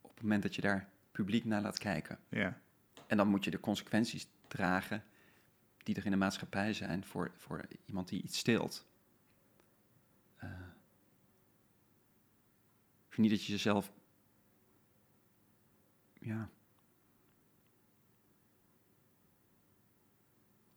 Op 0.02 0.14
het 0.14 0.22
moment 0.22 0.44
dat 0.44 0.56
je 0.56 0.62
daar 0.62 0.90
publiek 1.12 1.46
naar 1.46 1.62
laat 1.62 1.78
kijken. 1.78 2.20
Ja. 2.30 2.62
En 3.08 3.18
dan 3.18 3.28
moet 3.28 3.44
je 3.44 3.52
de 3.52 3.60
consequenties 3.60 4.28
dragen 4.48 5.04
die 5.78 5.96
er 5.96 6.06
in 6.06 6.12
de 6.12 6.17
maatschappij 6.17 6.73
zijn 6.73 7.06
voor, 7.06 7.32
voor 7.36 7.67
iemand 7.86 8.08
die 8.08 8.21
iets 8.21 8.38
steelt. 8.38 8.86
Eh, 10.36 10.50
ik 13.08 13.13
vind 13.13 13.17
niet 13.17 13.30
dat 13.30 13.46
je 13.46 13.52
jezelf. 13.52 13.92
Ja. 16.13 16.50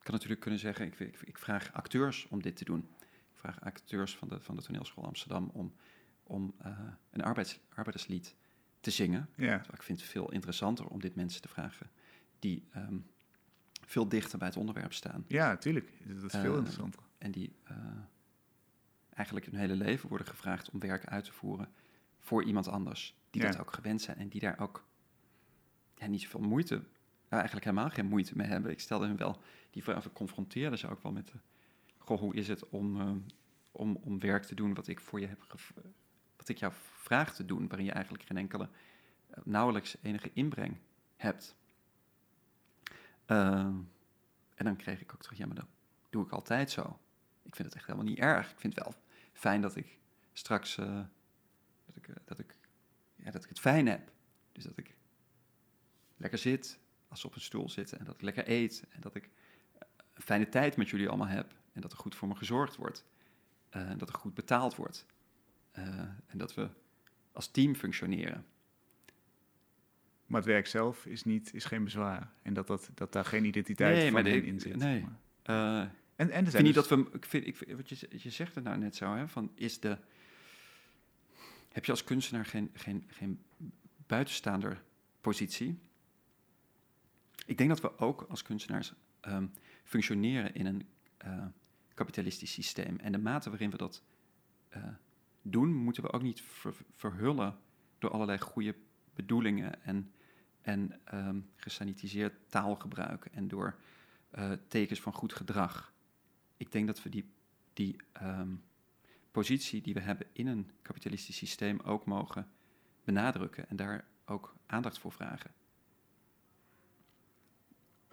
Ik 0.03 0.09
kan 0.09 0.15
natuurlijk 0.17 0.41
kunnen 0.41 0.61
zeggen, 0.61 0.87
ik, 0.87 0.99
ik, 1.01 1.21
ik 1.25 1.39
vraag 1.39 1.73
acteurs 1.73 2.27
om 2.31 2.43
dit 2.43 2.57
te 2.57 2.65
doen. 2.65 2.89
Ik 3.01 3.39
vraag 3.39 3.61
acteurs 3.61 4.17
van 4.17 4.29
de, 4.29 4.41
van 4.41 4.57
de 4.57 4.63
toneelschool 4.63 5.05
Amsterdam 5.05 5.51
om, 5.53 5.75
om 6.23 6.55
eh, 6.59 6.79
een 7.11 7.23
arbeids, 7.23 7.61
arbeiderslied 7.69 8.35
te 8.81 8.91
zingen. 8.91 9.29
Ja. 9.37 9.65
Ik 9.73 9.83
vind 9.83 10.01
het 10.01 10.09
veel 10.09 10.33
interessanter 10.33 10.87
om 10.87 11.01
dit 11.01 11.15
mensen 11.15 11.43
te 11.43 11.49
vragen 11.49 11.91
die 12.39 12.69
ehm, 12.73 12.99
veel 13.87 14.09
dichter 14.09 14.39
bij 14.39 14.49
het 14.49 14.57
onderwerp 14.57 14.93
staan. 14.93 15.25
ja, 15.29 15.49
natuurlijk. 15.49 15.93
Dat 16.07 16.25
is 16.25 16.31
veel 16.41 16.51
Eh, 16.53 16.57
interessanter. 16.57 17.03
En 17.19 17.31
die 17.31 17.53
eh, 17.65 17.77
eigenlijk 19.15 19.47
hun 19.47 19.55
hele 19.59 19.77
leven 19.77 20.09
worden 20.09 20.27
gevraagd 20.27 20.71
om 20.71 20.81
werk 20.81 21.05
uit 21.07 21.25
te 21.25 21.33
voeren 21.33 21.69
voor 22.19 22.45
iemand 22.45 22.69
anders. 22.69 23.17
Die 23.31 23.43
Ja. 23.43 23.51
dat 23.51 23.61
ook 23.61 23.73
gewend 23.73 24.03
zijn 24.03 24.17
en 24.17 24.29
die 24.29 24.41
daar 24.41 24.59
ook 24.59 24.85
ja, 25.95 26.07
niet 26.07 26.21
zoveel 26.23 26.41
moeite, 26.41 26.83
eigenlijk 27.33 27.65
helemaal 27.65 27.91
geen 27.91 28.07
moeite 28.07 28.37
mee 28.37 28.47
hebben. 28.47 28.71
Ik 28.71 28.81
stelde 28.81 29.07
hem 29.07 29.17
wel 29.17 29.41
die 29.71 29.83
vraag, 29.83 29.97
of 29.97 30.13
confronteerde 30.13 30.77
ze 30.77 30.89
ook 30.89 31.03
wel 31.03 31.13
met, 31.13 31.33
goh, 31.99 32.19
hoe 32.19 32.35
is 32.35 32.49
het 32.49 32.69
om, 32.69 33.01
eh, 33.01 33.11
om, 33.73 33.97
om 33.97 34.21
werk 34.21 34.45
te 34.45 34.55
doen 34.55 34.75
wat 34.75 34.89
ik 34.89 35.01
voor 35.01 35.21
je 35.21 35.27
heb, 35.27 35.45
wat 36.37 36.49
ik 36.49 36.59
jou 36.59 36.73
vraag 36.77 37.35
te 37.35 37.45
doen, 37.45 37.69
waarin 37.69 37.87
je 37.87 37.93
eigenlijk 37.93 38.25
geen 38.25 38.37
enkele, 38.37 38.69
eh, 39.31 39.39
nauwelijks 39.45 39.97
enige 40.03 40.31
inbreng 40.33 40.77
hebt. 41.17 41.57
Ehm, 43.27 43.75
en 44.55 44.65
dan 44.65 44.77
kreeg 44.77 45.01
ik 45.01 45.13
ook 45.15 45.23
terug, 45.23 45.39
ja, 45.39 45.47
maar 45.47 45.57
dat 45.57 45.69
doe 46.11 46.25
ik 46.25 46.31
altijd 46.31 46.71
zo. 46.71 46.99
Ik 47.43 47.55
vind 47.55 47.69
het 47.69 47.77
echt 47.77 47.87
helemaal 47.87 48.09
niet 48.09 48.19
erg. 48.19 48.51
Ik 48.51 48.61
vind 48.61 48.75
het 48.75 48.85
wel 48.85 48.95
fijn 49.33 49.61
dat 49.61 49.77
ik 49.77 49.99
straks, 50.33 50.79
eh, 50.79 51.01
dat, 51.87 51.97
ik, 51.97 52.09
eh, 52.09 52.17
dat, 52.25 52.39
ik, 52.39 52.57
ja, 53.17 53.31
dat 53.31 53.43
ik 53.43 53.49
het 53.49 53.61
fijn 53.61 53.87
heb. 53.87 54.13
Dus 54.53 54.65
dat 54.65 54.77
ik 54.77 54.97
lekker 56.17 56.39
zit 56.39 56.79
als 57.13 57.21
ze 57.21 57.27
op 57.27 57.35
een 57.35 57.41
stoel 57.41 57.69
zitten 57.71 57.99
en 57.99 58.05
dat 58.05 58.15
ik 58.15 58.23
lekker 58.23 58.49
eet 58.51 58.85
en 58.91 59.01
dat 59.01 59.15
ik 59.15 59.25
eh, 59.25 59.81
een 60.15 60.23
fijne 60.23 60.49
tijd 60.49 60.77
met 60.77 60.89
jullie 60.89 61.09
allemaal 61.09 61.27
heb 61.27 61.55
en 61.73 61.81
dat 61.81 61.93
er 61.93 61.99
goed 61.99 62.15
voor 62.15 62.29
me 62.29 62.35
gezorgd 62.35 62.77
wordt. 62.77 63.05
eh, 63.71 63.91
en 63.91 63.99
dat 63.99 64.09
er 64.09 64.15
goed 64.15 64.35
betaald 64.35 64.75
wordt. 64.77 65.07
eh, 65.73 65.85
en 66.27 66.39
dat 66.39 66.55
we 66.55 66.69
als 67.33 67.49
team 67.51 67.75
functioneren. 67.75 68.45
Maar 70.27 70.41
het 70.41 70.51
werk 70.51 70.67
zelf 70.67 71.07
is, 71.07 71.25
niet, 71.25 71.55
is 71.55 71.65
geen 71.65 71.85
bezwaar. 71.85 72.31
En 72.43 72.55
dat, 72.55 72.67
dat, 72.67 72.91
dat 72.95 73.13
daar 73.13 73.25
geen 73.25 73.45
identiteit 73.45 73.97
Nee, 73.97 74.11
van 74.11 74.27
in 74.27 74.61
zit. 74.61 74.77
nee. 74.77 75.01
Maar- 75.03 75.17
Eh, 75.43 75.81
En, 75.81 75.91
en 76.17 76.27
er 76.27 76.27
Ik 76.29 76.51
zijn 76.51 76.51
vind 76.51 76.65
niet 76.65 76.75
dus- 76.75 76.89
dat 76.89 76.99
we. 76.99 77.17
Ik 77.17 77.25
vind, 77.27 77.47
ik, 77.47 77.57
vind- 77.57 77.71
wat 77.77 77.89
je, 77.89 78.09
je 78.11 78.31
zegt 78.31 78.55
het 78.55 78.65
nou 78.65 78.79
net 78.79 78.97
zo, 78.97 79.15
hè? 79.15 79.29
Van 79.29 79.51
is 79.55 79.81
de. 79.81 79.99
Heb 81.73 81.85
je 81.85 81.91
als 81.91 82.05
kunstenaar 82.05 82.45
geen, 82.47 82.71
geen, 82.75 83.05
geen 83.09 83.41
buitenstaander 84.07 84.83
positie? 85.21 85.79
Ik 87.47 87.59
denk 87.59 87.69
dat 87.69 87.81
we 87.81 87.99
ook 87.99 88.27
als 88.29 88.43
kunstenaars 88.43 88.93
ehm, 89.21 89.47
functioneren 89.85 90.55
in 90.55 90.67
een 90.67 90.87
eh, 91.17 91.47
kapitalistisch 91.95 92.53
systeem. 92.53 92.99
En 92.99 93.13
de 93.13 93.19
mate 93.19 93.51
waarin 93.51 93.71
we 93.71 93.77
dat 93.77 94.03
eh, 94.69 94.83
doen, 95.43 95.75
moeten 95.75 96.03
we 96.03 96.13
ook 96.13 96.23
niet 96.23 96.41
ver- 96.41 96.85
verhullen 96.93 97.59
door 97.99 98.11
allerlei 98.11 98.39
goede 98.39 98.75
bedoelingen 99.15 99.85
en, 99.85 100.13
en 100.61 101.01
ehm, 101.05 101.41
gesanitiseerd 101.57 102.35
taalgebruik 102.49 103.25
en 103.25 103.49
door 103.49 103.79
eh, 104.31 104.53
tekens 104.69 105.01
van 105.01 105.13
goed 105.13 105.33
gedrag. 105.33 105.93
Ik 106.57 106.73
denk 106.73 106.87
dat 106.87 107.03
we 107.03 107.09
die, 107.09 107.33
die 107.73 107.97
ehm, 108.13 108.55
positie 109.31 109.83
die 109.83 109.95
we 109.95 110.01
hebben 110.01 110.27
in 110.33 110.47
een 110.47 110.71
kapitalistisch 110.83 111.37
systeem 111.37 111.81
ook 111.81 112.05
mogen 112.05 112.51
benadrukken 113.05 113.69
en 113.69 113.77
daar 113.77 114.05
ook 114.25 114.55
aandacht 114.67 114.99
voor 114.99 115.13
vragen. 115.13 115.51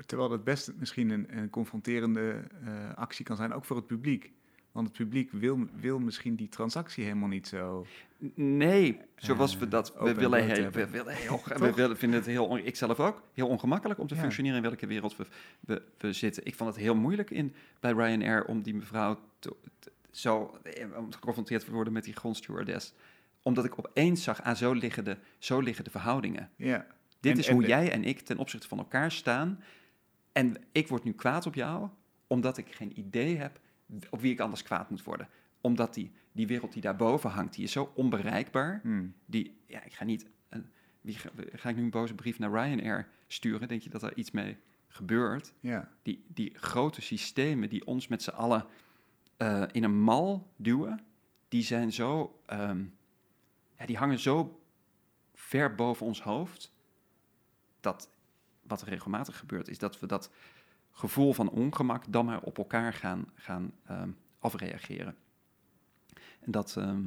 Terwijl 0.06 0.32
het 0.32 0.44
best 0.44 0.72
misschien 0.78 1.10
een, 1.10 1.38
een 1.38 1.50
confronterende 1.50 2.42
eh, 2.66 2.94
actie 2.96 3.26
kan 3.26 3.36
zijn, 3.36 3.54
ook 3.54 3.66
voor 3.66 3.76
het 3.76 3.88
publiek. 3.88 4.32
Want 4.72 4.88
het 4.88 4.98
publiek 4.98 5.32
wil, 5.32 5.60
wil 5.80 6.00
misschien 6.00 6.36
die 6.36 6.50
transactie 6.50 7.04
helemaal 7.04 7.28
niet 7.28 7.48
zo. 7.48 7.86
Nee, 8.34 8.98
zoals 9.16 9.58
we 9.58 9.66
Eh, 9.66 9.72
dat. 9.72 9.94
We 9.94 10.10
en 10.10 10.16
willen 10.16 10.44
heel, 10.44 10.70
we 10.72 10.88
willen 10.90 11.14
heel, 11.16 11.42
we 11.58 11.74
willen, 11.74 11.98
vinden 11.98 12.20
het 12.20 12.28
heel, 12.28 12.58
ik 12.58 12.76
zelf 12.76 13.00
ook, 13.00 13.22
heel 13.34 13.48
ongemakkelijk 13.48 14.00
om 14.00 14.08
te 14.08 14.14
Ja. 14.16 14.20
functioneren 14.22 14.58
in 14.58 14.64
welke 14.64 14.88
wereld 14.88 15.16
we, 15.18 15.26
we, 15.60 15.82
we 15.98 16.14
zitten. 16.14 16.46
Ik 16.46 16.56
vond 16.56 16.70
het 16.70 16.80
heel 16.80 16.96
moeilijk 16.96 17.30
in, 17.30 17.54
bij 17.80 17.92
Ryanair 17.92 18.46
om 18.46 18.62
die 18.62 18.76
mevrouw 18.76 19.20
te- 19.40 19.56
te- 19.80 19.92
zo 20.12 20.58
eh, 20.64 20.86
om 20.98 21.14
geconfronteerd 21.14 21.66
te 21.66 21.72
worden 21.72 21.94
met 21.94 22.04
die 22.04 22.14
grondstewardess. 22.16 22.94
Omdat 23.42 23.66
ik 23.66 23.80
opeens 23.80 24.24
zag, 24.24 24.42
aan 24.42 24.56
zo 24.56 24.74
liggen 24.74 25.04
de, 25.04 25.18
zo 25.38 25.60
liggen 25.60 25.84
de 25.84 25.90
verhoudingen. 25.90 26.50
Ja. 26.56 26.86
Dit 27.20 27.32
En- 27.34 27.40
is 27.40 27.48
en 27.48 27.54
hoe 27.54 27.62
de- 27.62 27.68
jij 27.68 27.92
en 27.92 28.04
ik 28.04 28.20
ten 28.20 28.38
opzichte 28.38 28.68
van 28.68 28.78
elkaar 28.78 29.12
staan. 29.12 29.60
En 30.40 30.56
ik 30.72 30.88
word 30.88 31.04
nu 31.04 31.14
kwaad 31.14 31.46
op 31.46 31.56
jou, 31.56 31.90
omdat 32.28 32.58
ik 32.58 32.76
geen 32.76 33.00
idee 33.00 33.38
heb 33.38 33.60
op 34.10 34.22
wie 34.22 34.32
ik 34.32 34.40
anders 34.40 34.64
kwaad 34.64 34.90
moet 34.90 35.04
worden. 35.04 35.30
Omdat 35.62 35.94
die, 35.94 36.12
die 36.32 36.48
wereld 36.48 36.74
die 36.74 36.82
daarboven 36.82 37.30
hangt, 37.30 37.54
die 37.54 37.64
is 37.64 37.72
zo 37.72 37.92
onbereikbaar. 37.96 38.80
Hmm. 38.84 39.14
Die, 39.26 39.58
ja, 39.66 39.84
ik 39.84 39.94
ga 39.94 40.04
niet. 40.04 40.26
wie 41.02 41.16
ga, 41.16 41.30
ga 41.52 41.70
ik 41.70 41.76
nu 41.76 41.82
een 41.82 41.90
boze 41.90 42.16
brief 42.16 42.40
naar 42.40 42.52
Ryanair 42.52 43.08
sturen? 43.28 43.68
Denk 43.68 43.82
je 43.82 43.90
dat 43.90 44.04
er 44.04 44.18
iets 44.18 44.32
mee 44.32 44.58
gebeurt? 44.88 45.54
ja. 45.60 45.90
Die, 46.02 46.26
die 46.28 46.54
grote 46.56 47.02
systemen 47.02 47.70
die 47.70 47.86
ons 47.86 48.08
met 48.08 48.24
z'n 48.24 48.30
allen 48.30 48.66
eh, 49.38 49.64
in 49.72 49.84
een 49.84 50.02
mal 50.02 50.54
duwen, 50.56 51.06
die 51.48 51.64
zijn 51.64 51.92
zo. 51.92 52.42
ehm, 52.46 52.84
ja, 53.78 53.86
die 53.86 53.98
hangen 53.98 54.20
zo 54.20 54.62
ver 55.34 55.76
boven 55.76 56.06
ons 56.06 56.22
hoofd. 56.22 56.74
Dat 57.80 58.10
wat 58.70 58.82
er 58.82 58.90
regelmatig 58.90 59.38
gebeurt, 59.38 59.68
is 59.68 59.78
dat 59.78 60.00
we 60.00 60.08
dat 60.08 60.32
gevoel 60.92 61.34
van 61.34 61.50
ongemak 61.50 62.04
dan 62.12 62.26
maar 62.26 62.42
op 62.42 62.58
elkaar 62.58 62.94
gaan, 62.94 63.26
gaan 63.36 63.72
ehm, 63.86 64.10
afreageren. 64.40 65.16
En 66.40 66.52
dat. 66.52 66.78
ehm, 66.78 67.02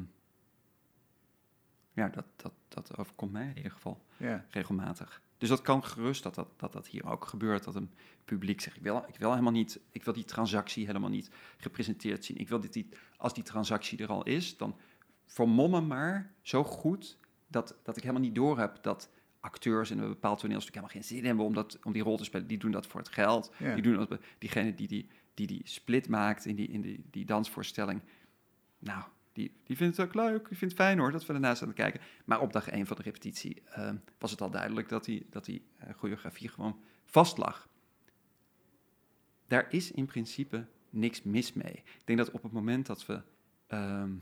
ja, 1.92 2.08
dat, 2.08 2.24
dat, 2.36 2.52
dat 2.68 2.96
overkomt 2.98 3.32
mij 3.32 3.48
in 3.48 3.56
ieder 3.56 3.72
geval 3.72 4.04
ja. 4.16 4.44
regelmatig. 4.48 5.22
Dus 5.38 5.48
dat 5.48 5.62
kan 5.62 5.84
gerust 5.84 6.22
dat 6.22 6.34
dat, 6.34 6.48
dat, 6.56 6.72
dat 6.72 6.86
hier 6.86 7.06
ook 7.10 7.24
gebeurt. 7.24 7.64
Dat 7.64 7.74
een 7.74 7.90
publiek 8.24 8.60
zegt, 8.60 8.76
ik 8.76 8.82
wil, 8.82 9.04
ik 9.08 9.18
wil 9.18 9.30
helemaal 9.30 9.52
niet, 9.52 9.80
ik 9.90 10.04
wil 10.04 10.14
die 10.14 10.24
transactie 10.24 10.86
helemaal 10.86 11.10
niet 11.10 11.30
gepresenteerd 11.56 12.24
zien. 12.24 12.36
Ik 12.36 12.48
wil 12.48 12.60
dit 12.60 12.74
niet, 12.74 12.96
als 13.16 13.34
die 13.34 13.42
transactie 13.42 13.98
er 13.98 14.08
al 14.08 14.22
is, 14.22 14.56
dan 14.56 14.76
vermommen 15.26 15.86
maar 15.86 16.32
zo 16.42 16.64
goed 16.64 17.18
dat, 17.46 17.76
dat 17.82 17.96
ik 17.96 18.02
helemaal 18.02 18.22
niet 18.22 18.34
doorheb 18.34 18.82
dat 18.82 19.08
acteurs 19.42 19.90
in 19.90 19.98
een 19.98 20.08
bepaald 20.08 20.40
toneelstuk 20.40 20.74
helemaal 20.74 20.94
geen 20.94 21.04
zin 21.04 21.24
hebben 21.24 21.44
om, 21.44 21.54
dat, 21.54 21.78
om 21.82 21.92
die 21.92 22.02
rol 22.02 22.16
te 22.16 22.24
spelen. 22.24 22.46
Die 22.46 22.58
doen 22.58 22.70
dat 22.70 22.86
voor 22.86 23.00
het 23.00 23.08
geld. 23.08 23.52
Ja. 23.58 23.74
Die 23.74 23.82
doen 23.82 23.96
dat, 23.96 24.20
diegene 24.38 24.74
die 24.74 24.88
die, 24.88 25.08
die 25.34 25.46
die 25.46 25.60
split 25.64 26.08
maakt 26.08 26.44
in 26.44 26.56
die, 26.56 26.68
in 26.68 26.80
die, 26.80 27.04
die 27.10 27.24
dansvoorstelling. 27.24 28.00
Nou, 28.78 29.04
die, 29.32 29.52
die 29.64 29.76
vindt 29.76 29.96
het 29.96 30.06
ook 30.06 30.14
leuk. 30.14 30.48
Die 30.48 30.58
vindt 30.58 30.74
het 30.74 30.82
fijn 30.82 30.98
hoor 30.98 31.12
dat 31.12 31.26
we 31.26 31.32
ernaast 31.32 31.62
aan 31.62 31.68
het 31.68 31.76
kijken. 31.76 32.00
Maar 32.24 32.40
op 32.40 32.52
dag 32.52 32.68
één 32.68 32.86
van 32.86 32.96
de 32.96 33.02
repetitie 33.02 33.62
eh, 33.64 33.90
was 34.18 34.30
het 34.30 34.40
al 34.40 34.50
duidelijk 34.50 34.88
dat 34.88 35.04
die, 35.04 35.26
dat 35.30 35.44
die 35.44 35.66
eh, 35.76 35.94
choreografie 35.94 36.48
gewoon 36.48 36.80
vast 37.04 37.38
lag. 37.38 37.68
Daar 39.46 39.66
is 39.70 39.90
in 39.90 40.06
principe 40.06 40.66
niks 40.90 41.22
mis 41.22 41.52
mee. 41.52 41.72
Ik 41.72 42.02
denk 42.04 42.18
dat 42.18 42.30
op 42.30 42.42
het 42.42 42.52
moment 42.52 42.86
dat 42.86 43.06
we 43.06 43.22
ehm, 43.66 44.12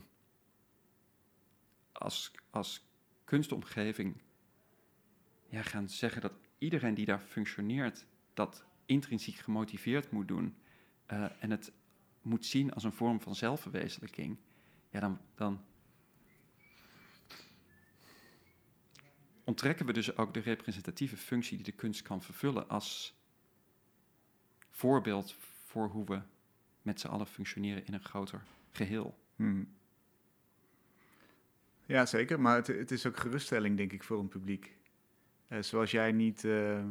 als, 1.91 2.31
als 2.49 2.85
kunstomgeving 3.23 4.21
ja, 5.51 5.61
gaan 5.61 5.89
zeggen 5.89 6.21
dat 6.21 6.33
iedereen 6.57 6.93
die 6.93 7.05
daar 7.05 7.19
functioneert, 7.19 8.05
dat 8.33 8.65
intrinsiek 8.85 9.35
gemotiveerd 9.35 10.11
moet 10.11 10.27
doen 10.27 10.55
eh, 11.05 11.25
en 11.39 11.51
het 11.51 11.71
moet 12.21 12.45
zien 12.45 12.73
als 12.73 12.83
een 12.83 12.93
vorm 12.93 13.21
van 13.21 13.35
zelfverwezenlijking, 13.35 14.37
ja, 14.89 14.99
dan, 14.99 15.19
dan 15.35 15.63
onttrekken 19.43 19.85
we 19.85 19.93
dus 19.93 20.17
ook 20.17 20.33
de 20.33 20.39
representatieve 20.39 21.17
functie 21.17 21.55
die 21.55 21.65
de 21.65 21.71
kunst 21.71 22.01
kan 22.01 22.21
vervullen 22.21 22.69
als 22.69 23.19
voorbeeld 24.69 25.35
voor 25.39 25.87
hoe 25.87 26.05
we 26.05 26.21
met 26.81 26.99
z'n 26.99 27.07
allen 27.07 27.27
functioneren 27.27 27.85
in 27.85 27.93
een 27.93 28.03
groter 28.03 28.43
geheel. 28.71 29.17
Hmm. 29.35 29.75
Ja, 31.85 32.05
zeker. 32.05 32.41
Maar 32.41 32.55
het, 32.55 32.67
het 32.67 32.91
is 32.91 33.05
ook 33.05 33.17
geruststelling, 33.17 33.77
denk 33.77 33.93
ik, 33.93 34.03
voor 34.03 34.19
een 34.19 34.27
publiek. 34.27 34.79
Eh, 35.51 35.61
zoals 35.61 35.91
jij 35.91 36.11
niet... 36.11 36.43
eh, 36.45 36.83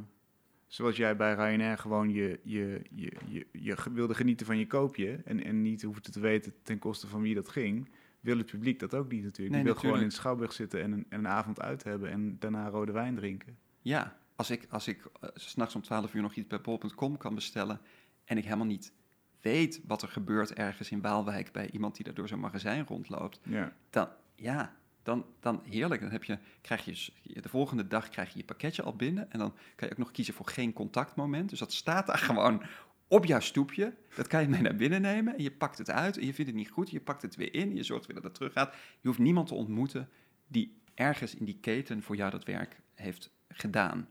zoals 0.67 0.97
jij 0.97 1.17
bij 1.17 1.35
Ryanair 1.35 1.79
gewoon 1.79 2.11
je, 2.11 2.41
je, 2.43 2.83
je, 2.91 3.13
je, 3.27 3.47
je 3.53 3.77
wilde 3.93 4.15
genieten 4.15 4.47
van 4.47 4.59
je 4.59 4.67
koopje... 4.67 5.21
En, 5.25 5.45
en 5.45 5.63
niet 5.63 5.83
hoefde 5.83 6.11
te 6.11 6.21
weten 6.21 6.55
ten 6.63 6.79
koste 6.79 7.07
van 7.07 7.23
wie 7.23 7.35
dat 7.35 7.49
ging... 7.49 7.89
wil 8.21 8.37
het 8.39 8.47
publiek 8.51 8.79
dat 8.79 8.95
ook 8.95 9.11
niet 9.11 9.23
natuurlijk. 9.23 9.55
Nee, 9.57 9.65
Die 9.65 9.73
wil 9.73 9.81
gewoon 9.81 10.01
in 10.01 10.09
de 10.09 10.15
Schouwburg 10.15 10.53
zitten 10.53 10.83
en 10.83 10.93
een, 10.93 11.07
en 11.09 11.19
een 11.19 11.29
avond 11.29 11.61
uit 11.61 11.85
hebben... 11.85 12.11
en 12.11 12.37
daarna 12.39 12.69
rode 12.69 12.93
wijn 12.93 13.15
drinken. 13.15 13.59
Ja, 13.81 14.19
als 14.37 14.51
ik, 14.51 14.67
als 14.71 14.89
ik 14.89 15.05
eh, 15.21 15.29
s 15.35 15.49
s'nachts 15.51 15.75
om 15.75 15.83
12 15.83 16.15
uur 16.15 16.23
nog 16.23 16.35
iets 16.35 16.47
bij 16.47 16.61
bol.com 16.61 17.17
kan 17.17 17.35
bestellen 17.35 17.81
en 18.25 18.37
ik 18.37 18.45
helemaal 18.45 18.67
niet 18.67 18.93
weet 19.41 19.81
wat 19.87 20.03
er 20.03 20.09
gebeurt 20.09 20.53
ergens 20.53 20.91
in 20.91 21.01
Waalwijk 21.01 21.53
bij 21.53 21.71
iemand 21.71 21.95
die 21.95 22.05
daar 22.05 22.15
door 22.15 22.29
zo'n 22.29 22.41
magazijn 22.41 22.87
rondloopt, 22.87 23.41
Ja, 23.43 23.73
dan 23.91 24.09
ja, 24.35 24.77
dan, 25.03 25.25
dan 25.41 25.63
heerlijk. 25.65 26.01
Dan 26.01 26.11
heb 26.11 26.25
je, 26.25 26.39
krijg 26.61 26.85
je, 26.85 27.13
de 27.41 27.49
volgende 27.49 27.87
dag 27.87 28.09
krijg 28.09 28.33
je 28.33 28.39
je 28.39 28.45
pakketje 28.45 28.83
al 28.83 28.97
binnen 28.97 29.33
en 29.33 29.39
dan 29.39 29.55
kan 29.77 29.89
je 29.89 29.95
ook 29.95 30.01
nog 30.01 30.11
kiezen 30.11 30.35
voor 30.35 30.49
geen 30.49 30.73
contactmoment. 30.73 31.51
Dus 31.51 31.59
dat 31.59 31.73
staat 31.73 32.07
daar 32.07 32.19
gewoon 32.29 32.63
op 33.09 33.25
jouw 33.25 33.41
stoepje. 33.41 33.95
Dat 34.15 34.27
kan 34.27 34.43
je 34.43 34.49
mee 34.49 34.61
naar 34.61 34.77
binnen 34.77 35.01
nemen 35.01 35.37
en 35.37 35.43
je 35.43 35.53
pakt 35.53 35.79
het 35.79 35.91
uit 35.91 36.17
en 36.17 36.27
je 36.27 36.35
vindt 36.35 36.51
het 36.51 36.61
niet 36.61 36.71
goed. 36.71 36.91
Je 36.91 37.01
pakt 37.01 37.23
het 37.23 37.37
weer 37.37 37.55
in, 37.55 37.75
je 37.75 37.83
zorgt 37.83 38.07
weer 38.07 38.15
dat 38.15 38.25
het 38.25 38.35
terug 38.35 38.53
gaat. 38.53 38.75
Je 39.01 39.09
hoeft 39.09 39.19
niemand 39.19 39.49
te 39.49 39.55
ontmoeten 39.55 40.09
die 40.47 40.81
ergens 40.95 41.35
in 41.35 41.45
die 41.45 41.59
keten 41.61 42.03
voor 42.03 42.17
jou 42.17 42.31
dat 42.31 42.45
werk 42.45 42.81
heeft 42.95 43.31
gedaan. 43.49 44.09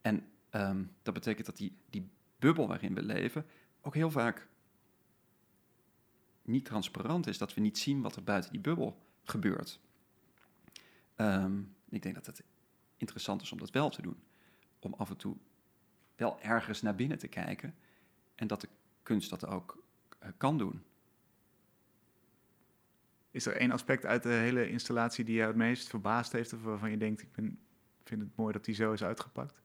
En 0.00 0.26
ehm, 0.50 0.84
dat 1.02 1.14
betekent 1.14 1.46
dat 1.46 1.56
die, 1.56 1.76
die 1.90 2.10
bubbel 2.38 2.66
waarin 2.66 2.94
we 2.94 3.02
leven 3.02 3.46
ook 3.80 3.94
heel 3.94 4.10
vaak 4.10 4.48
niet 6.42 6.64
transparant 6.64 7.26
is. 7.26 7.38
Dat 7.38 7.54
we 7.54 7.60
niet 7.60 7.78
zien 7.78 8.00
wat 8.00 8.16
er 8.16 8.24
buiten 8.24 8.50
die 8.50 8.60
bubbel 8.60 9.02
gebeurt. 9.22 9.80
Ehm, 11.20 11.60
ik 11.88 12.02
denk 12.02 12.14
dat 12.14 12.26
het 12.26 12.42
interessant 12.96 13.42
is 13.42 13.52
om 13.52 13.58
dat 13.58 13.70
wel 13.70 13.90
te 13.90 14.02
doen. 14.02 14.22
om 14.82 14.94
af 14.94 15.10
en 15.10 15.16
toe 15.16 15.36
wel 16.16 16.40
ergens 16.40 16.82
naar 16.82 16.94
binnen 16.94 17.18
te 17.18 17.28
kijken. 17.28 17.74
En 18.34 18.46
dat 18.46 18.60
de 18.60 18.68
kunst 19.02 19.30
dat 19.30 19.46
ook 19.46 19.82
eh, 20.18 20.28
kan 20.36 20.58
doen. 20.58 20.82
Is 23.30 23.46
er 23.46 23.56
één 23.56 23.70
aspect 23.70 24.06
uit 24.06 24.22
de 24.22 24.28
hele 24.28 24.68
installatie 24.68 25.24
die 25.24 25.34
jou 25.34 25.48
het 25.48 25.56
meest 25.56 25.88
verbaasd 25.88 26.32
heeft, 26.32 26.52
of 26.52 26.62
waarvan 26.62 26.90
je 26.90 26.96
denkt, 26.96 27.22
ik 27.22 27.32
ben, 27.32 27.58
vind 28.04 28.20
het 28.20 28.36
mooi 28.36 28.52
dat 28.52 28.64
die 28.64 28.74
zo 28.74 28.92
is 28.92 29.02
uitgepakt? 29.02 29.62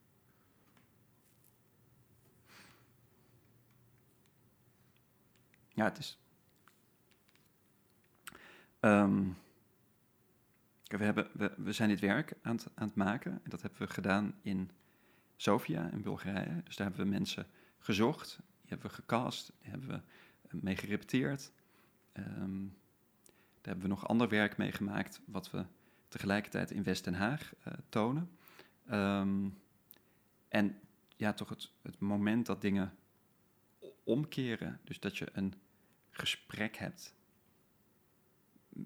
Ja, 5.68 5.84
het 5.84 5.98
is. 5.98 6.18
Ehm, 8.80 9.22
we, 10.86 11.04
hebben, 11.04 11.30
we, 11.56 11.72
zijn 11.72 11.88
dit 11.88 12.00
werk 12.00 12.32
aan 12.42 12.56
het, 12.56 12.68
aan 12.74 12.86
het 12.86 12.96
maken. 12.96 13.32
En 13.32 13.50
dat 13.50 13.62
hebben 13.62 13.80
we 13.80 13.86
gedaan 13.86 14.34
in 14.42 14.70
Sofia 15.36 15.90
in 15.90 16.02
Bulgarije. 16.02 16.62
Dus 16.64 16.76
daar 16.76 16.86
hebben 16.86 17.04
we 17.04 17.12
mensen 17.12 17.46
gezocht, 17.78 18.36
die 18.36 18.68
hebben 18.68 18.90
we 18.90 18.94
gecast, 18.96 19.52
hebben 19.60 19.88
we 19.88 19.94
eh, 19.94 20.62
mee 20.62 20.76
gerepeteerd. 20.76 21.52
Ehm, 22.12 22.64
daar 23.60 23.74
hebben 23.74 23.82
we 23.82 23.88
nog 23.88 24.08
ander 24.08 24.28
werk 24.28 24.56
mee 24.56 24.72
gemaakt, 24.72 25.20
wat 25.24 25.50
we 25.50 25.64
tegelijkertijd 26.08 26.70
in 26.70 26.82
West 26.82 27.04
Den 27.04 27.14
Haag 27.14 27.54
uh, 27.58 27.74
tonen. 27.88 28.30
Ehm, 28.86 29.48
en 30.48 30.80
ja, 31.16 31.32
toch 31.32 31.48
het, 31.48 31.70
het 31.82 32.00
moment 32.00 32.46
dat 32.46 32.60
dingen 32.60 32.94
omkeren. 34.04 34.80
Dus 34.84 35.00
dat 35.00 35.16
je 35.18 35.28
een 35.32 35.54
gesprek 36.10 36.76
hebt 36.76 37.15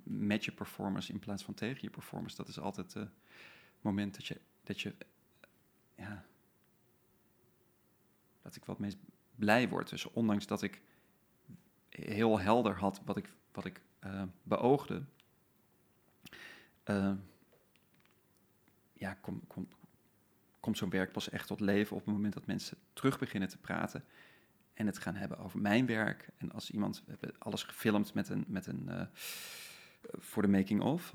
met 0.05 0.45
je 0.45 0.53
performance 0.53 1.13
in 1.13 1.19
plaats 1.19 1.45
van 1.45 1.55
tegen 1.55 1.79
je 1.83 1.91
performance. 1.91 2.37
Dat 2.37 2.49
is 2.49 2.61
altijd 2.61 2.95
het 2.95 3.11
moment 3.81 4.15
dat 4.15 4.27
je, 4.27 4.41
dat 4.63 4.81
je 4.81 4.95
ja, 5.97 6.25
dat 8.43 8.57
ik 8.57 8.65
wat 8.65 8.79
meest 8.79 8.99
blij 9.35 9.69
word. 9.69 9.89
Dus 9.89 10.11
ondanks 10.11 10.47
dat 10.47 10.63
ik 10.63 10.83
heel 11.89 12.39
helder 12.39 12.79
had 12.79 13.01
wat 13.05 13.17
ik, 13.17 13.35
wat 13.53 13.65
ik 13.65 13.83
uh, 14.05 14.23
beoogde, 14.43 15.03
uh, 16.85 17.13
ja, 18.93 19.15
komt 19.15 19.47
kom, 19.47 19.69
kom 20.61 20.75
zo'n 20.75 20.91
werk 20.91 21.13
pas 21.13 21.29
echt 21.29 21.47
tot 21.47 21.61
leven 21.61 21.97
op 21.97 22.05
het 22.05 22.15
moment 22.15 22.33
dat 22.33 22.47
mensen 22.47 22.79
terug 22.93 23.19
beginnen 23.19 23.49
te 23.49 23.59
praten 23.59 24.05
en 24.75 24.87
het 24.87 24.99
gaan 24.99 25.15
hebben 25.15 25.39
over 25.39 25.61
mijn 25.61 25.87
werk. 25.87 26.29
En 26.37 26.53
als 26.53 26.71
iemand, 26.71 27.03
hebben 27.07 27.39
alles 27.39 27.63
gefilmd 27.63 28.15
met 28.15 28.29
een, 28.29 28.45
met 28.49 28.67
een 28.67 29.09
voor 30.03 30.43
de 30.43 30.49
making 30.49 30.81
of, 30.81 31.15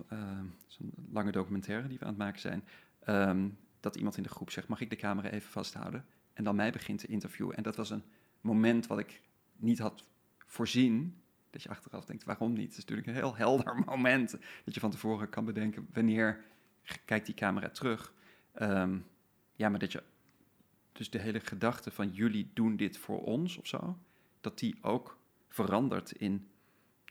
zo'n 0.67 0.93
lange 1.11 1.31
documentaire 1.31 1.87
die 1.87 1.97
we 1.97 2.03
aan 2.03 2.09
het 2.09 2.19
maken 2.19 2.39
zijn, 2.39 2.63
um, 3.07 3.57
dat 3.79 3.95
iemand 3.95 4.17
in 4.17 4.23
de 4.23 4.29
groep 4.29 4.51
zegt, 4.51 4.67
mag 4.67 4.81
ik 4.81 4.89
de 4.89 4.95
camera 4.95 5.29
even 5.29 5.51
vasthouden? 5.51 6.05
En 6.33 6.43
dan 6.43 6.55
mij 6.55 6.71
begint 6.71 6.99
te 6.99 7.07
interviewen. 7.07 7.55
En 7.55 7.63
dat 7.63 7.75
was 7.75 7.89
een 7.89 8.03
moment 8.41 8.87
wat 8.87 8.99
ik 8.99 9.21
niet 9.55 9.79
had 9.79 10.05
voorzien. 10.45 11.21
Dat 11.49 11.63
je 11.63 11.69
achteraf 11.69 12.05
denkt, 12.05 12.23
waarom 12.23 12.53
niet? 12.53 12.67
Het 12.67 12.71
is 12.71 12.79
natuurlijk 12.79 13.07
een 13.07 13.13
heel 13.13 13.35
helder 13.35 13.75
moment. 13.85 14.31
Dat 14.65 14.73
je 14.73 14.79
van 14.79 14.91
tevoren 14.91 15.29
kan 15.29 15.45
bedenken, 15.45 15.87
wanneer 15.93 16.43
kijkt 17.05 17.25
die 17.25 17.35
camera 17.35 17.69
terug? 17.69 18.13
Um, 18.61 19.05
ja, 19.55 19.69
maar 19.69 19.79
dat 19.79 19.91
je 19.91 20.03
dus 20.91 21.09
de 21.09 21.19
hele 21.19 21.39
gedachte 21.39 21.91
van 21.91 22.11
jullie 22.11 22.51
doen 22.53 22.75
dit 22.75 22.97
voor 22.97 23.23
ons 23.23 23.57
of 23.57 23.67
zo, 23.67 23.97
dat 24.41 24.59
die 24.59 24.77
ook 24.81 25.17
verandert 25.47 26.11
in 26.11 26.47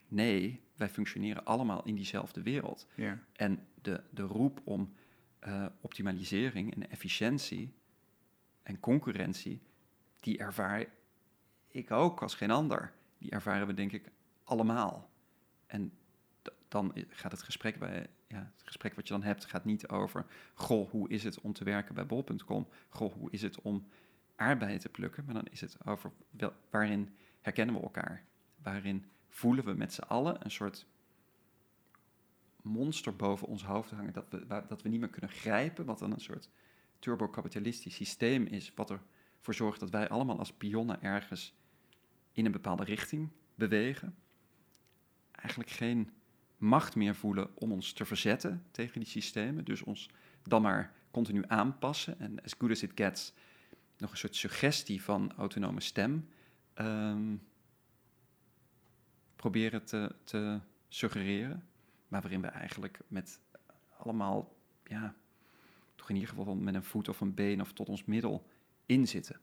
nee, 0.08 0.60
wij 0.76 0.88
functioneren 0.88 1.44
allemaal 1.44 1.84
in 1.84 1.94
diezelfde 1.94 2.42
wereld. 2.42 2.86
Ja. 2.94 3.18
En 3.32 3.66
de, 3.82 4.02
de 4.10 4.22
roep 4.22 4.60
om 4.64 4.94
uh, 5.46 5.66
optimalisering 5.80 6.74
en 6.74 6.90
efficiëntie 6.90 7.74
en 8.62 8.80
concurrentie, 8.80 9.62
die 10.20 10.38
ervaar 10.38 10.86
ik 11.68 11.90
ook 11.90 12.22
als 12.22 12.34
geen 12.34 12.50
ander. 12.50 12.92
Die 13.18 13.30
ervaren 13.30 13.66
we 13.66 13.74
denk 13.74 13.92
ik 13.92 14.10
allemaal. 14.44 15.10
En 15.66 15.92
dan 16.68 16.92
gaat 17.08 17.32
het 17.32 17.42
gesprek 17.42 17.78
bij, 17.78 18.06
ja, 18.28 18.52
het 18.54 18.62
gesprek 18.64 18.94
wat 18.94 19.08
je 19.08 19.14
dan 19.14 19.22
hebt, 19.22 19.44
gaat 19.44 19.64
niet 19.64 19.88
over, 19.88 20.26
goh, 20.54 20.90
hoe 20.90 21.08
is 21.08 21.24
het 21.24 21.40
om 21.40 21.52
te 21.52 21.64
werken 21.64 21.94
bij 21.94 22.06
bol.com? 22.06 22.68
Goh, 22.88 23.12
hoe 23.12 23.30
is 23.30 23.42
het 23.42 23.60
om 23.60 23.86
aardbeien 24.36 24.78
te 24.78 24.88
plukken? 24.88 25.24
Maar 25.24 25.34
dan 25.34 25.46
is 25.50 25.60
het 25.60 25.76
over 25.86 26.10
wel, 26.30 26.52
waarin 26.70 27.14
herkennen 27.40 27.74
we 27.74 27.80
elkaar? 27.80 28.24
Waarin 28.62 29.04
voelen 29.34 29.64
we 29.64 29.72
met 29.72 29.92
z'n 29.92 30.02
allen 30.02 30.44
een 30.44 30.50
soort 30.50 30.86
monster 32.62 33.16
boven 33.16 33.48
ons 33.48 33.64
hoofd 33.64 33.90
hangen. 33.90 34.12
Dat 34.12 34.26
we, 34.30 34.64
dat 34.68 34.82
we 34.82 34.88
niet 34.88 35.00
meer 35.00 35.08
kunnen 35.08 35.30
grijpen, 35.30 35.84
wat 35.84 35.98
dan 35.98 36.12
een 36.12 36.20
soort 36.20 36.48
turbokapitalistisch 36.98 37.94
systeem 37.94 38.46
is, 38.46 38.72
wat 38.74 38.90
ervoor 38.90 39.54
zorgt 39.54 39.80
dat 39.80 39.90
wij 39.90 40.08
allemaal 40.08 40.38
als 40.38 40.52
pionnen 40.52 41.02
ergens 41.02 41.54
in 42.32 42.44
een 42.44 42.52
bepaalde 42.52 42.84
richting 42.84 43.28
bewegen, 43.54 44.14
eigenlijk 45.30 45.70
geen 45.70 46.10
macht 46.56 46.94
meer 46.94 47.14
voelen 47.14 47.56
om 47.56 47.72
ons 47.72 47.92
te 47.92 48.04
verzetten 48.04 48.64
tegen 48.70 49.00
die 49.00 49.08
systemen, 49.08 49.64
dus 49.64 49.82
ons 49.82 50.10
dan 50.42 50.62
maar 50.62 50.94
continu 51.10 51.42
aanpassen. 51.46 52.18
En 52.18 52.42
as 52.42 52.54
good 52.58 52.70
as 52.70 52.82
it 52.82 52.92
gets 52.94 53.32
nog 53.98 54.10
een 54.10 54.16
soort 54.16 54.36
suggestie 54.36 55.02
van 55.02 55.32
autonome 55.36 55.80
stem. 55.80 56.28
Um, 56.74 57.42
proberen 59.44 59.84
te, 59.84 60.14
te 60.24 60.58
suggereren, 60.88 61.64
maar 62.08 62.20
waarin 62.20 62.40
we 62.40 62.46
eigenlijk 62.46 62.98
met 63.08 63.40
allemaal 63.98 64.56
ja, 64.86 65.14
in 66.06 66.14
ieder 66.14 66.28
geval 66.28 66.54
met 66.54 66.74
een 66.74 66.84
voet 66.84 67.08
of 67.08 67.20
een 67.20 67.34
been 67.34 67.60
of 67.60 67.72
tot 67.72 67.88
ons 67.88 68.04
middel 68.04 68.46
in 68.86 69.08
zitten. 69.08 69.40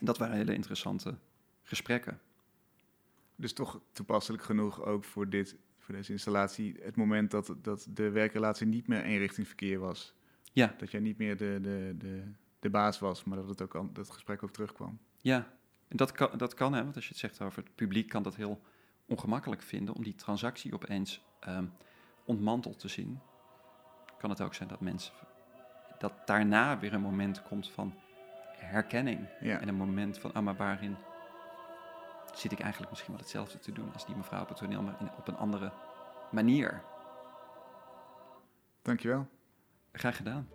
Dat 0.00 0.18
waren 0.18 0.36
hele 0.36 0.54
interessante 0.54 1.14
gesprekken. 1.62 2.20
Dus 3.36 3.52
toch 3.52 3.80
toepasselijk 3.92 4.42
genoeg 4.42 4.82
ook 4.82 5.04
voor, 5.04 5.28
dit, 5.28 5.56
voor 5.78 5.94
deze 5.94 6.12
installatie, 6.12 6.76
het 6.80 6.96
moment 6.96 7.30
dat, 7.30 7.54
dat 7.62 7.86
de 7.90 8.10
werkrelatie 8.10 8.66
niet 8.66 8.86
meer 8.86 9.02
eenrichtingsverkeer 9.02 9.78
was. 9.78 10.14
Ja. 10.52 10.74
Dat 10.78 10.90
jij 10.90 11.00
niet 11.00 11.18
meer 11.18 11.36
de, 11.36 11.58
de, 11.62 11.94
de, 11.98 12.22
de 12.58 12.70
baas 12.70 12.98
was, 12.98 13.24
maar 13.24 13.38
dat 13.38 13.48
het, 13.48 13.62
ook, 13.62 13.72
dat 13.72 13.96
het 13.96 14.10
gesprek 14.10 14.42
ook 14.42 14.52
terugkwam. 14.52 14.98
Ja, 15.20 15.57
en 15.88 15.96
dat 15.96 16.12
kan, 16.12 16.30
dat 16.36 16.54
kan 16.54 16.72
hè, 16.72 16.82
want 16.82 16.94
als 16.94 17.04
je 17.04 17.10
het 17.10 17.20
zegt 17.20 17.40
over 17.40 17.62
het 17.62 17.74
publiek, 17.74 18.08
kan 18.08 18.22
dat 18.22 18.36
heel 18.36 18.60
ongemakkelijk 19.06 19.62
vinden 19.62 19.94
om 19.94 20.02
die 20.02 20.14
transactie 20.14 20.74
opeens 20.74 21.22
um, 21.48 21.72
ontmanteld 22.24 22.78
te 22.78 22.88
zien 22.88 23.20
kan 24.18 24.30
het 24.30 24.40
ook 24.40 24.54
zijn 24.54 24.68
dat 24.68 24.80
mensen 24.80 25.12
dat 25.98 26.12
daarna 26.24 26.78
weer 26.78 26.92
een 26.92 27.00
moment 27.00 27.42
komt 27.42 27.70
van 27.70 27.94
herkenning. 28.52 29.28
En 29.40 29.68
een 29.68 29.74
moment 29.74 30.18
van, 30.18 30.32
ah, 30.32 30.42
maar 30.42 30.56
waarin 30.56 30.96
zit 32.34 32.52
ik 32.52 32.60
eigenlijk 32.60 32.90
misschien 32.90 33.12
wel 33.12 33.22
hetzelfde 33.22 33.58
te 33.58 33.72
doen 33.72 33.92
als 33.92 34.06
die 34.06 34.16
mevrouw 34.16 34.42
op 34.42 34.48
het 34.48 34.58
toneel, 34.58 34.82
maar 34.82 34.96
in, 35.00 35.10
op 35.16 35.28
een 35.28 35.36
andere 35.36 35.72
manier. 36.30 36.82
Dankjewel. 38.82 39.28
Graag 39.92 40.16
gedaan. 40.16 40.48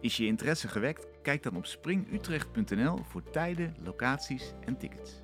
Is 0.00 0.16
je 0.16 0.26
interesse 0.26 0.68
gewekt? 0.68 1.09
Kijk 1.22 1.42
dan 1.42 1.56
op 1.56 1.66
springutrecht.nl 1.66 2.98
voor 3.08 3.30
tijden, 3.30 3.76
locaties 3.82 4.52
en 4.64 4.78
tickets. 4.78 5.22